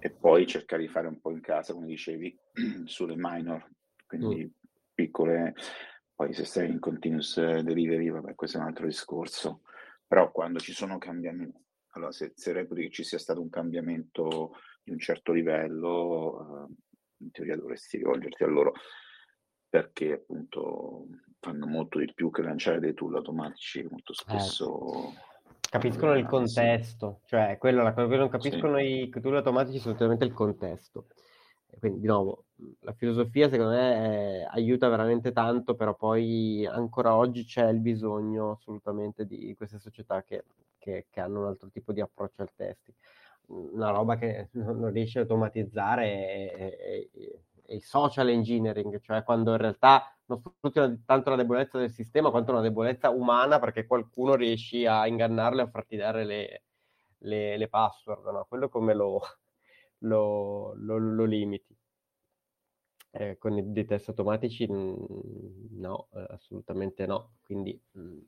e 0.00 0.10
poi 0.10 0.46
cercare 0.46 0.82
di 0.82 0.88
fare 0.88 1.08
un 1.08 1.20
po' 1.20 1.30
in 1.30 1.40
casa, 1.40 1.72
come 1.72 1.86
dicevi, 1.86 2.36
sulle 2.84 3.14
minor, 3.16 3.68
quindi 4.06 4.44
mm. 4.44 4.68
piccole, 4.94 5.54
poi 6.14 6.32
se 6.32 6.44
sei 6.44 6.70
in 6.70 6.78
continuous 6.78 7.40
delivery, 7.60 8.10
vabbè, 8.10 8.34
questo 8.34 8.58
è 8.58 8.60
un 8.60 8.66
altro 8.66 8.86
discorso, 8.86 9.62
però 10.06 10.30
quando 10.30 10.60
ci 10.60 10.72
sono 10.72 10.98
cambiamenti, 10.98 11.56
allora 11.92 12.12
se, 12.12 12.32
se 12.34 12.52
reputi 12.52 12.82
che 12.82 12.90
ci 12.90 13.02
sia 13.02 13.18
stato 13.18 13.40
un 13.40 13.50
cambiamento 13.50 14.52
di 14.82 14.92
un 14.92 14.98
certo 14.98 15.32
livello, 15.32 16.66
eh, 16.68 16.74
in 17.18 17.30
teoria 17.32 17.56
dovresti 17.56 17.96
rivolgerti 17.96 18.44
a 18.44 18.46
loro 18.46 18.74
perché 19.68 20.12
appunto 20.12 21.06
fanno 21.40 21.66
molto 21.66 21.98
di 21.98 22.12
più 22.14 22.30
che 22.30 22.42
lanciare 22.42 22.80
dei 22.80 22.94
tool 22.94 23.16
automatici 23.16 23.86
molto 23.88 24.12
spesso 24.12 25.12
eh 25.12 25.26
capiscono 25.70 26.16
il 26.16 26.26
contesto, 26.26 27.20
cioè 27.26 27.56
quello, 27.58 27.82
la 27.82 27.92
cosa 27.92 28.08
che 28.08 28.16
non 28.16 28.28
capiscono 28.28 28.78
sì. 28.78 29.02
i 29.02 29.10
tool 29.10 29.36
automatici 29.36 29.76
è 29.76 29.80
assolutamente 29.80 30.24
il 30.24 30.32
contesto. 30.32 31.06
Quindi, 31.78 32.00
di 32.00 32.06
nuovo, 32.06 32.46
la 32.80 32.92
filosofia 32.92 33.48
secondo 33.48 33.72
me 33.72 33.94
è, 33.94 34.46
aiuta 34.50 34.88
veramente 34.88 35.32
tanto, 35.32 35.74
però 35.74 35.94
poi 35.94 36.66
ancora 36.66 37.14
oggi 37.14 37.44
c'è 37.44 37.68
il 37.68 37.80
bisogno 37.80 38.52
assolutamente 38.52 39.26
di 39.26 39.54
queste 39.54 39.78
società 39.78 40.22
che, 40.22 40.44
che, 40.78 41.06
che 41.10 41.20
hanno 41.20 41.40
un 41.40 41.46
altro 41.46 41.68
tipo 41.68 41.92
di 41.92 42.00
approccio 42.00 42.42
al 42.42 42.50
testing. 42.54 42.96
Una 43.48 43.90
roba 43.90 44.16
che 44.16 44.48
non 44.52 44.90
riesce 44.90 45.18
a 45.18 45.22
automatizzare 45.22 46.04
è, 46.04 46.52
è, 46.52 47.08
è 47.12 47.38
il 47.68 47.82
social 47.82 48.28
engineering, 48.28 49.00
cioè 49.00 49.22
quando 49.24 49.52
in 49.52 49.58
realtà 49.58 50.14
non 50.26 50.38
sfrutti 50.38 51.02
tanto 51.04 51.30
la 51.30 51.36
debolezza 51.36 51.78
del 51.78 51.90
sistema 51.90 52.30
quanto 52.30 52.52
una 52.52 52.60
debolezza 52.60 53.10
umana 53.10 53.58
perché 53.58 53.86
qualcuno 53.86 54.34
riesce 54.34 54.86
a 54.86 55.06
ingannarlo 55.06 55.60
e 55.60 55.64
a 55.64 55.68
farti 55.70 55.96
dare 55.96 56.24
le, 56.24 56.62
le, 57.18 57.56
le 57.56 57.68
password, 57.68 58.26
no? 58.26 58.46
Quello 58.48 58.68
come 58.68 58.94
lo, 58.94 59.20
lo, 59.98 60.74
lo, 60.74 60.98
lo 60.98 61.24
limiti. 61.24 61.76
Eh, 63.10 63.38
con 63.38 63.56
i, 63.56 63.84
test 63.86 64.08
automatici 64.10 64.66
no, 64.68 66.08
eh, 66.12 66.26
assolutamente 66.28 67.06
no. 67.06 67.36
Quindi 67.42 67.80
mh, 67.92 68.18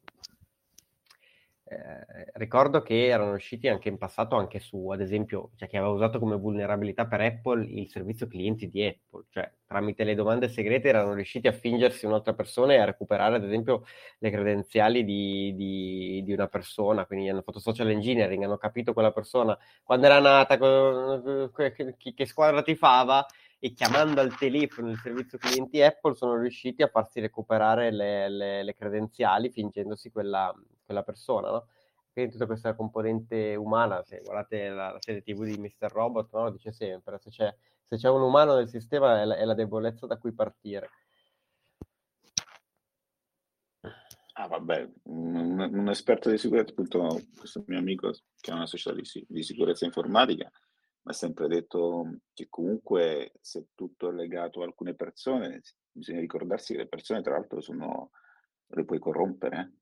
eh, 1.73 2.33
ricordo 2.35 2.83
che 2.83 3.07
erano 3.07 3.35
usciti 3.35 3.69
anche 3.69 3.89
in 3.89 3.97
passato 3.97 4.35
anche 4.35 4.59
su, 4.59 4.89
ad 4.89 5.01
esempio, 5.01 5.51
cioè 5.55 5.69
che 5.69 5.77
aveva 5.77 5.93
usato 5.93 6.19
come 6.19 6.35
vulnerabilità 6.35 7.07
per 7.07 7.21
Apple 7.21 7.65
il 7.65 7.89
servizio 7.89 8.27
clienti 8.27 8.69
di 8.69 8.85
Apple, 8.85 9.27
cioè 9.31 9.49
tramite 9.65 10.03
le 10.03 10.17
domande 10.17 10.49
segrete 10.49 10.89
erano 10.89 11.15
riusciti 11.15 11.47
a 11.47 11.53
fingersi 11.53 12.07
un'altra 12.07 12.35
persona 12.35 12.73
e 12.73 12.79
a 12.79 12.87
recuperare, 12.87 13.37
ad 13.37 13.45
esempio, 13.45 13.85
le 14.19 14.31
credenziali 14.33 15.05
di, 15.05 15.55
di, 15.55 16.23
di 16.25 16.33
una 16.33 16.49
persona, 16.49 17.07
quindi 17.07 17.29
hanno 17.29 17.43
fatto 17.43 17.61
social 17.61 17.89
engineering, 17.91 18.43
hanno 18.43 18.59
capito 18.59 18.93
quella 18.93 19.13
persona 19.13 19.57
quando 19.85 20.07
era 20.07 20.19
nata, 20.19 20.59
che, 20.59 21.95
che 22.15 22.27
squadra 22.27 22.63
tifava 22.63 23.25
e 23.61 23.73
chiamando 23.73 24.21
al 24.21 24.37
telefono 24.37 24.91
il 24.91 24.99
servizio 24.99 25.39
clienti 25.39 25.81
Apple 25.83 26.17
sono 26.17 26.37
riusciti 26.37 26.83
a 26.83 26.89
farsi 26.89 27.21
recuperare 27.21 27.93
le, 27.93 28.29
le, 28.29 28.63
le 28.65 28.75
credenziali 28.75 29.51
fingendosi 29.51 30.11
quella, 30.11 30.53
quella 30.91 31.03
persona, 31.05 31.51
no? 31.51 31.67
Quindi 32.13 32.33
tutta 32.33 32.47
questa 32.47 32.75
componente 32.75 33.55
umana, 33.55 34.03
se 34.03 34.21
guardate 34.25 34.69
la, 34.69 34.91
la 34.91 35.01
serie 35.01 35.23
TV 35.23 35.45
di 35.45 35.57
Mr. 35.59 35.91
Robot, 35.93 36.33
no? 36.33 36.51
dice 36.51 36.73
sempre, 36.73 37.19
se 37.21 37.31
c'è, 37.31 37.55
se 37.87 37.97
c'è, 37.97 38.11
un 38.11 38.23
umano 38.23 38.57
nel 38.57 38.69
sistema 38.69 39.21
è 39.21 39.25
la, 39.25 39.37
è 39.37 39.45
la 39.45 39.55
debolezza 39.55 40.07
da 40.07 40.19
cui 40.19 40.33
partire. 40.33 40.91
Ah, 44.33 44.49
vabbè, 44.49 44.91
un, 45.05 45.61
un, 45.61 45.89
esperto 45.89 46.31
di 46.31 46.39
sicurezza, 46.39 46.73
appunto, 46.73 47.21
questo 47.37 47.63
mio 47.67 47.79
amico 47.79 48.13
che 48.41 48.51
ha 48.51 48.55
una 48.55 48.67
società 48.67 48.97
di, 48.97 49.03
di 49.29 49.43
sicurezza 49.43 49.85
informatica, 49.85 50.51
mi 51.03 51.13
ha 51.13 51.13
sempre 51.13 51.47
detto 51.47 52.21
che 52.33 52.49
comunque 52.49 53.33
se 53.41 53.69
tutto 53.75 54.09
è 54.09 54.13
legato 54.13 54.63
a 54.63 54.65
alcune 54.65 54.95
persone, 54.95 55.61
bisogna 55.93 56.21
ricordarsi 56.21 56.73
che 56.73 56.81
le 56.81 56.89
persone 56.89 57.23
tra 57.23 57.35
l'altro 57.35 57.61
sono, 57.61 58.11
le 58.67 58.85
puoi 58.85 58.99
corrompere, 58.99 59.80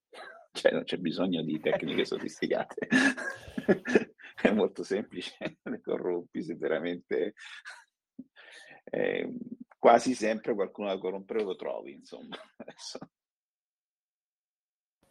cioè 0.58 0.72
non 0.72 0.84
c'è 0.84 0.96
bisogno 0.96 1.42
di 1.42 1.60
tecniche 1.60 2.04
sofisticate, 2.04 2.88
è 4.42 4.50
molto 4.50 4.82
semplice, 4.82 5.36
le 5.62 5.80
corrompi 5.80 6.42
se 6.42 6.54
veramente... 6.56 7.34
Eh, 8.90 9.30
quasi 9.78 10.14
sempre 10.14 10.54
qualcuno 10.54 10.88
da 10.88 10.98
corrompere 10.98 11.42
lo 11.42 11.54
trovi, 11.54 11.92
insomma. 11.92 12.36
Adesso. 12.56 12.98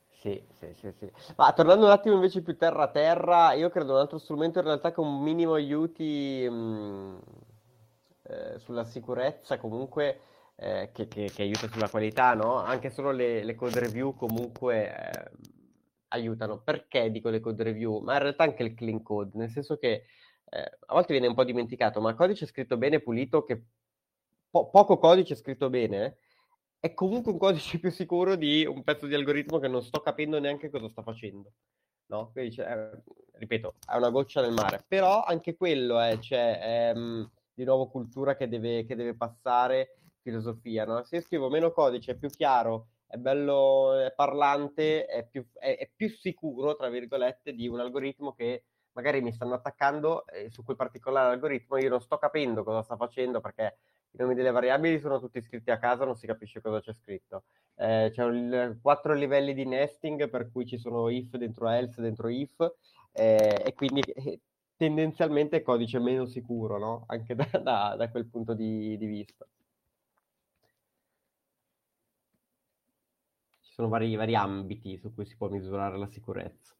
Sì, 0.09 0.43
sì, 0.51 0.73
sì, 0.73 0.91
sì. 0.91 1.11
Ma 1.35 1.53
tornando 1.53 1.85
un 1.85 1.91
attimo 1.91 2.15
invece 2.15 2.41
più 2.41 2.57
terra 2.57 2.83
a 2.83 2.91
terra, 2.91 3.53
io 3.53 3.69
credo 3.69 3.93
un 3.93 3.99
altro 3.99 4.17
strumento 4.17 4.59
in 4.59 4.65
realtà 4.65 4.91
che 4.91 4.99
un 4.99 5.21
minimo 5.21 5.53
aiuti 5.53 6.45
mh, 6.49 6.53
mm, 6.53 7.17
eh, 8.23 8.59
sulla 8.59 8.83
sicurezza 8.83 9.57
comunque, 9.59 10.19
eh, 10.57 10.89
che, 10.91 11.07
che, 11.07 11.31
che, 11.33 11.41
aiuta 11.43 11.67
sulla 11.67 11.89
qualità, 11.89 12.33
no? 12.33 12.55
Anche 12.55 12.89
solo 12.89 13.11
le, 13.11 13.43
le 13.43 13.55
code 13.55 13.79
review 13.79 14.15
comunque 14.15 14.93
eh, 14.93 15.31
aiutano. 16.09 16.61
Perché 16.61 17.11
dico 17.11 17.29
le 17.29 17.39
code 17.39 17.63
review? 17.63 17.99
Ma 17.99 18.13
in 18.13 18.19
realtà 18.19 18.43
anche 18.43 18.63
il 18.63 18.73
clean 18.73 19.03
code, 19.03 19.31
nel 19.35 19.49
senso 19.49 19.77
che 19.77 20.05
eh, 20.49 20.77
a 20.85 20.93
volte 20.93 21.13
viene 21.13 21.27
un 21.27 21.35
po' 21.35 21.43
dimenticato, 21.43 22.01
ma 22.01 22.15
codice 22.15 22.45
scritto 22.45 22.77
bene, 22.77 22.99
pulito, 22.99 23.43
che 23.43 23.63
po- 24.49 24.69
poco 24.69 24.97
codice 24.97 25.35
scritto 25.35 25.69
bene 25.69 26.17
è 26.79 26.93
comunque 26.93 27.31
un 27.31 27.37
codice 27.37 27.79
più 27.79 27.91
sicuro 27.91 28.35
di 28.35 28.65
un 28.65 28.83
pezzo 28.83 29.07
di 29.07 29.15
algoritmo 29.15 29.59
che 29.59 29.67
non 29.67 29.81
sto 29.81 29.99
capendo 30.01 30.39
neanche 30.39 30.69
cosa 30.69 30.87
sta 30.89 31.01
facendo. 31.01 31.51
No? 32.07 32.31
Quindi, 32.31 32.53
cioè, 32.53 32.89
ripeto, 33.33 33.75
è 33.85 33.95
una 33.95 34.09
goccia 34.09 34.41
nel 34.41 34.53
mare, 34.53 34.83
però 34.87 35.23
anche 35.23 35.55
quello 35.57 35.99
è, 35.99 36.17
cioè, 36.19 36.59
è 36.59 36.93
di 37.53 37.63
nuovo 37.63 37.89
cultura 37.89 38.35
che 38.35 38.47
deve, 38.47 38.85
che 38.85 38.95
deve 38.95 39.15
passare, 39.15 39.97
filosofia. 40.27 40.85
No? 40.85 41.03
Se 41.03 41.17
io 41.17 41.21
scrivo 41.21 41.49
meno 41.49 41.71
codice, 41.71 42.11
è 42.11 42.15
più 42.15 42.29
chiaro, 42.29 42.87
è 43.07 43.15
bello, 43.17 43.93
è 43.93 44.11
parlante, 44.13 45.05
è 45.05 45.25
più, 45.25 45.45
è, 45.53 45.77
è 45.77 45.89
più 45.95 46.09
sicuro, 46.09 46.75
tra 46.75 46.89
virgolette, 46.89 47.53
di 47.53 47.67
un 47.67 47.79
algoritmo 47.79 48.33
che 48.33 48.65
magari 48.91 49.21
mi 49.21 49.31
stanno 49.31 49.53
attaccando 49.53 50.25
e 50.27 50.49
su 50.49 50.63
quel 50.63 50.75
particolare 50.75 51.31
algoritmo 51.31 51.77
io 51.77 51.89
non 51.89 52.01
sto 52.01 52.17
capendo 52.17 52.63
cosa 52.63 52.81
sta 52.81 52.97
facendo 52.97 53.39
perché 53.39 53.77
i 54.11 54.17
nomi 54.17 54.33
delle 54.33 54.49
variabili 54.49 54.99
sono 54.99 55.19
tutti 55.19 55.39
scritti 55.39 55.69
a 55.69 55.77
casa, 55.77 56.03
non 56.03 56.15
si 56.15 56.25
capisce 56.25 56.61
cosa 56.61 56.81
c'è 56.81 56.93
scritto. 56.93 57.43
Eh, 57.75 58.09
c'è 58.11 58.25
il, 58.25 58.79
quattro 58.81 59.13
livelli 59.13 59.53
di 59.53 59.65
nesting 59.65 60.29
per 60.29 60.51
cui 60.51 60.65
ci 60.65 60.77
sono 60.77 61.09
if 61.09 61.35
dentro 61.37 61.69
else, 61.69 62.01
dentro 62.01 62.27
if, 62.27 62.55
eh, 63.11 63.61
e 63.65 63.73
quindi 63.73 64.01
eh, 64.01 64.41
tendenzialmente 64.75 65.57
è 65.57 65.61
codice 65.61 65.99
meno 65.99 66.25
sicuro, 66.25 66.79
no? 66.79 67.03
Anche 67.07 67.35
da, 67.35 67.47
da, 67.61 67.95
da 67.95 68.09
quel 68.09 68.25
punto 68.27 68.53
di, 68.53 68.97
di 68.97 69.05
vista. 69.05 69.45
Sono 73.77 73.89
vari, 73.89 74.15
vari 74.15 74.35
ambiti 74.35 74.97
su 74.97 75.13
cui 75.13 75.25
si 75.25 75.37
può 75.37 75.49
misurare 75.49 75.97
la 75.99 76.07
sicurezza. 76.07 76.76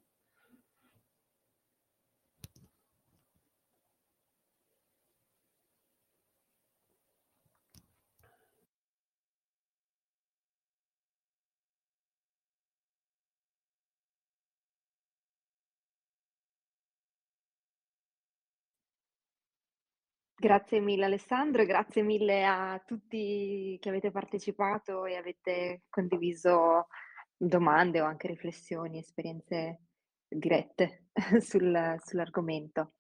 Grazie 20.40 20.80
mille 20.82 21.06
Alessandro 21.06 21.66
grazie 21.66 22.04
mille 22.04 22.46
a 22.46 22.80
tutti 22.86 23.76
che 23.82 23.90
avete 23.90 24.12
partecipato 24.12 25.06
e 25.06 25.16
avete 25.16 25.86
condiviso 25.90 26.90
domande 27.36 28.02
o 28.02 28.06
anche 28.06 28.28
riflessioni, 28.28 29.00
esperienze 29.00 29.80
dirette 30.28 31.08
sul, 31.42 31.96
sull'argomento. 32.04 32.94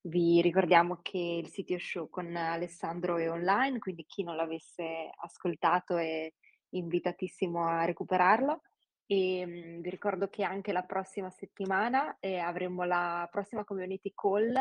Vi 0.00 0.40
ricordiamo 0.40 0.98
che 1.02 1.18
il 1.18 1.46
sito 1.50 1.78
show 1.78 2.10
con 2.10 2.34
Alessandro 2.34 3.16
è 3.16 3.30
online, 3.30 3.78
quindi 3.78 4.04
chi 4.04 4.24
non 4.24 4.34
l'avesse 4.34 5.08
ascoltato 5.22 5.96
è 5.96 6.28
invitatissimo 6.70 7.64
a 7.64 7.84
recuperarlo. 7.84 8.62
E 9.06 9.46
mh, 9.46 9.80
vi 9.82 9.90
ricordo 9.90 10.26
che 10.28 10.42
anche 10.42 10.72
la 10.72 10.82
prossima 10.82 11.30
settimana 11.30 12.16
eh, 12.18 12.38
avremo 12.38 12.82
la 12.82 13.28
prossima 13.30 13.62
community 13.62 14.12
call 14.12 14.52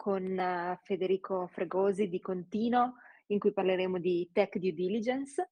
con 0.00 0.38
eh, 0.38 0.80
Federico 0.82 1.46
Fregosi 1.48 2.08
di 2.08 2.20
Contino, 2.20 2.94
in 3.26 3.38
cui 3.38 3.52
parleremo 3.52 3.98
di 3.98 4.30
tech 4.32 4.56
due 4.56 4.72
diligence 4.72 5.50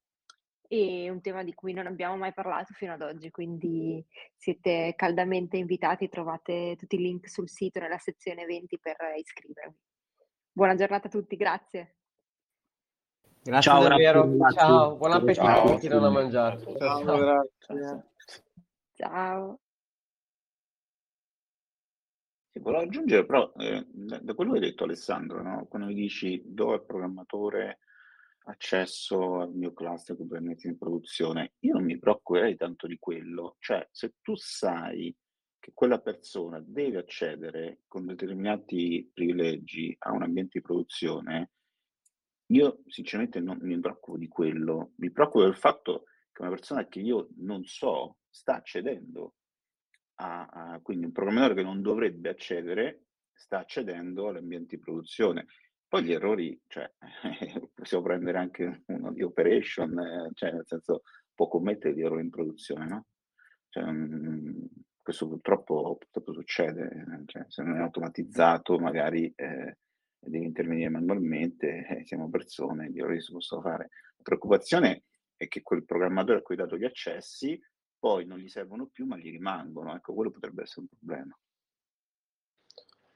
e 0.66 1.10
un 1.10 1.20
tema 1.20 1.44
di 1.44 1.52
cui 1.52 1.74
non 1.74 1.86
abbiamo 1.86 2.16
mai 2.16 2.32
parlato 2.32 2.72
fino 2.72 2.94
ad 2.94 3.02
oggi, 3.02 3.30
quindi 3.30 4.02
siete 4.34 4.94
caldamente 4.96 5.58
invitati, 5.58 6.08
trovate 6.08 6.76
tutti 6.78 6.94
i 6.94 6.98
link 6.98 7.28
sul 7.28 7.50
sito 7.50 7.78
nella 7.78 7.98
sezione 7.98 8.40
eventi 8.42 8.78
per 8.78 8.96
iscrivervi. 9.18 9.76
Buona 10.50 10.76
giornata 10.76 11.08
a 11.08 11.10
tutti, 11.10 11.36
grazie. 11.36 11.96
Grazie 13.42 13.70
ciao, 13.70 13.86
davvero. 13.86 14.26
Grazie. 14.34 14.58
Ciao, 14.58 14.96
buon 14.96 15.12
appetito 15.12 15.44
a 15.44 15.78
chi 15.78 15.88
non 15.88 16.04
ha 16.04 16.10
mangiato. 16.10 16.74
Ciao, 16.74 17.44
ciao. 18.96 19.60
Sì, 22.58 22.64
volevo 22.64 22.82
aggiungere 22.82 23.24
però, 23.24 23.52
eh, 23.56 23.86
da 23.88 24.34
quello 24.34 24.52
che 24.52 24.58
hai 24.58 24.64
detto 24.64 24.82
Alessandro, 24.84 25.42
no? 25.42 25.66
Quando 25.66 25.86
mi 25.86 25.94
dici 25.94 26.42
do 26.44 26.72
al 26.72 26.84
programmatore 26.84 27.78
accesso 28.46 29.40
al 29.40 29.54
mio 29.54 29.72
cluster 29.72 30.16
Kubernetes 30.16 30.64
in 30.64 30.76
produzione, 30.76 31.52
io 31.60 31.74
non 31.74 31.84
mi 31.84 31.98
preoccuperei 31.98 32.56
tanto 32.56 32.88
di 32.88 32.98
quello, 32.98 33.56
cioè 33.60 33.86
se 33.92 34.14
tu 34.22 34.34
sai 34.34 35.14
che 35.60 35.70
quella 35.72 36.00
persona 36.00 36.60
deve 36.64 36.98
accedere 36.98 37.82
con 37.86 38.06
determinati 38.06 39.08
privilegi 39.12 39.94
a 40.00 40.12
un 40.12 40.22
ambiente 40.22 40.58
di 40.58 40.64
produzione, 40.64 41.50
io 42.46 42.80
sinceramente 42.86 43.38
non 43.38 43.58
mi 43.60 43.78
preoccupo 43.78 44.18
di 44.18 44.26
quello, 44.26 44.92
mi 44.96 45.12
preoccupo 45.12 45.44
del 45.44 45.56
fatto 45.56 46.04
che 46.32 46.42
una 46.42 46.50
persona 46.50 46.88
che 46.88 46.98
io 47.00 47.28
non 47.36 47.64
so 47.64 48.16
sta 48.28 48.56
accedendo 48.56 49.34
a, 50.20 50.46
a 50.46 50.80
quindi 50.80 51.06
un 51.06 51.12
programmatore 51.12 51.54
che 51.54 51.62
non 51.62 51.82
dovrebbe 51.82 52.28
accedere 52.30 53.04
sta 53.32 53.60
accedendo 53.60 54.28
all'ambiente 54.28 54.76
di 54.76 54.82
produzione. 54.82 55.46
Poi 55.86 56.04
gli 56.04 56.12
errori, 56.12 56.58
cioè, 56.66 56.90
possiamo 57.72 58.04
prendere 58.04 58.38
anche 58.38 58.82
uno 58.86 59.12
di 59.12 59.22
operation, 59.22 59.98
eh, 59.98 60.30
cioè 60.34 60.52
nel 60.52 60.66
senso 60.66 61.02
può 61.34 61.48
commettere 61.48 61.94
di 61.94 62.02
errori 62.02 62.22
in 62.22 62.30
produzione, 62.30 62.86
no? 62.86 63.06
Cioè, 63.68 63.84
mh, 63.84 64.66
questo 65.00 65.28
purtroppo, 65.28 65.96
purtroppo 65.96 66.32
succede, 66.32 67.04
cioè, 67.26 67.44
se 67.48 67.62
non 67.62 67.76
è 67.76 67.80
automatizzato 67.80 68.78
magari 68.78 69.32
eh, 69.34 69.78
devi 70.18 70.44
intervenire 70.44 70.90
manualmente, 70.90 71.86
eh, 71.86 72.04
siamo 72.04 72.28
persone, 72.28 72.90
gli 72.90 72.98
errori 72.98 73.22
si 73.22 73.32
possono 73.32 73.62
fare. 73.62 73.88
La 74.16 74.22
preoccupazione 74.22 75.04
è 75.36 75.46
che 75.48 75.62
quel 75.62 75.84
programmatore 75.84 76.38
a 76.38 76.42
cui 76.42 76.56
hai 76.56 76.62
dato 76.62 76.76
gli 76.76 76.84
accessi 76.84 77.58
poi 77.98 78.24
non 78.24 78.38
gli 78.38 78.48
servono 78.48 78.86
più 78.86 79.06
ma 79.06 79.16
gli 79.16 79.30
rimangono, 79.30 79.94
ecco, 79.94 80.14
quello 80.14 80.30
potrebbe 80.30 80.62
essere 80.62 80.82
un 80.82 80.86
problema. 80.86 81.38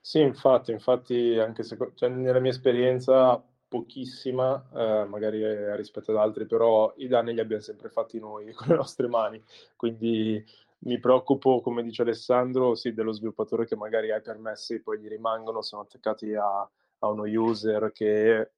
Sì, 0.01 0.21
infatti, 0.21 0.73
infatti 0.73 1.39
anche 1.39 1.63
se, 1.63 1.77
cioè, 1.95 2.09
nella 2.09 2.41
mia 2.41 2.51
esperienza 2.51 3.43
pochissima, 3.69 4.69
eh, 4.75 5.05
magari 5.05 5.43
eh, 5.43 5.77
rispetto 5.77 6.11
ad 6.11 6.19
altri, 6.19 6.45
però 6.45 6.93
i 6.97 7.07
danni 7.07 7.33
li 7.33 7.41
abbiamo 7.41 7.63
sempre 7.63 7.89
fatti 7.89 8.19
noi 8.19 8.53
con 8.53 8.67
le 8.69 8.75
nostre 8.75 9.07
mani, 9.07 9.43
quindi 9.77 10.45
mi 10.85 10.99
preoccupo, 10.99 11.61
come 11.61 11.83
dice 11.83 12.03
Alessandro, 12.03 12.75
sì, 12.75 12.93
dello 12.93 13.13
sviluppatore 13.13 13.67
che 13.67 13.77
magari 13.77 14.11
ha 14.11 14.17
i 14.17 14.23
permessi, 14.23 14.83
poi 14.83 14.99
gli 14.99 15.09
rimangono, 15.09 15.63
sono 15.63 15.83
attaccati 15.83 16.35
a, 16.35 16.69
a 16.99 17.09
uno 17.09 17.23
user 17.23 17.93
che, 17.93 18.51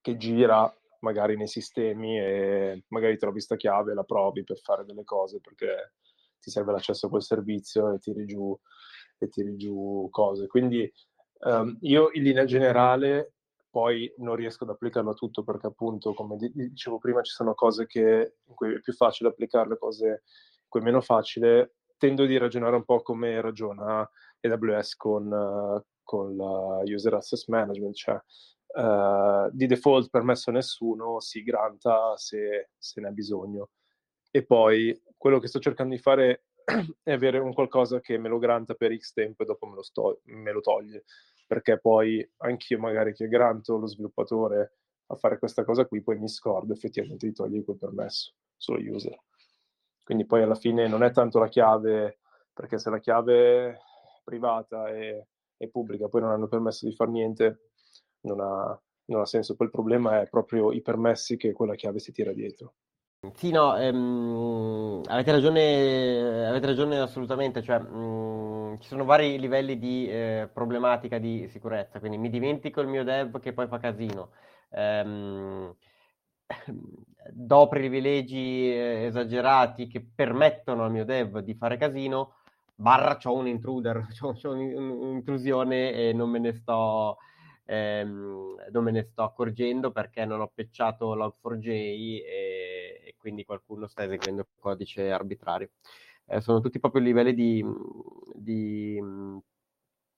che, 0.00 0.16
gira 0.16 0.72
magari 1.02 1.36
nei 1.36 1.46
sistemi 1.46 2.18
e 2.18 2.84
magari 2.88 3.16
trovi 3.18 3.40
sta 3.40 3.56
chiave, 3.56 3.94
la 3.94 4.04
provi 4.04 4.44
per 4.44 4.58
fare 4.58 4.84
delle 4.84 5.04
cose 5.04 5.40
perché 5.40 5.94
ti 6.40 6.50
serve 6.50 6.72
l'accesso 6.72 7.06
a 7.06 7.10
quel 7.10 7.22
servizio 7.22 7.92
e 7.92 7.98
tiri 7.98 8.24
giù, 8.26 8.58
e 9.18 9.28
tiri 9.28 9.56
giù 9.56 10.08
cose. 10.10 10.46
Quindi 10.46 10.90
um, 11.40 11.76
io 11.80 12.10
in 12.12 12.22
linea 12.22 12.44
generale 12.44 13.34
poi 13.70 14.12
non 14.18 14.36
riesco 14.36 14.64
ad 14.64 14.70
applicarlo 14.70 15.10
a 15.10 15.14
tutto 15.14 15.44
perché 15.44 15.66
appunto, 15.66 16.12
come 16.12 16.36
dicevo 16.36 16.98
prima, 16.98 17.22
ci 17.22 17.32
sono 17.32 17.54
cose 17.54 17.86
che, 17.86 18.34
in 18.44 18.54
cui 18.54 18.74
è 18.74 18.80
più 18.80 18.92
facile 18.92 19.30
applicarle, 19.30 19.78
cose 19.78 20.24
cui 20.68 20.80
è 20.80 20.84
meno 20.84 21.00
facile, 21.00 21.76
tendo 21.96 22.26
di 22.26 22.36
ragionare 22.36 22.76
un 22.76 22.84
po' 22.84 23.00
come 23.00 23.40
ragiona 23.40 24.08
AWS 24.40 24.96
con, 24.96 25.82
con 26.02 26.36
la 26.36 26.82
User 26.84 27.14
Access 27.14 27.46
Management, 27.46 27.94
cioè 27.94 28.20
uh, 28.74 29.50
di 29.52 29.66
default 29.66 30.10
permesso 30.10 30.50
a 30.50 30.54
nessuno, 30.54 31.20
si 31.20 31.42
granta 31.42 32.16
se, 32.16 32.70
se 32.78 33.00
ne 33.00 33.08
ha 33.08 33.12
bisogno. 33.12 33.70
E 34.30 34.44
poi 34.44 34.98
quello 35.16 35.38
che 35.38 35.48
sto 35.48 35.58
cercando 35.58 35.94
di 35.94 36.00
fare 36.00 36.46
è 37.02 37.12
avere 37.12 37.38
un 37.38 37.52
qualcosa 37.52 38.00
che 38.00 38.18
me 38.18 38.28
lo 38.28 38.38
granta 38.38 38.74
per 38.74 38.96
X 38.96 39.12
tempo 39.12 39.42
e 39.42 39.46
dopo 39.46 39.66
me 39.66 39.74
lo, 39.74 39.82
sto, 39.82 40.20
me 40.24 40.52
lo 40.52 40.60
toglie, 40.60 41.04
perché 41.46 41.78
poi 41.78 42.26
anch'io 42.38 42.78
magari 42.78 43.12
che 43.12 43.28
granto 43.28 43.76
lo 43.76 43.86
sviluppatore 43.86 44.76
a 45.06 45.16
fare 45.16 45.38
questa 45.38 45.64
cosa 45.64 45.84
qui, 45.84 46.02
poi 46.02 46.18
mi 46.18 46.28
scordo 46.28 46.72
effettivamente 46.72 47.26
di 47.26 47.34
togliere 47.34 47.64
quel 47.64 47.76
permesso 47.76 48.32
solo 48.56 48.80
user. 48.80 49.18
Quindi 50.02 50.24
poi 50.24 50.42
alla 50.42 50.54
fine 50.54 50.88
non 50.88 51.02
è 51.02 51.10
tanto 51.10 51.38
la 51.38 51.48
chiave, 51.48 52.20
perché 52.52 52.78
se 52.78 52.90
la 52.90 52.98
chiave 52.98 53.78
privata 54.24 54.88
e, 54.88 55.26
e 55.56 55.68
pubblica 55.68 56.08
poi 56.08 56.22
non 56.22 56.30
hanno 56.30 56.48
permesso 56.48 56.86
di 56.86 56.94
fare 56.94 57.10
niente, 57.10 57.71
non 58.22 58.40
ha, 58.40 58.80
non 59.06 59.20
ha 59.20 59.26
senso. 59.26 59.56
Il 59.58 59.70
problema 59.70 60.20
è 60.20 60.28
proprio 60.28 60.72
i 60.72 60.82
permessi 60.82 61.36
che 61.36 61.52
quella 61.52 61.74
chiave 61.74 61.98
si 61.98 62.12
tira 62.12 62.32
dietro. 62.32 62.74
Sì, 63.34 63.50
no, 63.52 63.76
ehm, 63.76 65.02
avete 65.06 65.30
ragione, 65.30 66.44
avete 66.46 66.66
ragione 66.66 66.98
assolutamente, 66.98 67.62
cioè, 67.62 67.78
mh, 67.78 68.78
ci 68.80 68.88
sono 68.88 69.04
vari 69.04 69.38
livelli 69.38 69.78
di 69.78 70.08
eh, 70.08 70.50
problematica 70.52 71.18
di 71.18 71.46
sicurezza, 71.48 72.00
quindi 72.00 72.18
mi 72.18 72.28
dimentico 72.30 72.80
il 72.80 72.88
mio 72.88 73.04
dev 73.04 73.38
che 73.38 73.52
poi 73.52 73.68
fa 73.68 73.78
casino. 73.78 74.32
Ehm, 74.70 75.72
do 77.32 77.68
privilegi 77.68 78.70
eh, 78.72 79.04
esagerati 79.06 79.86
che 79.86 80.04
permettono 80.14 80.84
al 80.84 80.90
mio 80.90 81.04
dev 81.04 81.38
di 81.38 81.54
fare 81.54 81.76
casino, 81.76 82.38
barra 82.74 83.16
c'ho 83.18 83.34
un 83.34 83.46
intruder, 83.46 84.04
c'ho 84.18 84.50
un'intrusione 84.50 85.92
e 85.92 86.12
non 86.12 86.28
me 86.28 86.38
ne 86.40 86.52
sto... 86.54 87.18
Ehm, 87.72 88.56
non 88.70 88.84
me 88.84 88.90
ne 88.90 89.02
sto 89.02 89.22
accorgendo 89.22 89.92
perché 89.92 90.26
non 90.26 90.40
ho 90.42 90.50
pecciato 90.54 91.14
log4j 91.16 91.68
e, 91.68 93.02
e 93.02 93.14
quindi 93.16 93.44
qualcuno 93.44 93.86
sta 93.86 94.04
eseguendo 94.04 94.46
codice 94.58 95.10
arbitrario. 95.10 95.70
Eh, 96.26 96.40
sono 96.42 96.60
tutti 96.60 96.78
proprio 96.78 97.00
livelli 97.00 97.32
di, 97.34 97.64
di, 98.34 99.00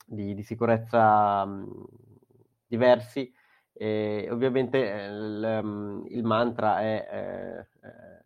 di, 0.05 0.35
di 0.35 0.43
sicurezza 0.43 1.45
mh, 1.45 1.85
diversi 2.67 3.33
e 3.73 4.29
ovviamente 4.31 4.79
eh, 4.93 5.07
il, 5.07 5.61
mm, 5.63 6.07
il, 6.09 6.25
mantra 6.25 6.81
è 6.81 7.09
eh, 7.11 7.87
eh, 7.87 8.23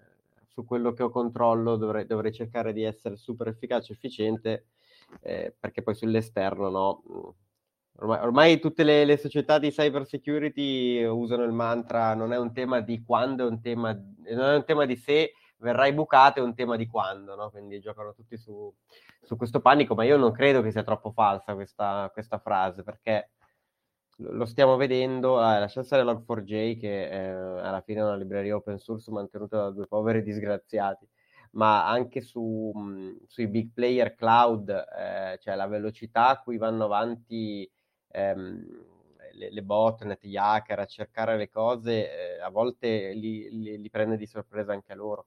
su 0.47 0.65
quello 0.65 0.93
che 0.93 1.03
ho 1.03 1.11
controllo 1.11 1.77
dovrei, 1.77 2.07
dovrei, 2.07 2.33
cercare 2.33 2.73
di 2.73 2.83
essere 2.83 3.17
super 3.17 3.49
efficace 3.49 3.93
efficiente 3.93 4.69
eh, 5.21 5.55
perché 5.59 5.83
poi 5.83 5.95
sull'esterno 5.95 6.71
no. 6.71 7.03
Ormai, 8.01 8.21
ormai 8.21 8.61
tutte 8.61 8.85
le, 8.85 9.05
le, 9.05 9.17
società 9.17 9.59
di 9.59 9.71
cyber 9.71 10.07
security 10.07 11.03
usano 11.03 11.43
il 11.43 11.53
mantra 11.53 12.15
non 12.15 12.33
è 12.33 12.39
un 12.39 12.53
tema 12.53 12.81
di 12.81 13.03
quando, 13.03 13.45
è 13.45 13.51
un 13.51 13.61
tema, 13.61 13.93
non 13.93 14.51
è 14.51 14.55
un 14.55 14.65
tema 14.65 14.85
di 14.85 14.95
se 14.95 15.33
verrai 15.57 15.93
bucato, 15.93 16.39
è 16.39 16.43
un 16.43 16.55
tema 16.55 16.77
di 16.77 16.87
quando, 16.87 17.35
no? 17.35 17.51
quindi 17.51 17.81
giocano 17.81 18.15
tutti 18.15 18.37
su, 18.37 18.73
su, 19.21 19.37
questo 19.37 19.61
panico, 19.61 19.97
ma 19.97 20.05
io 20.05 20.17
non 20.17 20.31
credo 20.31 20.63
che 20.63 20.71
sia 20.71 20.85
troppo 20.85 21.11
falsa 21.11 21.55
questa, 21.55 22.09
questa 22.13 22.39
frase 22.39 22.85
perché 22.85 23.31
lo 24.19 24.45
stiamo 24.47 24.77
vedendo, 24.77 25.41
ah, 25.41 25.59
lascia 25.59 25.83
stare 25.83 26.03
Log4j 26.05 26.79
che 26.79 27.09
eh, 27.09 27.29
alla 27.31 27.81
fine 27.81 27.99
è 28.01 28.05
una 28.05 28.17
libreria 28.17 28.55
open 28.55 28.79
source 28.79 29.11
mantenuta 29.11 29.57
da 29.57 29.71
due 29.71 29.89
poveri 29.89 30.23
disgraziati, 30.23 31.05
ma 31.53 31.89
anche 31.89 32.21
su, 32.21 32.71
mh, 32.73 33.25
sui 33.27 33.49
big 33.49 33.73
player 33.73 34.15
cloud, 34.15 34.69
eh, 34.69 35.39
cioè 35.41 35.57
la 35.57 35.67
velocità 35.67 36.29
a 36.29 36.41
cui 36.41 36.59
vanno 36.59 36.85
avanti 36.85 37.69
ehm, 38.11 38.87
le, 39.33 39.51
le, 39.51 39.63
botnet, 39.63 40.25
gli 40.25 40.37
hacker 40.37 40.79
a 40.81 40.87
cercare 40.87 41.37
le 41.37 41.49
cose, 41.49 42.37
eh, 42.37 42.41
a 42.41 42.49
volte 42.51 43.13
li, 43.13 43.49
li, 43.51 43.79
li, 43.79 43.91
prende 43.91 44.17
di 44.17 44.27
sorpresa 44.27 44.73
anche 44.73 44.93
a 44.93 44.97
loro. 44.97 45.27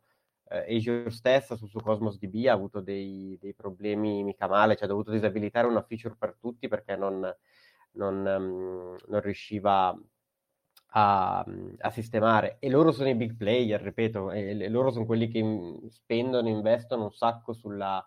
Eh, 0.49 0.75
Azure 0.75 1.09
stessa 1.11 1.55
su, 1.55 1.67
su 1.67 1.79
Cosmos 1.79 2.17
DB 2.17 2.47
ha 2.47 2.53
avuto 2.53 2.81
dei, 2.81 3.37
dei 3.39 3.53
problemi 3.53 4.23
mica 4.23 4.47
male, 4.47 4.75
cioè 4.75 4.85
ha 4.85 4.89
dovuto 4.89 5.11
disabilitare 5.11 5.67
una 5.67 5.83
feature 5.83 6.15
per 6.17 6.35
tutti 6.39 6.67
perché 6.67 6.95
non 6.95 7.33
non, 7.93 8.25
um, 8.25 8.95
non 9.07 9.21
riusciva 9.21 9.97
a, 10.93 11.45
a, 11.79 11.89
sistemare. 11.89 12.57
E 12.59 12.69
loro 12.69 12.91
sono 12.91 13.09
i 13.09 13.15
big 13.15 13.35
player, 13.35 13.81
ripeto, 13.81 14.31
e, 14.31 14.57
e 14.59 14.69
loro 14.69 14.91
sono 14.91 15.05
quelli 15.05 15.27
che 15.27 15.43
spendono, 15.89 16.47
investono 16.47 17.03
un 17.05 17.11
sacco 17.11 17.53
sulla, 17.53 18.05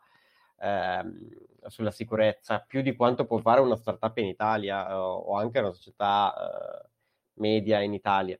ehm, 0.61 1.29
sulla 1.69 1.91
sicurezza, 1.91 2.61
più 2.61 2.83
di 2.83 2.95
quanto 2.97 3.27
può 3.27 3.39
fare 3.39 3.61
una 3.61 3.77
startup 3.77 4.17
in 4.19 4.27
Italia 4.27 5.01
o, 5.01 5.15
o 5.15 5.37
anche 5.37 5.59
una 5.59 5.73
società 5.73 6.35
eh, 6.35 6.89
media 7.35 7.81
in 7.81 7.93
Italia. 7.95 8.39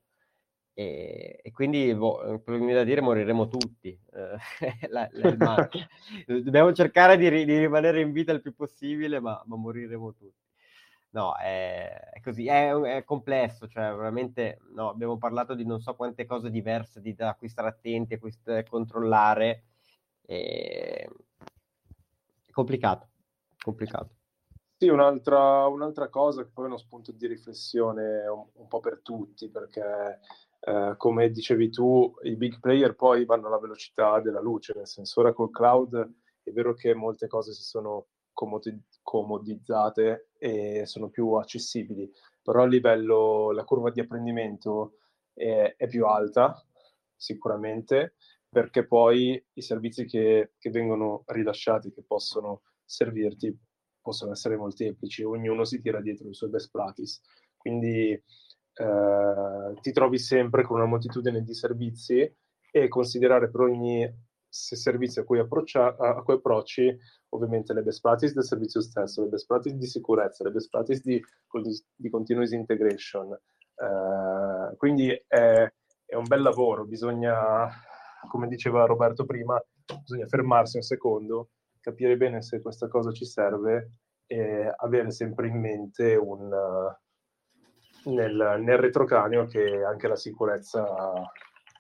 E, 0.77 1.39
e, 1.41 1.53
quindi 1.53 1.95
boh, 1.95 2.41
quello 2.43 2.59
che 2.59 2.65
mi 2.65 2.73
da 2.73 2.85
dire 2.85 3.01
moriremo 3.01 3.49
tutti. 3.49 3.97
Eh, 4.13 4.89
la, 4.89 5.09
la, 5.13 5.69
Dobbiamo 6.27 6.73
cercare 6.73 7.17
di, 7.17 7.29
di, 7.45 7.59
rimanere 7.59 8.01
in 8.01 8.13
vita 8.13 8.33
il 8.33 8.41
più 8.41 8.55
possibile, 8.55 9.21
ma, 9.21 9.41
ma 9.47 9.57
moriremo 9.57 10.13
tutti. 10.15 10.43
No, 11.11 11.37
è, 11.37 12.11
è 12.13 12.21
così, 12.21 12.47
è, 12.49 12.73
è, 12.73 13.05
complesso, 13.05 13.69
cioè 13.69 13.95
veramente 13.95 14.59
no, 14.75 14.89
abbiamo 14.89 15.17
parlato 15.17 15.55
di 15.55 15.65
non 15.65 15.81
so 15.81 15.95
quante 15.95 16.27
cose 16.27 16.51
diverse 16.51 17.01
di, 17.01 17.15
da 17.15 17.37
cui 17.37 17.49
stare 17.49 17.69
attenti, 17.69 18.15
a 18.15 18.19
cui 18.19 18.33
controllare. 18.69 19.65
È 20.27 21.07
complicato, 22.55 23.09
complicato. 23.65 24.17
Sì, 24.77 24.89
un'altra, 24.89 25.67
un'altra, 25.67 26.09
cosa 26.09 26.43
che 26.43 26.51
poi 26.53 26.65
è 26.65 26.69
uno 26.69 26.77
spunto 26.77 27.11
di 27.11 27.27
riflessione 27.27 28.27
un, 28.27 28.47
un 28.53 28.69
po' 28.69 28.81
per 28.81 29.01
tutti, 29.03 29.49
perché 29.49 30.21
eh, 30.61 30.95
come 30.97 31.31
dicevi 31.31 31.71
tu, 31.71 32.15
i 32.23 32.37
big 32.37 32.61
player 32.61 32.95
poi 32.95 33.25
vanno 33.25 33.47
alla 33.47 33.59
velocità 33.59 34.21
della 34.21 34.41
luce, 34.41 34.75
nel 34.77 34.87
senso 34.87 35.21
ora 35.21 35.33
col 35.33 35.51
cloud 35.51 36.13
è 36.43 36.51
vero 36.51 36.75
che 36.75 36.93
molte 36.95 37.27
cose 37.27 37.53
si 37.53 37.63
sono 37.63 38.09
comodi- 38.33 38.83
comodizzate 39.03 40.31
e 40.37 40.85
sono 40.85 41.09
più 41.09 41.33
accessibili, 41.33 42.11
però 42.43 42.63
a 42.63 42.67
livello, 42.67 43.53
la 43.53 43.65
curva 43.65 43.91
di 43.91 44.01
apprendimento 44.01 44.99
è, 45.33 45.75
è 45.79 45.87
più 45.87 46.05
alta 46.05 46.63
sicuramente, 47.17 48.17
perché 48.49 48.87
poi 48.87 49.43
i 49.55 49.63
servizi 49.63 50.05
che, 50.05 50.53
che 50.59 50.71
vengono 50.71 51.23
rilasciati, 51.27 51.91
che 51.91 52.03
possono 52.03 52.63
servirti, 52.85 53.57
possono 54.01 54.33
essere 54.33 54.57
molteplici, 54.57 55.23
ognuno 55.23 55.65
si 55.65 55.81
tira 55.81 56.01
dietro 56.01 56.29
i 56.29 56.35
suoi 56.35 56.51
best 56.51 56.71
practice. 56.71 57.21
Quindi 57.57 58.11
eh, 58.11 59.75
ti 59.81 59.93
trovi 59.93 60.19
sempre 60.19 60.63
con 60.63 60.77
una 60.77 60.87
moltitudine 60.87 61.43
di 61.43 61.55
servizi 61.55 62.37
e 62.71 62.89
considerare 62.89 63.51
per 63.51 63.61
ogni 63.61 64.23
servizio 64.49 65.23
a 65.23 65.25
cui, 65.25 65.39
a 65.41 65.47
cui 65.47 66.35
approcci 66.35 66.97
ovviamente 67.31 67.73
le 67.73 67.83
best 67.83 68.01
practice 68.01 68.35
del 68.35 68.45
servizio 68.45 68.81
stesso, 68.81 69.23
le 69.23 69.29
best 69.29 69.47
practice 69.47 69.77
di 69.77 69.87
sicurezza, 69.87 70.45
le 70.45 70.51
best 70.51 70.69
practice 70.71 71.01
di, 71.03 71.21
di 71.97 72.11
continuous 72.11 72.53
integration. 72.53 73.33
Eh, 73.33 74.77
quindi 74.77 75.11
è, 75.27 75.73
è 76.07 76.15
un 76.15 76.25
bel 76.27 76.43
lavoro, 76.43 76.85
bisogna, 76.85 77.69
come 78.29 78.47
diceva 78.47 78.85
Roberto 78.87 79.25
prima, 79.25 79.61
bisogna 80.03 80.27
fermarsi 80.27 80.77
un 80.77 80.83
secondo, 80.83 81.49
capire 81.85 82.17
bene 82.17 82.41
se 82.41 82.63
questa 82.63 82.89
cosa 82.89 83.13
ci 83.13 83.27
serve 83.27 83.91
e 84.27 84.73
avere 84.75 85.11
sempre 85.11 85.49
in 85.49 85.61
mente 85.61 86.17
un, 86.17 86.49
nel, 88.05 88.57
nel 88.61 88.79
retrocranio 88.79 89.45
che 89.45 89.85
anche 89.85 90.09
la 90.09 90.17
sicurezza 90.17 90.83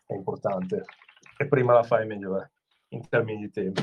è 0.04 0.12
importante 0.12 0.84
e 1.38 1.48
prima 1.48 1.72
la 1.72 1.82
fai 1.82 2.06
meglio 2.06 2.38
è 2.38 2.46
in 2.88 3.08
termini 3.08 3.40
di 3.40 3.50
tempo. 3.50 3.82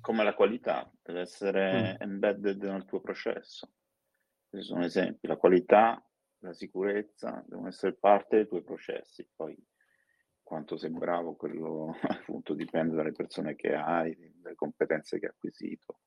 Come 0.00 0.24
la 0.24 0.34
qualità 0.34 0.90
deve 1.02 1.20
essere 1.20 1.92
mm. 1.92 2.02
embedded 2.02 2.64
nel 2.64 2.84
tuo 2.84 3.00
processo. 3.00 3.70
Questi 4.48 4.66
sono 4.66 4.84
esempi. 4.84 5.28
La 5.28 5.36
qualità, 5.36 6.04
la 6.40 6.52
sicurezza 6.52 7.44
devono 7.46 7.68
essere 7.68 7.94
parte 7.94 8.36
dei 8.36 8.48
tuoi 8.48 8.64
processi. 8.64 9.26
Poi 9.34 9.56
quanto 10.44 10.76
sei 10.76 10.90
bravo, 10.90 11.34
quello 11.34 11.96
appunto 12.06 12.54
dipende 12.54 12.94
dalle 12.94 13.12
persone 13.12 13.56
che 13.56 13.74
hai, 13.74 14.16
dalle 14.36 14.54
competenze 14.54 15.18
che 15.18 15.26
hai 15.26 15.32
acquisito. 15.32 15.98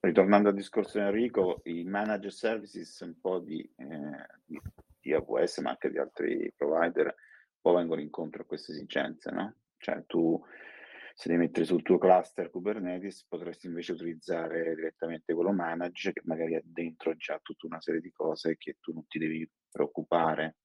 Ritornando 0.00 0.48
al 0.48 0.54
discorso 0.54 0.98
di 0.98 1.04
Enrico, 1.04 1.60
i 1.64 1.82
managed 1.84 2.30
services 2.30 3.00
un 3.00 3.18
po' 3.20 3.40
di, 3.40 3.60
eh, 3.76 4.26
di, 4.44 4.60
di 5.00 5.12
AWS 5.12 5.58
ma 5.58 5.70
anche 5.70 5.90
di 5.90 5.98
altri 5.98 6.52
provider 6.56 7.06
un 7.06 7.60
po' 7.60 7.74
vengono 7.74 8.00
incontro 8.00 8.42
a 8.42 8.46
queste 8.46 8.72
esigenze, 8.72 9.30
no? 9.30 9.56
Cioè 9.76 10.04
tu 10.06 10.40
se 11.18 11.30
devi 11.30 11.40
mettere 11.40 11.64
sul 11.64 11.82
tuo 11.82 11.96
cluster 11.96 12.50
Kubernetes 12.50 13.24
potresti 13.26 13.66
invece 13.66 13.92
utilizzare 13.92 14.74
direttamente 14.74 15.32
quello 15.32 15.50
manage 15.50 16.12
che 16.12 16.20
magari 16.24 16.56
ha 16.56 16.60
dentro 16.62 17.16
già 17.16 17.40
tutta 17.42 17.66
una 17.66 17.80
serie 17.80 18.00
di 18.00 18.12
cose 18.12 18.56
che 18.58 18.76
tu 18.80 18.92
non 18.92 19.06
ti 19.06 19.18
devi 19.18 19.50
preoccupare, 19.70 20.56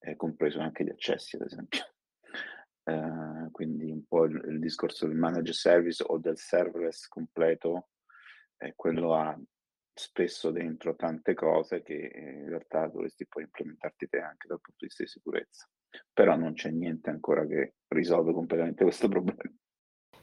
eh, 0.00 0.16
compreso 0.16 0.58
anche 0.60 0.84
gli 0.84 0.90
accessi 0.90 1.36
ad 1.36 1.42
esempio. 1.42 1.91
Uh, 2.84 3.48
quindi 3.52 3.92
un 3.92 4.04
po' 4.04 4.24
il, 4.24 4.42
il, 4.48 4.58
discorso 4.58 5.06
del 5.06 5.14
manage 5.14 5.52
service 5.52 6.02
o 6.04 6.18
del 6.18 6.36
serverless 6.36 7.06
completo, 7.06 7.90
eh, 8.56 8.72
quello 8.74 9.14
ha 9.14 9.38
spesso 9.94 10.50
dentro 10.50 10.96
tante 10.96 11.34
cose 11.34 11.82
che 11.82 12.06
eh, 12.06 12.32
in 12.40 12.48
realtà 12.48 12.86
dovresti 12.88 13.26
poi 13.26 13.44
implementarti 13.44 14.08
te 14.08 14.18
anche 14.18 14.48
dal 14.48 14.60
punto 14.60 14.78
di 14.80 14.86
vista 14.86 15.02
di 15.02 15.08
sicurezza. 15.08 15.68
Però 16.12 16.34
non 16.36 16.54
c'è 16.54 16.70
niente 16.70 17.10
ancora 17.10 17.46
che 17.46 17.74
risolve 17.88 18.32
completamente 18.32 18.82
questo 18.84 19.08
problema. 19.08 19.42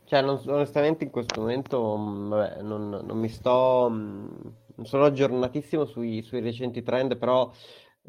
Cioè, 0.04 0.22
non, 0.24 0.42
onestamente 0.48 1.04
in 1.04 1.12
questo 1.12 1.42
momento 1.42 1.98
mm, 1.98 2.30
vabbè, 2.30 2.62
non, 2.62 2.90
non, 2.90 3.18
mi 3.20 3.30
sto... 3.30 3.88
Mm, 3.92 4.28
non 4.76 4.86
sono 4.86 5.06
aggiornatissimo 5.06 5.86
sui, 5.86 6.22
sui 6.22 6.40
recenti 6.40 6.82
trend, 6.82 7.18
però 7.18 7.52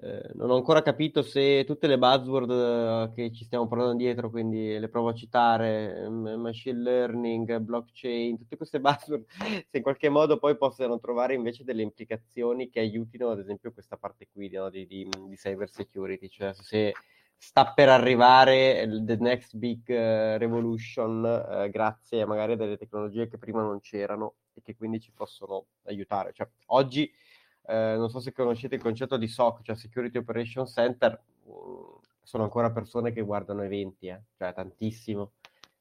eh, 0.03 0.31
non 0.35 0.51
ho 0.51 0.57
ancora 0.57 0.81
capito 0.81 1.21
se 1.23 1.65
tutte 1.67 1.87
le 1.87 1.99
buzzword 1.99 2.51
eh, 2.51 3.13
che 3.15 3.33
ci 3.33 3.45
stiamo 3.45 3.69
portando 3.69 3.95
dietro, 3.95 4.31
quindi 4.31 4.79
le 4.79 4.89
provo 4.89 5.09
a 5.09 5.15
citare, 5.15 6.09
machine 6.09 6.81
learning, 6.81 7.59
blockchain, 7.59 8.39
tutte 8.39 8.57
queste 8.57 8.81
buzzword, 8.81 9.25
se 9.69 9.77
in 9.77 9.83
qualche 9.83 10.09
modo 10.09 10.39
poi 10.39 10.57
possano 10.57 10.99
trovare 10.99 11.35
invece 11.35 11.65
delle 11.65 11.83
implicazioni 11.83 12.71
che 12.71 12.81
aiutino 12.81 13.29
ad 13.29 13.41
esempio 13.41 13.73
questa 13.73 13.99
parte 13.99 14.27
qui 14.33 14.49
no, 14.49 14.71
di, 14.71 14.87
di, 14.87 15.07
di 15.07 15.37
cyber 15.37 15.71
security, 15.71 16.29
cioè 16.29 16.55
se 16.55 16.95
sta 17.37 17.73
per 17.73 17.89
arrivare 17.89 18.87
the 19.05 19.17
next 19.17 19.57
big 19.57 19.81
uh, 19.89 20.37
revolution 20.39 21.25
uh, 21.25 21.71
grazie 21.71 22.27
magari 22.27 22.53
a 22.53 22.57
delle 22.57 22.77
tecnologie 22.77 23.29
che 23.29 23.39
prima 23.39 23.63
non 23.63 23.81
c'erano 23.81 24.35
e 24.53 24.61
che 24.63 24.77
quindi 24.77 25.01
ci 25.01 25.11
possono 25.13 25.67
aiutare. 25.85 26.33
Cioè, 26.33 26.49
oggi 26.67 27.11
eh, 27.71 27.97
non 27.97 28.11
so 28.11 28.19
se 28.21 28.33
conoscete 28.33 28.75
il 28.75 28.83
concetto 28.83 29.17
di 29.17 29.29
SOC, 29.29 29.63
cioè 29.63 29.77
Security 29.77 30.19
Operation 30.19 30.67
Center, 30.67 31.23
mm, 31.49 31.99
sono 32.23 32.43
ancora 32.45 32.71
persone 32.71 33.13
che 33.13 33.23
guardano 33.23 33.63
eventi, 33.63 34.09
eh? 34.09 34.23
cioè 34.37 34.53
tantissimo. 34.53 35.33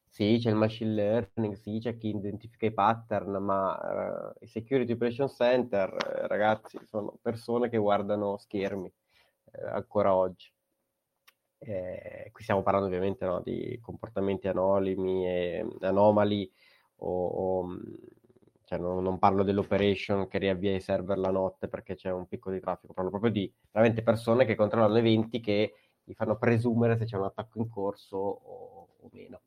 Sì, 0.08 0.38
c'è 0.40 0.50
il 0.50 0.56
machine 0.56 0.92
learning, 0.92 1.54
sì, 1.54 1.78
c'è 1.80 1.96
chi 1.96 2.08
identifica 2.08 2.66
i 2.66 2.72
pattern, 2.72 3.32
ma 3.42 4.32
uh, 4.38 4.44
i 4.44 4.46
Security 4.48 4.92
Operation 4.92 5.28
Center, 5.28 5.88
eh, 5.88 6.26
ragazzi, 6.26 6.78
sono 6.84 7.16
persone 7.22 7.68
che 7.68 7.78
guardano 7.78 8.36
schermi 8.36 8.92
eh, 9.52 9.66
ancora 9.66 10.14
oggi. 10.14 10.52
Eh, 11.58 12.30
qui 12.32 12.42
stiamo 12.42 12.62
parlando 12.62 12.88
ovviamente 12.88 13.24
no, 13.26 13.40
di 13.42 13.78
comportamenti 13.82 14.48
anonimi 14.48 15.26
e 15.26 15.66
anomali 15.80 16.50
o, 16.96 17.26
o 17.26 17.66
mm, 17.66 17.78
cioè 18.70 18.78
non, 18.78 19.02
non, 19.02 19.18
parlo 19.18 19.42
dell'operation 19.42 20.28
che 20.28 20.38
riavvia 20.38 20.72
i 20.76 20.80
server 20.80 21.18
la 21.18 21.32
notte 21.32 21.66
perché 21.66 21.96
c'è 21.96 22.12
un 22.12 22.28
picco 22.28 22.52
di 22.52 22.60
traffico, 22.60 22.92
parlo 22.92 23.10
proprio 23.10 23.32
di 23.32 23.52
veramente 23.72 24.00
persone 24.00 24.44
che 24.44 24.54
controllano 24.54 24.96
eventi 24.96 25.40
che 25.40 25.74
gli 26.04 26.12
fanno 26.12 26.36
presumere 26.38 26.96
se 26.96 27.04
c'è 27.04 27.16
un 27.16 27.24
attacco 27.24 27.58
in 27.58 27.68
corso 27.68 28.16
o, 28.16 28.88
o 29.00 29.08
meno. 29.10 29.40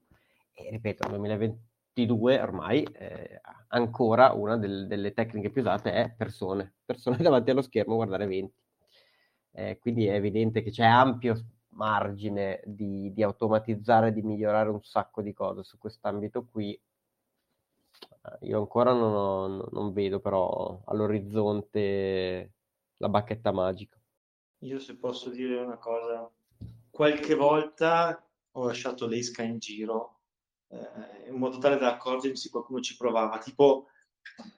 E 0.51 0.69
ripeto, 0.71 1.07
nel 1.07 1.19
2022 1.19 2.41
ormai 2.41 2.83
eh, 2.83 3.39
ancora 3.69 4.33
una 4.33 4.57
del, 4.57 4.87
delle 4.87 5.13
tecniche 5.13 5.51
più 5.51 5.61
usate 5.61 5.93
è 5.93 6.13
persone, 6.17 6.73
persone 6.83 7.15
davanti 7.15 7.49
allo 7.51 7.61
schermo 7.61 7.93
a 7.93 7.95
guardare 7.95 8.25
eventi. 8.25 8.59
Eh, 9.51 9.77
quindi 9.79 10.05
è 10.05 10.15
evidente 10.15 10.61
che 10.61 10.69
c'è 10.69 10.83
ampio 10.83 11.45
margine 11.69 12.61
di, 12.65 13.13
di 13.13 13.23
automatizzare, 13.23 14.11
di 14.11 14.21
migliorare 14.21 14.69
un 14.69 14.83
sacco 14.83 15.21
di 15.21 15.31
cose 15.31 15.63
su 15.63 15.77
quest'ambito 15.77 16.45
qui 16.45 16.77
io 18.41 18.59
ancora 18.59 18.93
non, 18.93 19.13
ho, 19.13 19.69
non 19.71 19.93
vedo 19.93 20.19
però 20.19 20.81
all'orizzonte 20.85 22.53
la 22.97 23.09
bacchetta 23.09 23.51
magica. 23.51 23.99
Io 24.59 24.79
se 24.79 24.95
posso 24.95 25.29
dire 25.29 25.57
una 25.57 25.77
cosa, 25.77 26.29
qualche 26.89 27.35
volta 27.35 28.25
ho 28.51 28.65
lasciato 28.65 29.07
l'esca 29.07 29.43
in 29.43 29.57
giro 29.57 30.21
eh, 30.69 31.29
in 31.29 31.35
modo 31.35 31.57
tale 31.57 31.77
da 31.77 31.93
accorgermi 31.93 32.37
se 32.37 32.49
qualcuno 32.49 32.79
ci 32.79 32.95
provava, 32.95 33.37
tipo 33.39 33.87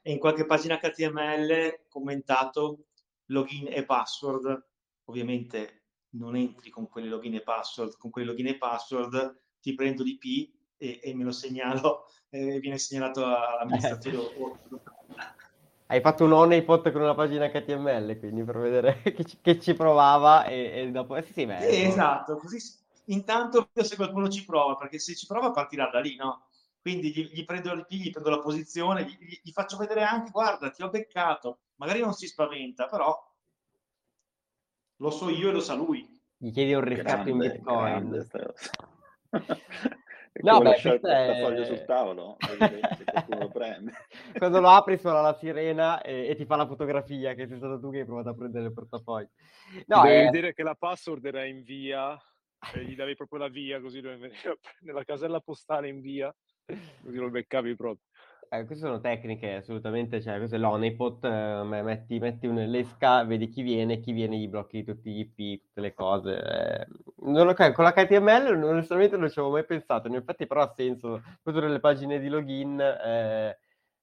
in 0.04 0.20
qualche 0.20 0.46
pagina 0.46 0.80
HTML 0.80 1.86
commentato 1.90 2.86
login 3.26 3.68
e 3.70 3.84
password, 3.84 4.66
ovviamente 5.06 5.86
non 6.16 6.36
entri 6.36 6.70
con 6.70 6.88
quelle 6.88 7.10
login 7.10 7.36
e 7.36 7.42
password, 7.42 7.98
con 7.98 8.12
quelle 8.12 8.28
login 8.28 8.48
e 8.48 8.58
password 8.58 9.42
ti 9.60 9.74
prendo 9.74 10.04
l'IP 10.04 10.55
e, 10.78 11.00
e 11.04 11.14
me 11.16 11.24
lo 11.24 11.32
segnalo 11.32 12.08
e 12.30 12.60
viene 12.60 12.78
segnalato 12.78 13.26
all'amministratore. 13.26 14.18
Hai 15.88 16.02
fatto 16.02 16.26
un 16.26 16.32
honeypot 16.32 16.92
con 16.92 17.02
una 17.02 17.14
pagina 17.14 17.48
HTML, 17.48 18.18
quindi 18.18 18.44
per 18.44 18.58
vedere 18.58 19.02
che 19.14 19.24
ci, 19.24 19.38
che 19.40 19.60
ci 19.60 19.76
provava 19.76 20.46
e, 20.46 20.72
e 20.74 20.92
dopo... 20.92 21.16
Eh, 21.16 21.22
sì, 21.22 21.34
sì, 21.34 21.46
beh, 21.46 21.68
eh, 21.68 21.84
esatto, 21.84 22.38
così 22.38 22.58
intanto 23.06 23.70
se 23.72 23.96
qualcuno 23.96 24.28
ci 24.30 24.44
prova, 24.46 24.76
perché 24.76 24.98
se 24.98 25.16
ci 25.16 25.28
prova 25.28 25.52
partirà 25.52 25.88
da 25.92 26.00
lì, 26.00 26.16
no? 26.16 26.48
Quindi 26.82 27.12
gli, 27.12 27.30
gli 27.32 27.46
prendo 27.46 27.86
gli 27.88 28.12
prendo 28.12 28.30
la 28.30 28.40
posizione, 28.40 29.06
gli, 29.06 29.40
gli, 29.42 29.52
faccio 29.52 29.78
vedere 29.78 30.04
anche, 30.04 30.30
guarda, 30.30 30.70
ti 30.70 30.84
ho 30.84 30.90
beccato. 30.90 31.60
Magari 31.78 32.00
non 32.00 32.14
si 32.14 32.28
spaventa, 32.28 32.86
però 32.88 33.16
lo 34.98 35.10
so 35.10 35.30
io 35.30 35.50
e 35.50 35.52
lo 35.52 35.62
sa 35.62 35.74
lui. 35.74 36.08
Gli 36.38 36.52
chiedi 36.52 36.74
un 36.74 36.82
riscatto 36.82 37.30
in 37.30 37.38
Bitcoin. 37.38 38.28
E 40.38 40.42
no, 40.44 40.58
beh, 40.58 40.64
lasciare 40.66 40.96
il 40.96 41.02
portafoglio 41.02 41.62
è... 41.62 41.66
sul 41.66 41.86
tavolo, 41.86 42.36
lo 43.40 43.48
prende. 43.48 43.94
Quando 44.38 44.60
lo 44.60 44.68
apri 44.68 44.98
suona 44.98 45.22
la 45.22 45.34
sirena 45.34 46.02
e, 46.02 46.28
e, 46.28 46.36
ti 46.36 46.46
fa 46.46 46.58
la 46.58 46.68
fotografia 46.68 47.34
che 47.36 47.48
sei 47.48 47.56
stato 47.56 47.80
tu 47.80 47.90
che 47.90 48.00
hai 48.00 48.06
provato 48.06 48.30
a 48.30 48.36
prendere 48.36 48.66
il 48.66 48.74
portafoglio. 48.74 49.30
No, 49.86 50.02
Devi 50.02 50.16
è... 50.16 50.26
vedere 50.26 50.54
che 50.54 50.64
la 50.64 50.76
password 50.76 51.24
era 51.24 51.46
in 51.46 51.64
via 51.64 52.22
e 52.74 52.84
gli 52.84 52.96
davi 52.98 53.16
proprio 53.16 53.40
la 53.40 53.48
via 53.48 53.80
così 53.80 54.02
nella 54.82 55.04
casella 55.06 55.40
postale 55.40 55.88
in 55.88 56.02
via 56.02 56.36
così 57.02 57.18
lo 57.18 57.30
beccavi 57.30 57.76
proprio. 57.76 58.06
Eh, 58.60 58.66
queste 58.66 58.86
sono 58.86 59.00
tecniche 59.02 59.56
assolutamente, 59.56 60.22
cioè 60.22 60.38
questo 60.38 60.56
è 60.56 60.60
l'honeypot, 60.60 61.26
eh, 61.26 61.64
metti, 61.64 62.20
metti 62.20 62.48
un'esca, 62.48 63.24
vedi 63.24 63.50
chi 63.50 63.62
viene, 63.62 64.00
chi 64.00 64.12
viene 64.14 64.38
gli 64.38 64.48
blocchi 64.48 64.84
tutti 64.84 65.12
gli 65.12 65.20
IP, 65.20 65.62
tutte 65.62 65.82
le 65.82 65.94
cose. 65.94 66.38
Eh, 66.42 66.88
non, 67.26 67.48
okay, 67.50 67.74
con 67.74 67.86
l'HTML 67.86 68.64
onestamente 68.64 69.18
non 69.18 69.30
ci 69.30 69.40
avevo 69.40 69.56
mai 69.56 69.66
pensato, 69.66 70.08
in 70.08 70.16
effetti 70.16 70.48
però 70.48 70.62
ha 70.62 70.74
senso, 70.74 71.22
questo 71.42 71.60
delle 71.60 71.80
pagine 71.80 72.20
di 72.20 72.30
login, 72.30 72.80
eh, 72.80 73.58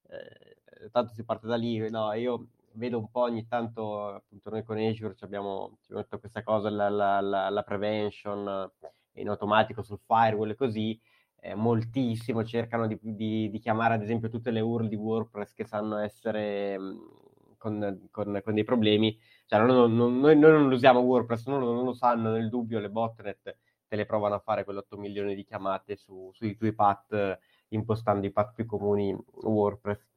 eh, 0.09 0.91
tanto 0.91 1.15
si 1.15 1.25
parte 1.25 1.47
da 1.47 1.57
lì, 1.57 1.89
no, 1.91 2.13
io 2.13 2.49
vedo 2.73 2.99
un 2.99 3.11
po' 3.11 3.21
ogni 3.21 3.47
tanto, 3.47 4.09
appunto 4.09 4.51
noi 4.51 4.65
con 4.65 4.77
Azure 4.79 5.15
abbiamo, 5.21 5.79
abbiamo 5.85 6.03
detto 6.03 6.19
questa 6.19 6.43
cosa, 6.43 6.69
la, 6.71 6.89
la, 6.91 7.21
la, 7.21 7.49
la, 7.49 7.63
prevention 7.63 8.71
in 9.15 9.29
automatico 9.29 9.83
sul 9.83 10.01
firewall 10.07 10.51
e 10.51 10.55
così, 10.55 10.99
eh, 11.45 11.57
moltissimo 11.57 12.45
cercano 12.45 12.87
di, 12.87 12.97
di, 13.03 13.51
di, 13.51 13.59
chiamare 13.59 13.95
ad 13.95 14.03
esempio 14.03 14.29
tutte 14.29 14.53
le 14.53 14.61
URL 14.61 14.87
di 14.87 14.95
WordPress 14.95 15.55
che 15.55 15.65
sanno 15.65 15.99
essere 15.99 16.79
mh, 16.79 17.57
con, 17.59 18.09
con, 18.13 18.41
con, 18.45 18.55
dei 18.55 18.63
problemi, 18.63 19.19
cioè 19.47 19.59
non, 19.59 19.93
non, 19.97 20.21
noi, 20.21 20.39
noi, 20.39 20.53
non 20.53 20.71
usiamo 20.71 21.01
WordPress, 21.01 21.47
non, 21.47 21.61
non 21.61 21.85
lo 21.85 21.95
sanno, 21.95 22.31
nel 22.31 22.49
dubbio 22.49 22.79
le 22.79 22.91
botnet 22.91 23.57
te 23.89 23.97
le 23.97 24.07
provano 24.07 24.37
a 24.37 24.39
fare 24.39 24.65
quell'8 24.65 24.99
milioni 24.99 25.35
di 25.35 25.45
chiamate 25.45 25.97
su, 25.97 26.31
sui 26.33 26.57
tuoi 26.57 26.75
path 26.75 27.39
impostando 27.69 28.25
i 28.25 28.31
path 28.31 28.55
più 28.55 28.65
comuni 28.65 29.17
WordPress 29.43 30.13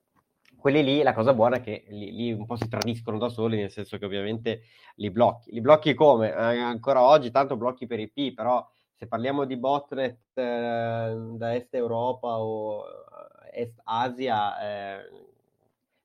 quelli 0.65 0.83
lì 0.83 1.03
la 1.03 1.13
cosa 1.13 1.33
buona 1.33 1.57
è 1.57 1.61
che 1.61 1.85
lì, 1.89 2.11
lì, 2.11 2.31
un 2.31 2.45
po' 2.47 2.55
si 2.55 2.67
tradiscono 2.67 3.19
da 3.19 3.29
soli, 3.29 3.57
nel 3.57 3.69
senso 3.69 3.99
che 3.99 4.05
ovviamente 4.05 4.63
li 4.95 5.11
blocchi. 5.11 5.51
Li 5.51 5.61
blocchi 5.61 5.93
come? 5.93 6.29
Eh, 6.29 6.59
ancora 6.59 7.03
oggi 7.03 7.29
tanto 7.29 7.55
blocchi 7.55 7.85
per 7.85 7.99
IP, 7.99 8.33
però 8.33 8.67
se 8.97 9.07
parliamo 9.07 9.45
di 9.45 9.57
botnet 9.57 10.37
eh, 10.37 11.15
da 11.33 11.55
Est 11.55 11.73
Europa 11.73 12.39
o 12.39 12.85
eh, 13.51 13.61
Est 13.61 13.79
Asia, 13.83 14.59
eh, 14.61 15.09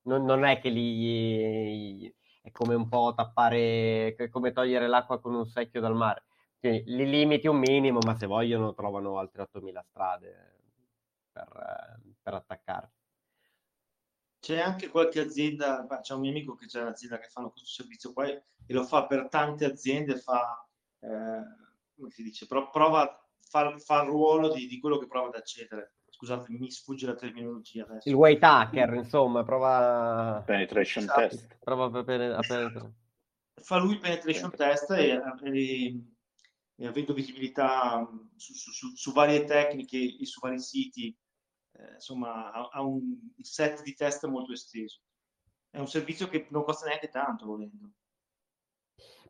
non, 0.03 0.25
non, 0.25 0.45
è 0.45 0.61
che 0.61 0.69
lì 0.71 2.13
è 2.43 2.51
come 2.51 2.75
un 2.75 2.89
po' 2.89 3.13
tappare, 3.15 4.17
come 4.31 4.53
togliere 4.53 4.89
l'acqua 4.89 5.21
con 5.21 5.35
un 5.35 5.47
secchio 5.47 5.81
dal 5.81 5.95
mare. 5.95 6.25
Quindi 6.59 6.83
li 6.87 7.09
limiti 7.09 7.47
un 7.47 7.59
minimo, 7.59 7.99
ma 8.05 8.17
se 8.17 8.27
vogliono 8.27 8.75
trovano 8.75 9.19
altre 9.19 9.49
8.000 9.51 9.81
strade 9.89 10.59
per, 11.33 12.01
per 12.21 12.35
attaccarti. 12.35 12.99
C'è 14.41 14.59
anche 14.59 14.89
qualche 14.89 15.21
azienda, 15.21 15.87
c'è 16.01 16.15
un 16.15 16.21
mio 16.21 16.31
amico 16.31 16.55
che 16.55 16.67
c'è 16.67 16.81
un'azienda 16.81 17.19
che 17.19 17.29
fa 17.29 17.43
questo 17.43 17.69
servizio 17.69 18.13
qua 18.13 18.27
e 18.27 18.43
lo 18.69 18.85
fa 18.85 19.07
per 19.07 19.29
tante 19.29 19.67
aziende, 19.67 20.17
fa, 20.17 20.67
eh, 21.01 21.43
come 22.01 22.11
si 22.11 22.23
dice, 22.23 22.47
Pro, 22.47 22.71
prova, 22.71 23.29
fa, 23.41 23.77
fa 23.79 24.03
il 24.03 24.09
ruolo 24.09 24.53
di, 24.53 24.67
di, 24.67 24.81
quello 24.81 24.99
che 24.99 25.07
prova 25.07 25.29
ad 25.29 25.35
accedere. 25.35 25.95
Scusate, 26.09 26.51
mi 26.51 26.71
sfugge 26.71 27.07
la 27.07 27.15
terminologia 27.15 27.85
adesso. 27.85 28.09
Il 28.09 28.15
white 28.15 28.45
hacker, 28.45 28.95
insomma, 28.95 29.45
prova... 29.45 30.43
Penetration 30.45 31.05
esatto. 31.05 31.21
test. 31.21 31.59
Prova 31.61 31.99
a 31.99 32.05
penetrare. 32.05 32.93
Fa 33.63 33.77
lui 33.79 33.93
il 33.93 34.01
penetration 34.01 34.51
test 34.51 34.91
e, 34.91 35.21
e, 35.45 36.05
e 36.77 36.87
avendo 36.87 37.13
visibilità 37.13 38.07
su, 38.37 38.55
su, 38.55 38.71
su, 38.71 38.95
su 38.95 39.13
varie 39.13 39.45
tecniche 39.45 40.17
e 40.19 40.25
su 40.25 40.41
vari 40.41 40.59
siti 40.59 41.15
eh, 41.73 41.95
insomma, 41.95 42.53
ha, 42.53 42.69
ha, 42.73 42.83
un 42.83 43.19
set 43.41 43.83
di 43.83 43.95
test 43.95 44.27
molto 44.27 44.53
esteso. 44.53 45.01
È 45.71 45.79
un 45.79 45.89
servizio 45.89 46.29
che 46.29 46.47
non 46.51 46.65
costa 46.65 46.87
neanche 46.87 47.09
tanto, 47.09 47.47
volendo. 47.47 47.93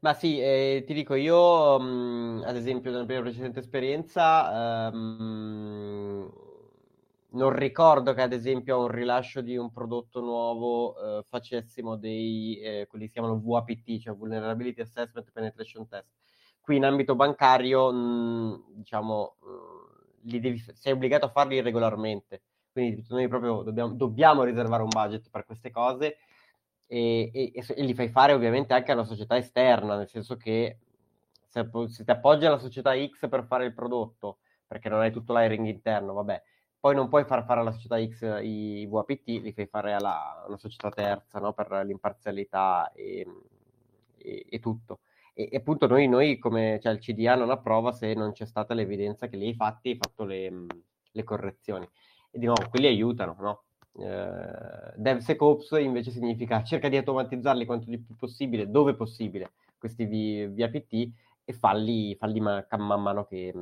Ma 0.03 0.15
sì, 0.15 0.41
eh, 0.41 0.83
ti 0.87 0.95
dico, 0.95 1.15
io 1.15 1.79
mh, 1.79 2.43
ad 2.47 2.57
esempio 2.57 2.91
nella 2.91 3.05
mia 3.05 3.21
precedente 3.21 3.59
esperienza 3.61 4.89
ehm, 4.89 6.31
non 7.33 7.51
ricordo 7.55 8.15
che 8.15 8.23
ad 8.23 8.33
esempio 8.33 8.77
a 8.77 8.79
un 8.79 8.89
rilascio 8.89 9.43
di 9.43 9.57
un 9.59 9.71
prodotto 9.71 10.21
nuovo 10.23 11.19
eh, 11.19 11.23
facessimo 11.29 11.97
dei, 11.97 12.59
eh, 12.61 12.87
quelli 12.89 13.07
si 13.09 13.13
chiamano 13.13 13.39
VAPT, 13.45 13.99
cioè 14.01 14.15
Vulnerability 14.17 14.81
Assessment 14.81 15.31
Penetration 15.33 15.87
Test. 15.87 16.09
Qui 16.61 16.77
in 16.77 16.85
ambito 16.85 17.15
bancario, 17.15 17.93
mh, 17.93 18.65
diciamo, 18.77 19.37
mh, 19.41 20.29
li 20.31 20.41
devi, 20.41 20.59
sei 20.73 20.93
obbligato 20.93 21.27
a 21.27 21.29
farli 21.29 21.61
regolarmente. 21.61 22.41
Quindi 22.73 23.05
noi 23.11 23.29
proprio 23.29 23.63
dobbiamo, 23.63 23.93
dobbiamo 23.95 24.45
riservare 24.45 24.83
un 24.83 24.93
budget 24.93 25.29
per 25.31 25.45
queste 25.45 25.71
cose 25.71 26.17
e, 26.93 27.31
e, 27.33 27.53
e, 27.55 27.83
li 27.85 27.95
fai 27.95 28.09
fare 28.09 28.33
ovviamente 28.33 28.75
anche 28.75 28.91
a 28.91 28.95
una 28.95 29.05
società 29.05 29.37
esterna, 29.37 29.97
nel 29.97 30.09
senso 30.09 30.37
che 30.37 30.79
se, 31.47 31.69
se 31.87 32.05
ti 32.05 32.11
appoggi 32.11 32.47
alla 32.47 32.59
società 32.59 32.93
X 32.95 33.29
per 33.29 33.45
fare 33.45 33.65
il 33.65 33.75
prodotto, 33.75 34.39
perché 34.67 34.89
non 34.89 35.01
hai 35.01 35.13
tutto 35.13 35.33
l'hiring 35.33 35.67
interno, 35.67 36.13
vabbè, 36.15 36.43
poi 36.81 36.95
non 36.97 37.09
puoi 37.09 37.25
far 37.25 37.45
fare 37.45 37.61
alla 37.61 37.71
società 37.71 38.05
X 38.05 38.41
i 38.43 38.87
VAPT, 38.91 39.29
li 39.29 39.53
fai 39.53 39.67
fare 39.67 39.93
alla, 39.93 40.45
una 40.49 40.57
società 40.57 40.91
terza 40.91 41.39
no? 41.39 41.53
per 41.53 41.71
l'imparzialità 41.85 42.91
e, 42.93 43.25
e, 44.17 44.47
e 44.49 44.59
tutto. 44.59 45.01
E, 45.33 45.49
e 45.53 45.57
appunto 45.59 45.87
noi, 45.87 46.09
noi, 46.09 46.39
come 46.39 46.81
cioè 46.83 46.93
il 46.93 46.99
CDA 46.99 47.37
non 47.37 47.51
approva 47.51 47.93
se 47.93 48.15
non 48.15 48.33
c'è 48.33 48.47
stata 48.47 48.75
l'evidenza 48.75 49.29
che 49.29 49.37
li 49.37 49.47
hai 49.47 49.55
fatti 49.55 49.91
hai 49.91 49.97
fatto 49.97 50.25
le, 50.25 50.67
le, 51.13 51.23
correzioni. 51.23 51.89
E 52.31 52.39
di 52.39 52.47
nuovo, 52.47 52.69
quelli 52.69 52.87
aiutano, 52.87 53.37
no? 53.39 53.63
Eh, 53.93 54.93
DevSecOps 54.97 55.73
invece 55.81 56.11
significa 56.11 56.63
cerca 56.63 56.89
di 56.89 56.97
automatizzarli 56.97 57.67
quanto 57.67 57.91
di 57.91 57.99
più 57.99 58.15
possibile, 58.17 58.71
dove 58.71 58.95
possibile, 58.95 59.53
questi 59.79 60.47
VAPT 60.47 61.11
e 61.45 61.53
falli, 61.53 62.15
falli 62.17 62.41
man, 62.41 62.65
man 62.79 63.03
mano 63.03 63.25
che, 63.25 63.53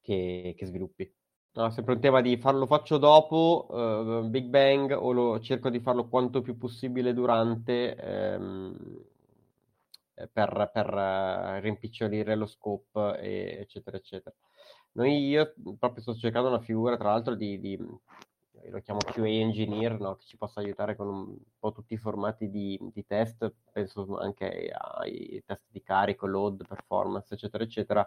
che, 0.00 0.54
che 0.56 0.66
sviluppi. 0.66 1.10
No, 1.52 1.70
sempre 1.70 1.94
un 1.94 2.00
tema 2.00 2.20
di 2.20 2.36
farlo 2.36 2.66
faccio 2.66 2.98
dopo 2.98 3.66
uh, 3.70 4.28
Big 4.28 4.46
Bang 4.46 4.92
o 4.92 5.10
lo, 5.12 5.40
cerco 5.40 5.70
di 5.70 5.80
farlo 5.80 6.06
quanto 6.08 6.40
più 6.40 6.56
possibile 6.56 7.12
durante 7.12 7.96
ehm, 7.96 8.76
eh, 10.14 10.28
per, 10.28 10.70
per 10.72 10.94
uh, 10.94 11.60
rimpicciolire 11.60 12.36
lo 12.36 12.46
scope, 12.46 13.18
e, 13.20 13.58
eccetera, 13.60 13.96
eccetera. 13.96 14.34
Noi, 14.92 15.26
io 15.26 15.52
proprio 15.78 16.02
sto 16.02 16.14
cercando 16.14 16.48
una 16.48 16.60
figura, 16.60 16.96
tra 16.96 17.10
l'altro, 17.10 17.34
di, 17.34 17.58
di 17.58 17.76
lo 18.70 18.80
chiamo 18.80 19.00
QA 19.00 19.28
engineer, 19.28 19.98
no? 19.98 20.16
che 20.16 20.24
ci 20.24 20.36
possa 20.36 20.60
aiutare 20.60 20.96
con 20.96 21.08
un 21.08 21.36
po' 21.58 21.72
tutti 21.72 21.94
i 21.94 21.98
formati 21.98 22.50
di, 22.50 22.78
di 22.92 23.04
test, 23.06 23.52
penso 23.72 24.18
anche 24.18 24.70
ai 24.72 25.42
test 25.46 25.64
di 25.70 25.82
carico, 25.82 26.26
load, 26.26 26.66
performance, 26.66 27.34
eccetera, 27.34 27.64
eccetera, 27.64 28.06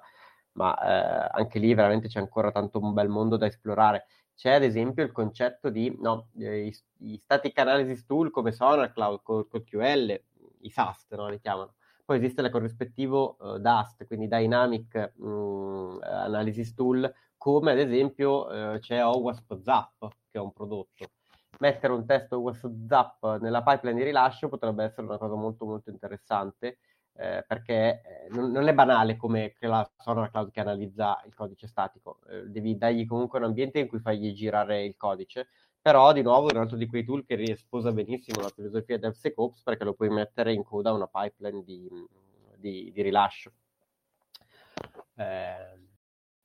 ma 0.53 0.75
eh, 0.77 1.29
anche 1.39 1.59
lì 1.59 1.73
veramente 1.73 2.07
c'è 2.07 2.19
ancora 2.19 2.51
tanto 2.51 2.79
un 2.79 2.93
bel 2.93 3.09
mondo 3.09 3.37
da 3.37 3.45
esplorare. 3.45 4.05
C'è 4.35 4.53
ad 4.53 4.63
esempio 4.63 5.03
il 5.03 5.11
concetto 5.11 5.69
di 5.69 5.95
no, 5.99 6.29
i, 6.37 6.73
i 6.99 7.17
static 7.17 7.57
analysis 7.59 8.05
tool 8.05 8.31
come 8.31 8.51
SonarCloud, 8.51 9.21
col, 9.21 9.47
col 9.47 9.63
QL, 9.63 10.21
i 10.61 10.69
SAST, 10.69 11.15
no? 11.15 11.29
li 11.29 11.39
chiamano, 11.39 11.75
poi 12.05 12.17
esiste 12.17 12.41
il 12.41 12.49
corrispettivo 12.49 13.37
uh, 13.39 13.57
DAST, 13.57 14.05
quindi 14.05 14.27
Dynamic 14.27 15.13
mh, 15.15 15.27
mm, 15.27 15.97
Analysis 16.01 16.73
Tool, 16.73 17.13
come 17.41 17.71
ad 17.71 17.79
esempio 17.79 18.45
uh, 18.45 18.77
c'è 18.77 19.03
OWASP 19.03 19.61
Zap, 19.63 20.07
che 20.29 20.37
è 20.37 20.39
un 20.39 20.53
prodotto. 20.53 21.09
Mettere 21.57 21.91
un 21.91 22.05
test 22.05 22.31
OWASP 22.33 22.85
Zap 22.85 23.39
nella 23.39 23.63
pipeline 23.63 23.97
di 23.97 24.03
rilascio 24.03 24.47
potrebbe 24.47 24.83
essere 24.83 25.07
una 25.07 25.17
cosa 25.17 25.33
molto 25.33 25.65
molto 25.65 25.89
interessante, 25.89 26.77
eh, 27.13 27.43
perché 27.47 28.03
eh, 28.03 28.27
non, 28.29 28.51
non, 28.51 28.67
è 28.67 28.75
banale 28.75 29.17
come 29.17 29.55
la 29.57 29.89
Sonar 29.97 30.29
Cloud 30.29 30.51
che 30.51 30.59
analizza 30.59 31.19
il 31.25 31.33
codice 31.33 31.65
statico, 31.65 32.19
eh, 32.29 32.43
devi 32.45 32.77
dargli 32.77 33.07
comunque 33.07 33.39
un 33.39 33.45
ambiente 33.45 33.79
in 33.79 33.87
cui 33.87 33.97
fagli 33.97 34.33
girare 34.33 34.85
il 34.85 34.95
codice, 34.95 35.47
però 35.81 36.13
di 36.13 36.21
nuovo 36.21 36.49
è 36.49 36.53
un 36.53 36.61
altro 36.61 36.77
di 36.77 36.85
quei 36.85 37.03
tool 37.03 37.25
che 37.25 37.55
sposa 37.55 37.91
benissimo 37.91 38.41
la 38.41 38.49
filosofia 38.49 38.99
DevSecOps 38.99 39.63
perché 39.63 39.83
lo 39.83 39.95
puoi 39.95 40.09
mettere 40.09 40.53
in 40.53 40.63
coda 40.63 40.93
una 40.93 41.07
pipeline 41.07 41.63
di, 41.63 41.89
di, 42.57 42.91
di 42.93 43.01
rilascio. 43.01 43.51
Eh, 45.15 45.89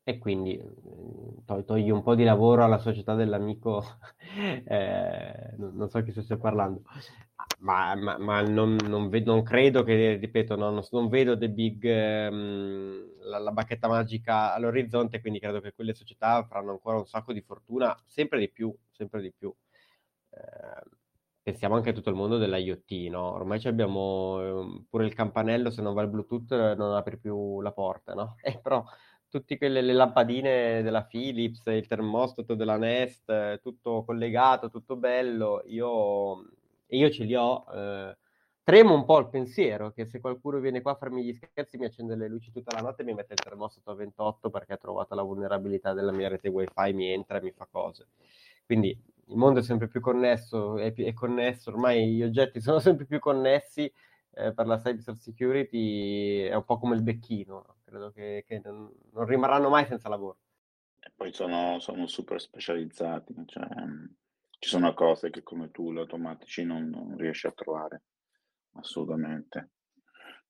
e 0.09 0.19
quindi 0.19 0.57
mm, 0.57 1.65
togli 1.65 1.91
un 1.91 2.01
po' 2.05 2.15
di 2.15 2.23
lavoro 2.23 2.63
alla 2.63 2.79
società 2.79 3.17
dell'amico, 3.17 3.83
eh, 4.65 5.55
non, 5.57 5.89
so 5.89 6.01
chi 6.05 6.13
stia 6.13 6.37
parlando, 6.37 6.83
ma, 7.59 7.93
ma, 7.97 8.17
ma 8.17 8.41
non, 8.43 8.77
non, 8.85 9.09
vedo, 9.09 9.35
non, 9.35 9.43
credo 9.43 9.83
che, 9.83 10.15
ripeto, 10.15 10.55
no, 10.55 10.71
non, 10.71 11.09
vedo 11.09 11.37
The 11.37 11.51
Big, 11.51 11.85
ehm, 11.85 13.05
la, 13.23 13.39
la, 13.39 13.51
bacchetta 13.51 13.89
magica 13.89 14.55
all'orizzonte, 14.55 15.21
quindi 15.21 15.41
credo 15.41 15.61
che 15.61 15.73
quelle 15.73 15.93
società 15.93 16.45
faranno 16.45 16.71
ancora 16.71 16.99
un 16.99 17.07
sacco 17.07 17.33
di 17.33 17.41
fortuna, 17.41 17.93
sempre 18.07 18.39
di 18.39 18.49
più, 18.49 18.73
sempre 18.93 19.21
di 19.21 19.33
più. 19.37 19.53
Eh, 20.31 20.89
pensiamo 21.43 21.75
anche 21.75 21.91
a 21.91 21.93
tutto 21.93 22.11
il 22.11 22.17
mondo 22.17 22.39
dell'IoT, 22.39 23.09
no? 23.11 23.33
Ormai 23.33 23.61
abbiamo 23.65 24.41
eh, 24.41 24.85
pure 24.89 25.07
il 25.07 25.15
campanello, 25.15 25.71
se 25.71 25.83
non 25.83 25.95
va 25.95 26.03
il 26.03 26.09
Bluetooth 26.09 26.53
non 26.77 26.95
apre 26.95 27.17
più 27.17 27.61
la 27.61 27.73
porta, 27.73 28.15
no? 28.15 28.37
Eh, 28.43 28.61
però 28.61 28.85
tutte 29.37 29.59
quelle 29.59 29.83
le 29.83 29.93
lampadine 29.93 30.83
della 30.83 31.05
Philips, 31.05 31.63
il 31.67 31.87
termostato 31.87 32.55
della 32.55 32.79
Nest, 32.79 33.61
tutto 33.61 34.03
collegato, 34.03 34.71
tutto 34.71 34.97
bello, 34.97 35.63
io, 35.67 36.43
io 36.87 37.11
ce 37.11 37.25
li 37.25 37.35
ho. 37.35 37.67
Eh, 37.71 38.17
tremo 38.63 38.95
un 38.95 39.05
po' 39.05 39.19
il 39.19 39.29
pensiero 39.29 39.93
che 39.93 40.07
se 40.07 40.21
qualcuno 40.21 40.59
viene 40.59 40.81
qua 40.81 40.93
a 40.93 40.97
farmi 40.97 41.23
gli 41.23 41.35
scherzi, 41.35 41.77
mi 41.77 41.85
accende 41.85 42.17
le 42.17 42.29
luci 42.29 42.51
tutta 42.51 42.75
la 42.75 42.81
notte 42.81 43.03
e 43.03 43.05
mi 43.05 43.13
mette 43.13 43.35
il 43.35 43.41
termostato 43.41 43.91
a 43.91 43.95
28 43.95 44.49
perché 44.49 44.73
ha 44.73 44.79
trovato 44.79 45.15
la 45.15 45.23
vulnerabilità 45.23 45.93
della 45.93 46.13
mia 46.13 46.29
rete 46.29 46.49
wifi, 46.49 46.93
mi 46.95 47.11
entra 47.11 47.39
e 47.39 47.43
mi 47.43 47.53
fa 47.53 47.69
cose. 47.71 48.09
Quindi 48.65 48.89
il 48.89 49.37
mondo 49.37 49.61
è 49.61 49.63
sempre 49.63 49.89
più 49.89 50.01
connesso, 50.01 50.79
è, 50.79 50.95
è 50.95 51.13
connesso, 51.13 51.71
ormai 51.71 52.15
gli 52.15 52.23
oggetti 52.23 52.59
sono 52.63 52.79
sempre 52.79 53.05
più 53.05 53.19
connessi 53.19 53.93
eh, 54.31 54.55
per 54.55 54.67
la 54.67 54.79
cyber 54.79 55.15
security, 55.15 56.45
è 56.45 56.55
un 56.55 56.65
po' 56.65 56.79
come 56.79 56.95
il 56.95 57.03
becchino 57.03 57.76
credo 57.87 58.11
che, 58.11 58.45
che 58.47 58.61
non, 58.65 58.93
non, 59.13 59.25
rimarranno 59.25 59.69
mai 59.69 59.87
senza 59.87 60.09
lavoro. 60.09 60.41
E 60.99 61.13
poi 61.15 61.33
sono, 61.33 61.79
sono 61.79 62.09
super 62.09 62.41
specializzati, 62.41 63.33
cioè, 63.47 63.67
ci 64.59 64.69
sono 64.69 64.93
cose 64.93 65.31
che 65.31 65.45
come 65.45 65.71
tool 65.71 65.99
automatici 65.99 66.65
non, 66.65 66.89
non 66.89 67.17
riesci 67.17 67.47
a 67.47 67.53
trovare 67.53 68.03
assolutamente. 68.73 69.71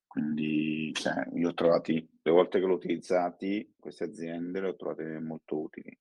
Quindi 0.06 0.92
cioè, 0.94 1.26
io 1.34 1.50
ho 1.50 1.54
trovati, 1.54 2.08
le 2.22 2.30
volte 2.30 2.58
che 2.58 2.64
l'ho 2.64 2.74
utilizzati, 2.74 3.74
queste 3.78 4.04
aziende 4.04 4.60
le 4.60 4.68
ho 4.68 4.76
trovate 4.76 5.18
molto 5.20 5.60
utili. 5.60 5.96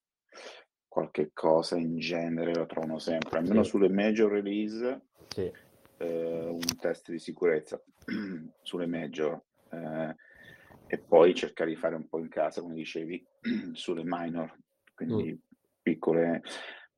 Qualche 0.88 1.32
cosa 1.34 1.76
in 1.76 1.98
genere 1.98 2.54
lo 2.54 2.66
trovano 2.66 2.98
sempre, 2.98 3.40
almeno 3.40 3.64
Sì. 3.64 3.70
sulle 3.72 3.90
major 3.90 4.32
release, 4.32 5.08
Sì. 5.28 5.52
eh, 5.98 6.46
un 6.48 6.78
test 6.80 7.12
di 7.12 7.20
sicurezza 7.20 7.84
sulle 8.62 8.88
major 8.88 9.44
eh, 9.72 10.16
e 10.88 11.00
poi 11.00 11.34
cercare 11.34 11.72
di 11.72 11.76
fare 11.76 11.96
un 11.96 12.08
po' 12.08 12.20
in 12.20 12.30
casa, 12.30 12.62
come 12.62 12.76
dicevi, 12.76 13.26
sulle 13.74 14.04
minor, 14.06 14.56
quindi 14.94 15.32
Mm. 15.34 15.38
piccole. 15.82 16.42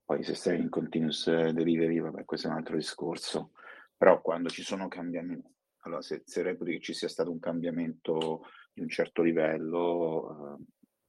Poi 0.04 0.24
se 0.24 0.36
sei 0.36 0.62
in 0.62 0.70
continuous 0.70 1.30
delivery, 1.52 2.00
vabbè, 2.00 2.24
questo 2.26 2.48
è 2.48 2.52
un 2.52 2.58
altro 2.58 2.76
discorso. 2.76 3.52
Però 3.98 4.22
quando 4.22 4.50
ci 4.50 4.64
sono 4.64 4.88
cambiamenti, 4.88 5.48
allora 5.80 6.02
se, 6.02 6.22
se 6.26 6.42
reputi 6.44 6.72
che 6.74 6.80
ci 6.80 6.94
sia 6.94 7.08
stato 7.10 7.32
un 7.32 7.40
cambiamento 7.40 8.46
di 8.74 8.82
un 8.82 8.90
certo 8.90 9.22
livello, 9.22 10.58
eh, 10.60 10.64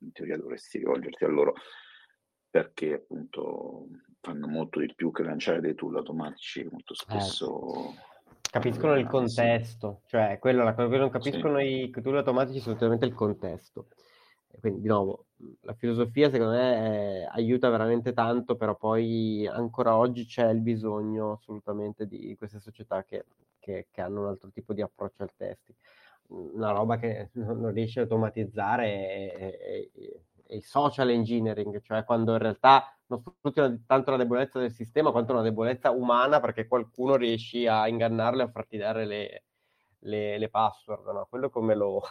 in 0.04 0.12
teoria 0.12 0.36
dovresti 0.36 0.78
rivolgerti 0.78 1.24
a 1.24 1.28
loro 1.28 1.54
perché 2.50 2.94
appunto 2.94 3.88
fanno 4.20 4.48
molto 4.48 4.80
di 4.80 4.92
più 4.94 5.10
che 5.12 5.22
lanciare 5.22 5.60
dei 5.60 5.74
tool 5.74 5.96
automatici, 5.96 6.66
molto 6.70 6.94
spesso 6.94 7.94
Capiscono 8.50 8.96
il 8.96 9.06
contesto, 9.06 10.00
cioè 10.06 10.38
quello, 10.40 10.64
la 10.64 10.74
cosa 10.74 10.88
che 10.88 10.96
non 10.96 11.10
Sì. 11.12 11.18
capiscono 11.30 11.60
i 11.60 11.90
tool 11.90 12.16
automatici 12.16 12.58
è 12.58 12.60
assolutamente 12.60 13.04
il 13.04 13.14
contesto. 13.14 13.88
Quindi, 14.60 14.80
di 14.80 14.88
nuovo, 14.88 15.26
la 15.60 15.74
filosofia 15.74 16.30
secondo 16.30 16.52
me 16.54 16.74
è- 17.22 17.28
aiuta 17.32 17.68
veramente 17.68 18.12
tanto, 18.12 18.56
però 18.56 18.74
poi 18.74 19.46
ancora 19.46 19.96
oggi 19.96 20.24
c'è 20.24 20.48
il 20.48 20.60
bisogno 20.60 21.32
assolutamente 21.32 22.06
di 22.06 22.34
queste 22.36 22.58
società 22.58 23.04
che, 23.04 23.24
che- 23.60 23.86
che 23.90 24.00
hanno 24.00 24.22
un 24.22 24.28
altro 24.28 24.48
tipo 24.50 24.72
di 24.72 24.80
approccio 24.82 25.22
al 25.22 25.30
testing. 25.36 25.76
Una 26.28 26.70
roba 26.72 26.96
che 26.96 27.28
non 27.34 27.70
riesce 27.72 28.00
a 28.00 28.02
automatizzare 28.02 28.84
è- 28.86 29.58
è- 29.58 29.88
è 30.46 30.54
il 30.54 30.64
social 30.64 31.10
engineering, 31.10 31.80
cioè 31.82 32.04
quando 32.04 32.32
in 32.32 32.38
realtà 32.38 32.97
non 33.08 33.20
sfrutti 33.20 33.84
tanto 33.86 34.10
la 34.10 34.16
debolezza 34.16 34.58
del 34.58 34.72
sistema 34.72 35.10
quanto 35.10 35.32
una 35.32 35.42
debolezza 35.42 35.90
umana 35.90 36.40
perché 36.40 36.66
qualcuno 36.66 37.16
riesci 37.16 37.66
a 37.66 37.88
ingannarlo 37.88 38.40
e 38.42 38.44
a 38.44 38.50
farti 38.50 38.76
dare 38.76 39.04
le, 39.06 39.44
le- 40.00 40.38
le 40.38 40.48
password, 40.50 41.06
no? 41.08 41.26
Quello 41.28 41.50
come 41.50 41.74
lo, 41.74 42.02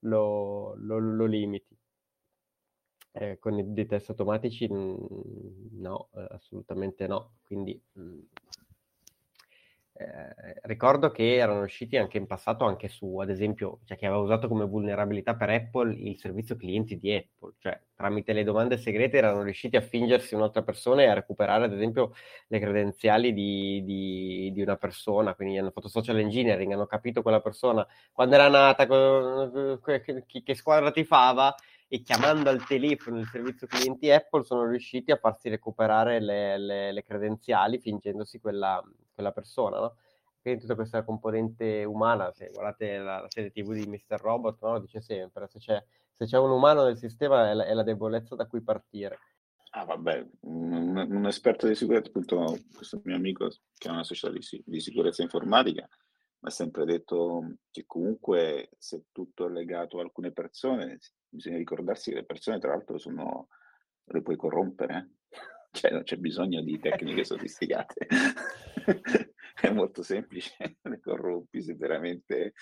lo- 0.00 0.74
lo- 0.76 0.98
lo 0.98 1.24
limiti. 1.26 1.76
Eh, 3.12 3.38
con 3.38 3.58
i- 3.58 3.72
dei 3.72 3.86
test 3.86 4.10
automatici 4.10 4.68
mm, 4.72 5.80
no, 5.80 6.10
eh, 6.14 6.26
assolutamente 6.30 7.06
no. 7.06 7.38
Quindi 7.42 7.80
mm, 7.98 8.18
eh, 10.00 10.60
ricordo 10.62 11.10
che 11.10 11.34
erano 11.36 11.62
usciti 11.62 11.96
anche 11.96 12.18
in 12.18 12.26
passato 12.26 12.64
anche 12.64 12.88
su, 12.88 13.18
ad 13.18 13.30
esempio, 13.30 13.80
cioè 13.84 13.96
che 13.98 14.06
aveva 14.06 14.20
usato 14.22 14.46
come 14.48 14.64
vulnerabilità 14.64 15.34
per 15.34 15.50
Apple 15.50 15.92
il 15.94 16.16
servizio 16.18 16.56
clienti 16.56 16.98
di 16.98 17.12
Apple, 17.14 17.54
cioè 17.58 17.80
tramite 17.96 18.32
le 18.32 18.44
domande 18.44 18.76
segrete 18.78 19.16
erano 19.16 19.42
riusciti 19.42 19.76
a 19.76 19.80
fingersi 19.80 20.34
un'altra 20.36 20.62
persona 20.62 21.02
e 21.02 21.06
a 21.06 21.14
recuperare, 21.14 21.64
ad 21.64 21.72
esempio, 21.72 22.12
le 22.46 22.60
credenziali 22.60 23.32
di, 23.32 23.82
di- 23.84 24.50
di 24.52 24.62
una 24.62 24.76
persona, 24.76 25.34
quindi 25.34 25.58
hanno 25.58 25.70
fatto 25.72 25.88
social 25.88 26.18
engineering, 26.18 26.72
hanno 26.72 26.86
capito 26.86 27.22
quella 27.22 27.40
persona 27.40 27.86
quando 28.12 28.34
era 28.36 28.48
nata, 28.48 28.86
che- 29.82 30.24
che 30.42 30.54
squadra 30.54 30.90
tifava 30.90 31.54
e 31.88 32.02
chiamando 32.02 32.50
al 32.50 32.64
telefono 32.66 33.18
il 33.18 33.26
servizio 33.26 33.66
clienti 33.66 34.10
Apple 34.10 34.44
sono 34.44 34.64
riusciti 34.66 35.10
a 35.10 35.16
farsi 35.16 35.48
recuperare 35.48 36.20
le, 36.20 36.58
le- 36.58 36.92
le 36.92 37.02
credenziali 37.02 37.78
fingendosi 37.80 38.38
quella, 38.40 38.82
quella 39.18 39.32
persona, 39.32 39.80
no? 39.80 39.96
Quindi 40.40 40.60
tutta 40.60 40.76
questa 40.76 41.02
componente 41.02 41.82
umana, 41.84 42.32
se 42.32 42.50
guardate 42.52 42.98
la, 42.98 43.20
la 43.20 43.26
serie 43.28 43.50
TV 43.50 43.72
di 43.72 43.86
Mr. 43.86 44.20
Robot, 44.20 44.62
no? 44.62 44.78
Dice 44.78 45.00
sempre, 45.00 45.48
se 45.48 45.58
c'è, 45.58 45.84
se 46.14 46.24
c'è 46.24 46.38
un 46.38 46.50
umano 46.50 46.84
nel 46.84 46.96
sistema 46.96 47.50
è 47.50 47.54
la, 47.54 47.66
è 47.66 47.74
la 47.74 47.82
debolezza 47.82 48.36
da 48.36 48.46
cui 48.46 48.62
partire. 48.62 49.18
Ah, 49.70 49.84
vabbè, 49.84 50.26
un, 50.42 50.96
un 50.96 51.26
esperto 51.26 51.66
di 51.66 51.74
sicurezza, 51.74 52.08
appunto, 52.08 52.58
questo 52.74 53.00
mio 53.04 53.16
amico 53.16 53.50
che 53.76 53.88
ha 53.88 53.92
una 53.92 54.04
società 54.04 54.32
di, 54.32 54.40
di 54.64 54.80
sicurezza 54.80 55.22
informatica, 55.22 55.86
mi 56.40 56.48
ha 56.48 56.50
sempre 56.50 56.84
detto 56.84 57.56
che 57.70 57.84
comunque 57.84 58.70
se 58.78 59.06
tutto 59.10 59.46
è 59.46 59.50
legato 59.50 59.98
a 59.98 60.02
alcune 60.02 60.30
persone, 60.30 61.00
bisogna 61.28 61.56
ricordarsi 61.56 62.10
che 62.10 62.18
le 62.18 62.24
persone, 62.24 62.60
tra 62.60 62.70
l'altro, 62.70 62.96
sono, 62.96 63.48
le 64.04 64.22
puoi 64.22 64.36
corrompere, 64.36 64.96
eh. 64.96 65.17
Cioè 65.70 65.90
non 65.92 66.02
c'è 66.02 66.16
bisogno 66.16 66.60
di 66.62 66.78
tecniche 66.80 67.24
sofisticate, 67.24 68.06
è 69.60 69.70
molto 69.70 70.02
semplice, 70.02 70.56
le 70.82 71.00
corrompi 71.00 71.62
se 71.62 71.74
veramente... 71.74 72.54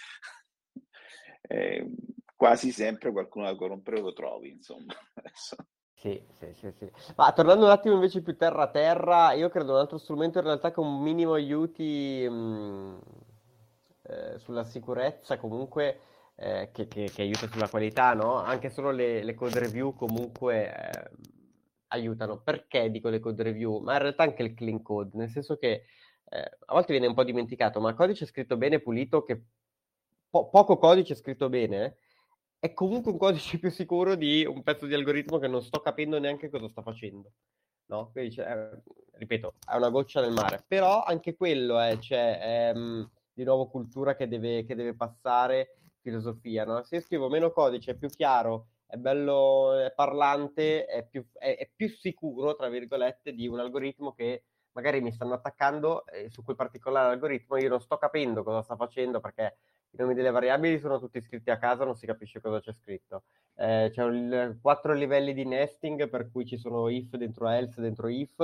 eh, 1.43 1.95
quasi 2.35 2.71
sempre 2.73 3.13
qualcuno 3.13 3.47
da 3.47 3.57
corrompere 3.57 4.01
lo 4.01 4.13
trovi, 4.13 4.51
insomma. 4.51 4.93
Sì, 5.99 6.23
sì, 6.39 6.53
sì, 6.53 6.71
sì. 6.73 6.91
Ma 7.17 7.33
tornando 7.33 7.65
un 7.65 7.71
attimo 7.71 7.95
invece 7.95 8.21
più 8.23 8.37
terra 8.37 8.65
a 8.65 8.71
terra, 8.71 9.33
io 9.33 9.49
credo 9.49 9.73
un 9.73 9.79
altro 9.79 9.97
strumento 9.97 10.39
in 10.39 10.45
realtà 10.45 10.71
che 10.71 10.79
un 10.79 11.01
minimo 11.01 11.33
aiuti 11.33 12.29
mh, 12.29 12.99
eh, 14.03 14.39
sulla 14.39 14.63
sicurezza 14.65 15.39
comunque, 15.39 15.99
eh, 16.37 16.69
che, 16.73 16.87
che- 16.87 17.11
che 17.13 17.23
aiuta 17.23 17.49
sulla 17.49 17.69
qualità, 17.69 18.13
no? 18.13 18.35
Anche 18.37 18.69
solo 18.71 18.91
le, 18.91 19.25
le 19.25 19.35
code 19.35 19.59
review 19.59 19.95
comunque 19.95 20.71
eh, 20.71 21.11
aiutano. 21.89 22.41
Perché 22.43 22.91
dico 22.91 23.09
le 23.09 23.21
code 23.21 23.43
review? 23.43 23.79
Ma 23.81 23.95
in 23.95 24.01
realtà 24.01 24.23
anche 24.25 24.43
il 24.43 24.55
clean 24.55 24.83
code, 24.83 25.17
nel 25.17 25.31
senso 25.31 25.57
che 25.57 25.85
eh, 26.29 26.51
a 26.67 26.73
volte 26.73 26.93
viene 26.93 27.07
un 27.07 27.15
po' 27.15 27.25
dimenticato, 27.25 27.81
ma 27.81 27.95
codice 27.95 28.27
scritto 28.27 28.57
bene, 28.57 28.81
pulito, 28.81 29.23
che 29.23 29.43
po- 30.29 30.49
poco 30.49 30.79
codice 30.79 31.15
scritto 31.15 31.49
bene 31.49 31.99
è 32.59 32.73
comunque 32.73 33.13
un 33.13 33.19
codice 33.19 33.59
più 33.59 33.71
sicuro 33.71 34.15
di 34.15 34.45
un 34.45 34.63
pezzo 34.63 34.87
di 34.87 34.95
algoritmo 34.95 35.39
che 35.39 35.49
non 35.49 35.63
sto 35.63 35.81
capendo 35.81 36.19
neanche 36.19 36.49
cosa 36.49 36.69
sta 36.69 36.83
facendo. 36.83 37.33
No? 37.87 38.11
Quindi, 38.11 38.35
eh, 38.37 38.83
ripeto, 39.13 39.55
è 39.71 39.77
una 39.77 39.91
goccia 39.91 40.21
nel 40.21 40.33
mare, 40.33 40.65
però 40.67 41.03
anche 41.05 41.37
quello 41.37 41.79
è, 41.79 41.97
c'è 41.99 42.73
ehm, 42.75 43.09
di 43.33 43.45
nuovo 43.45 43.69
cultura 43.69 44.17
che 44.17 44.27
deve, 44.27 44.65
che 44.65 44.75
deve 44.75 44.95
passare, 44.95 45.77
filosofia. 46.01 46.65
No? 46.65 46.83
Se 46.83 47.01
scrivo 47.01 47.29
meno 47.29 47.53
codice, 47.53 47.93
è 47.93 47.95
più 47.95 48.09
chiaro, 48.09 48.69
è 48.87 48.97
bello, 48.97 49.75
è 49.79 49.93
parlante, 49.95 50.85
è 50.87 51.07
più, 51.07 51.25
è- 51.33 51.57
è 51.57 51.71
più 51.75 51.89
sicuro, 51.89 52.55
tra 52.57 52.69
virgolette, 52.69 53.33
di 53.35 53.47
un 53.49 53.59
algoritmo 53.61 54.13
che 54.13 54.45
magari 54.73 55.01
mi 55.01 55.13
stanno 55.13 55.35
attaccando 55.35 56.07
e 56.07 56.29
su 56.31 56.43
quel 56.45 56.57
particolare 56.57 57.13
algoritmo 57.13 57.57
io 57.57 57.69
non 57.69 57.81
sto 57.81 57.97
capendo 57.99 58.43
cosa 58.43 58.63
sta 58.63 58.77
facendo 58.77 59.21
perché 59.21 59.57
i 59.91 59.97
nomi 59.97 60.15
delle 60.15 60.31
variabili 60.31 60.79
sono 60.79 60.99
tutti 60.99 61.21
scritti 61.21 61.51
a 61.51 61.59
casa, 61.59 61.85
non 61.85 61.97
si 61.97 62.07
capisce 62.07 62.41
cosa 62.41 62.61
c'è 62.61 62.73
scritto. 62.73 63.25
Eh, 63.55 63.89
c'è 63.93 64.05
il- 64.05 64.59
quattro 64.61 64.93
livelli 64.93 65.33
di 65.33 65.45
nesting 65.45 66.09
per 66.09 66.31
cui 66.31 66.45
ci 66.47 66.59
sono 66.59 66.89
if 66.89 67.17
dentro 67.17 67.49
else, 67.49 67.81
dentro 67.81 68.09
if, 68.09 68.35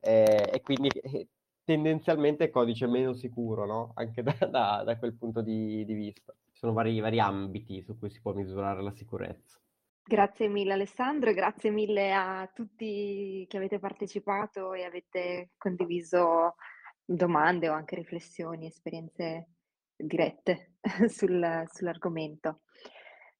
eh, 0.00 0.50
e 0.52 0.60
quindi 0.62 0.88
eh, 0.88 1.28
tendenzialmente 1.64 2.44
è 2.44 2.50
codice 2.50 2.86
meno 2.86 3.12
sicuro, 3.14 3.66
no? 3.66 3.92
Anche 3.94 4.22
da, 4.22 4.34
da- 4.50 4.82
da 4.84 4.98
quel 4.98 5.14
punto 5.16 5.40
di, 5.42 5.84
di 5.84 5.94
vista. 5.94 6.32
Ci 6.52 6.58
sono 6.58 6.72
vari, 6.72 7.00
vari 7.00 7.20
ambiti 7.20 7.82
su 7.82 7.98
cui 7.98 8.10
si 8.10 8.20
può 8.20 8.32
misurare 8.32 8.82
la 8.82 8.92
sicurezza. 8.92 9.58
Grazie 10.06 10.48
mille 10.48 10.74
Alessandro 10.74 11.30
e 11.30 11.34
grazie 11.34 11.70
mille 11.70 12.12
a 12.12 12.46
tutti 12.52 13.46
che 13.48 13.56
avete 13.56 13.78
partecipato 13.78 14.74
e 14.74 14.84
avete 14.84 15.52
condiviso 15.56 16.56
domande 17.02 17.70
o 17.70 17.72
anche 17.72 17.94
riflessioni, 17.94 18.66
esperienze 18.66 19.48
dirette 19.96 20.74
sul- 21.08 21.64
sull'argomento. 21.72 22.60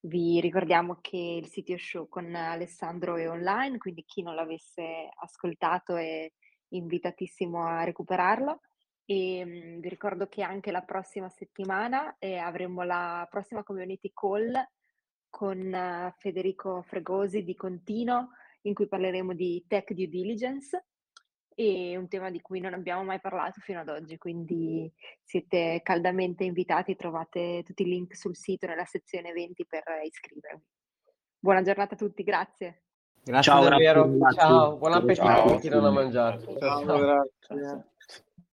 Vi 0.00 0.40
ricordiamo 0.40 1.00
che 1.02 1.18
il 1.18 1.48
sito 1.48 1.76
show 1.76 2.08
con 2.08 2.34
Alessandro 2.34 3.16
è 3.16 3.28
online, 3.28 3.76
quindi 3.76 4.02
chi 4.06 4.22
non 4.22 4.34
l'avesse 4.34 5.10
ascoltato 5.20 5.96
è 5.96 6.26
invitatissimo 6.68 7.62
a 7.62 7.84
recuperarlo. 7.84 8.60
E 9.04 9.44
mm, 9.44 9.80
vi 9.80 9.88
ricordo 9.90 10.28
che 10.28 10.42
anche 10.42 10.70
la 10.70 10.80
prossima 10.80 11.28
settimana 11.28 12.16
eh, 12.18 12.38
avremo 12.38 12.84
la 12.84 13.26
prossima 13.28 13.62
community 13.62 14.10
call 14.14 14.50
con 15.34 15.74
eh, 15.74 16.14
Federico 16.18 16.82
Fregosi 16.82 17.42
di 17.42 17.56
Contino, 17.56 18.34
in 18.62 18.72
cui 18.72 18.86
parleremo 18.86 19.34
di 19.34 19.64
tech 19.66 19.92
due 19.92 20.06
diligence 20.06 20.86
e 21.56 21.96
un 21.96 22.06
tema 22.06 22.30
di 22.30 22.40
cui 22.40 22.60
non 22.60 22.72
abbiamo 22.72 23.02
mai 23.02 23.18
parlato 23.20 23.60
fino 23.60 23.80
ad 23.80 23.88
oggi, 23.88 24.16
quindi 24.16 24.88
siete 25.24 25.80
caldamente 25.82 26.44
invitati, 26.44 26.94
trovate 26.94 27.64
tutti 27.64 27.82
i 27.82 27.86
link 27.86 28.14
sul 28.14 28.36
sito 28.36 28.68
nella 28.68 28.84
sezione 28.84 29.30
eventi 29.30 29.66
per 29.66 29.82
iscrivervi. 30.04 30.62
Buona 31.36 31.62
giornata 31.62 31.94
a 31.94 31.98
tutti, 31.98 32.22
grazie. 32.22 32.82
Grazie 33.24 33.52
Ciao, 33.52 33.68
davvero. 33.68 34.08
grazie, 34.08 34.38
Ciao, 34.38 34.76
buon 34.76 34.92
appetito 34.92 35.26
Ciao. 35.26 35.54
a 35.54 35.58
chi 35.58 35.68
non 35.68 35.84
ha 35.84 35.90
mangiato. 35.90 36.58
Ciao, 36.58 36.84
Ciao, 36.84 36.98
grazie. 36.98 37.92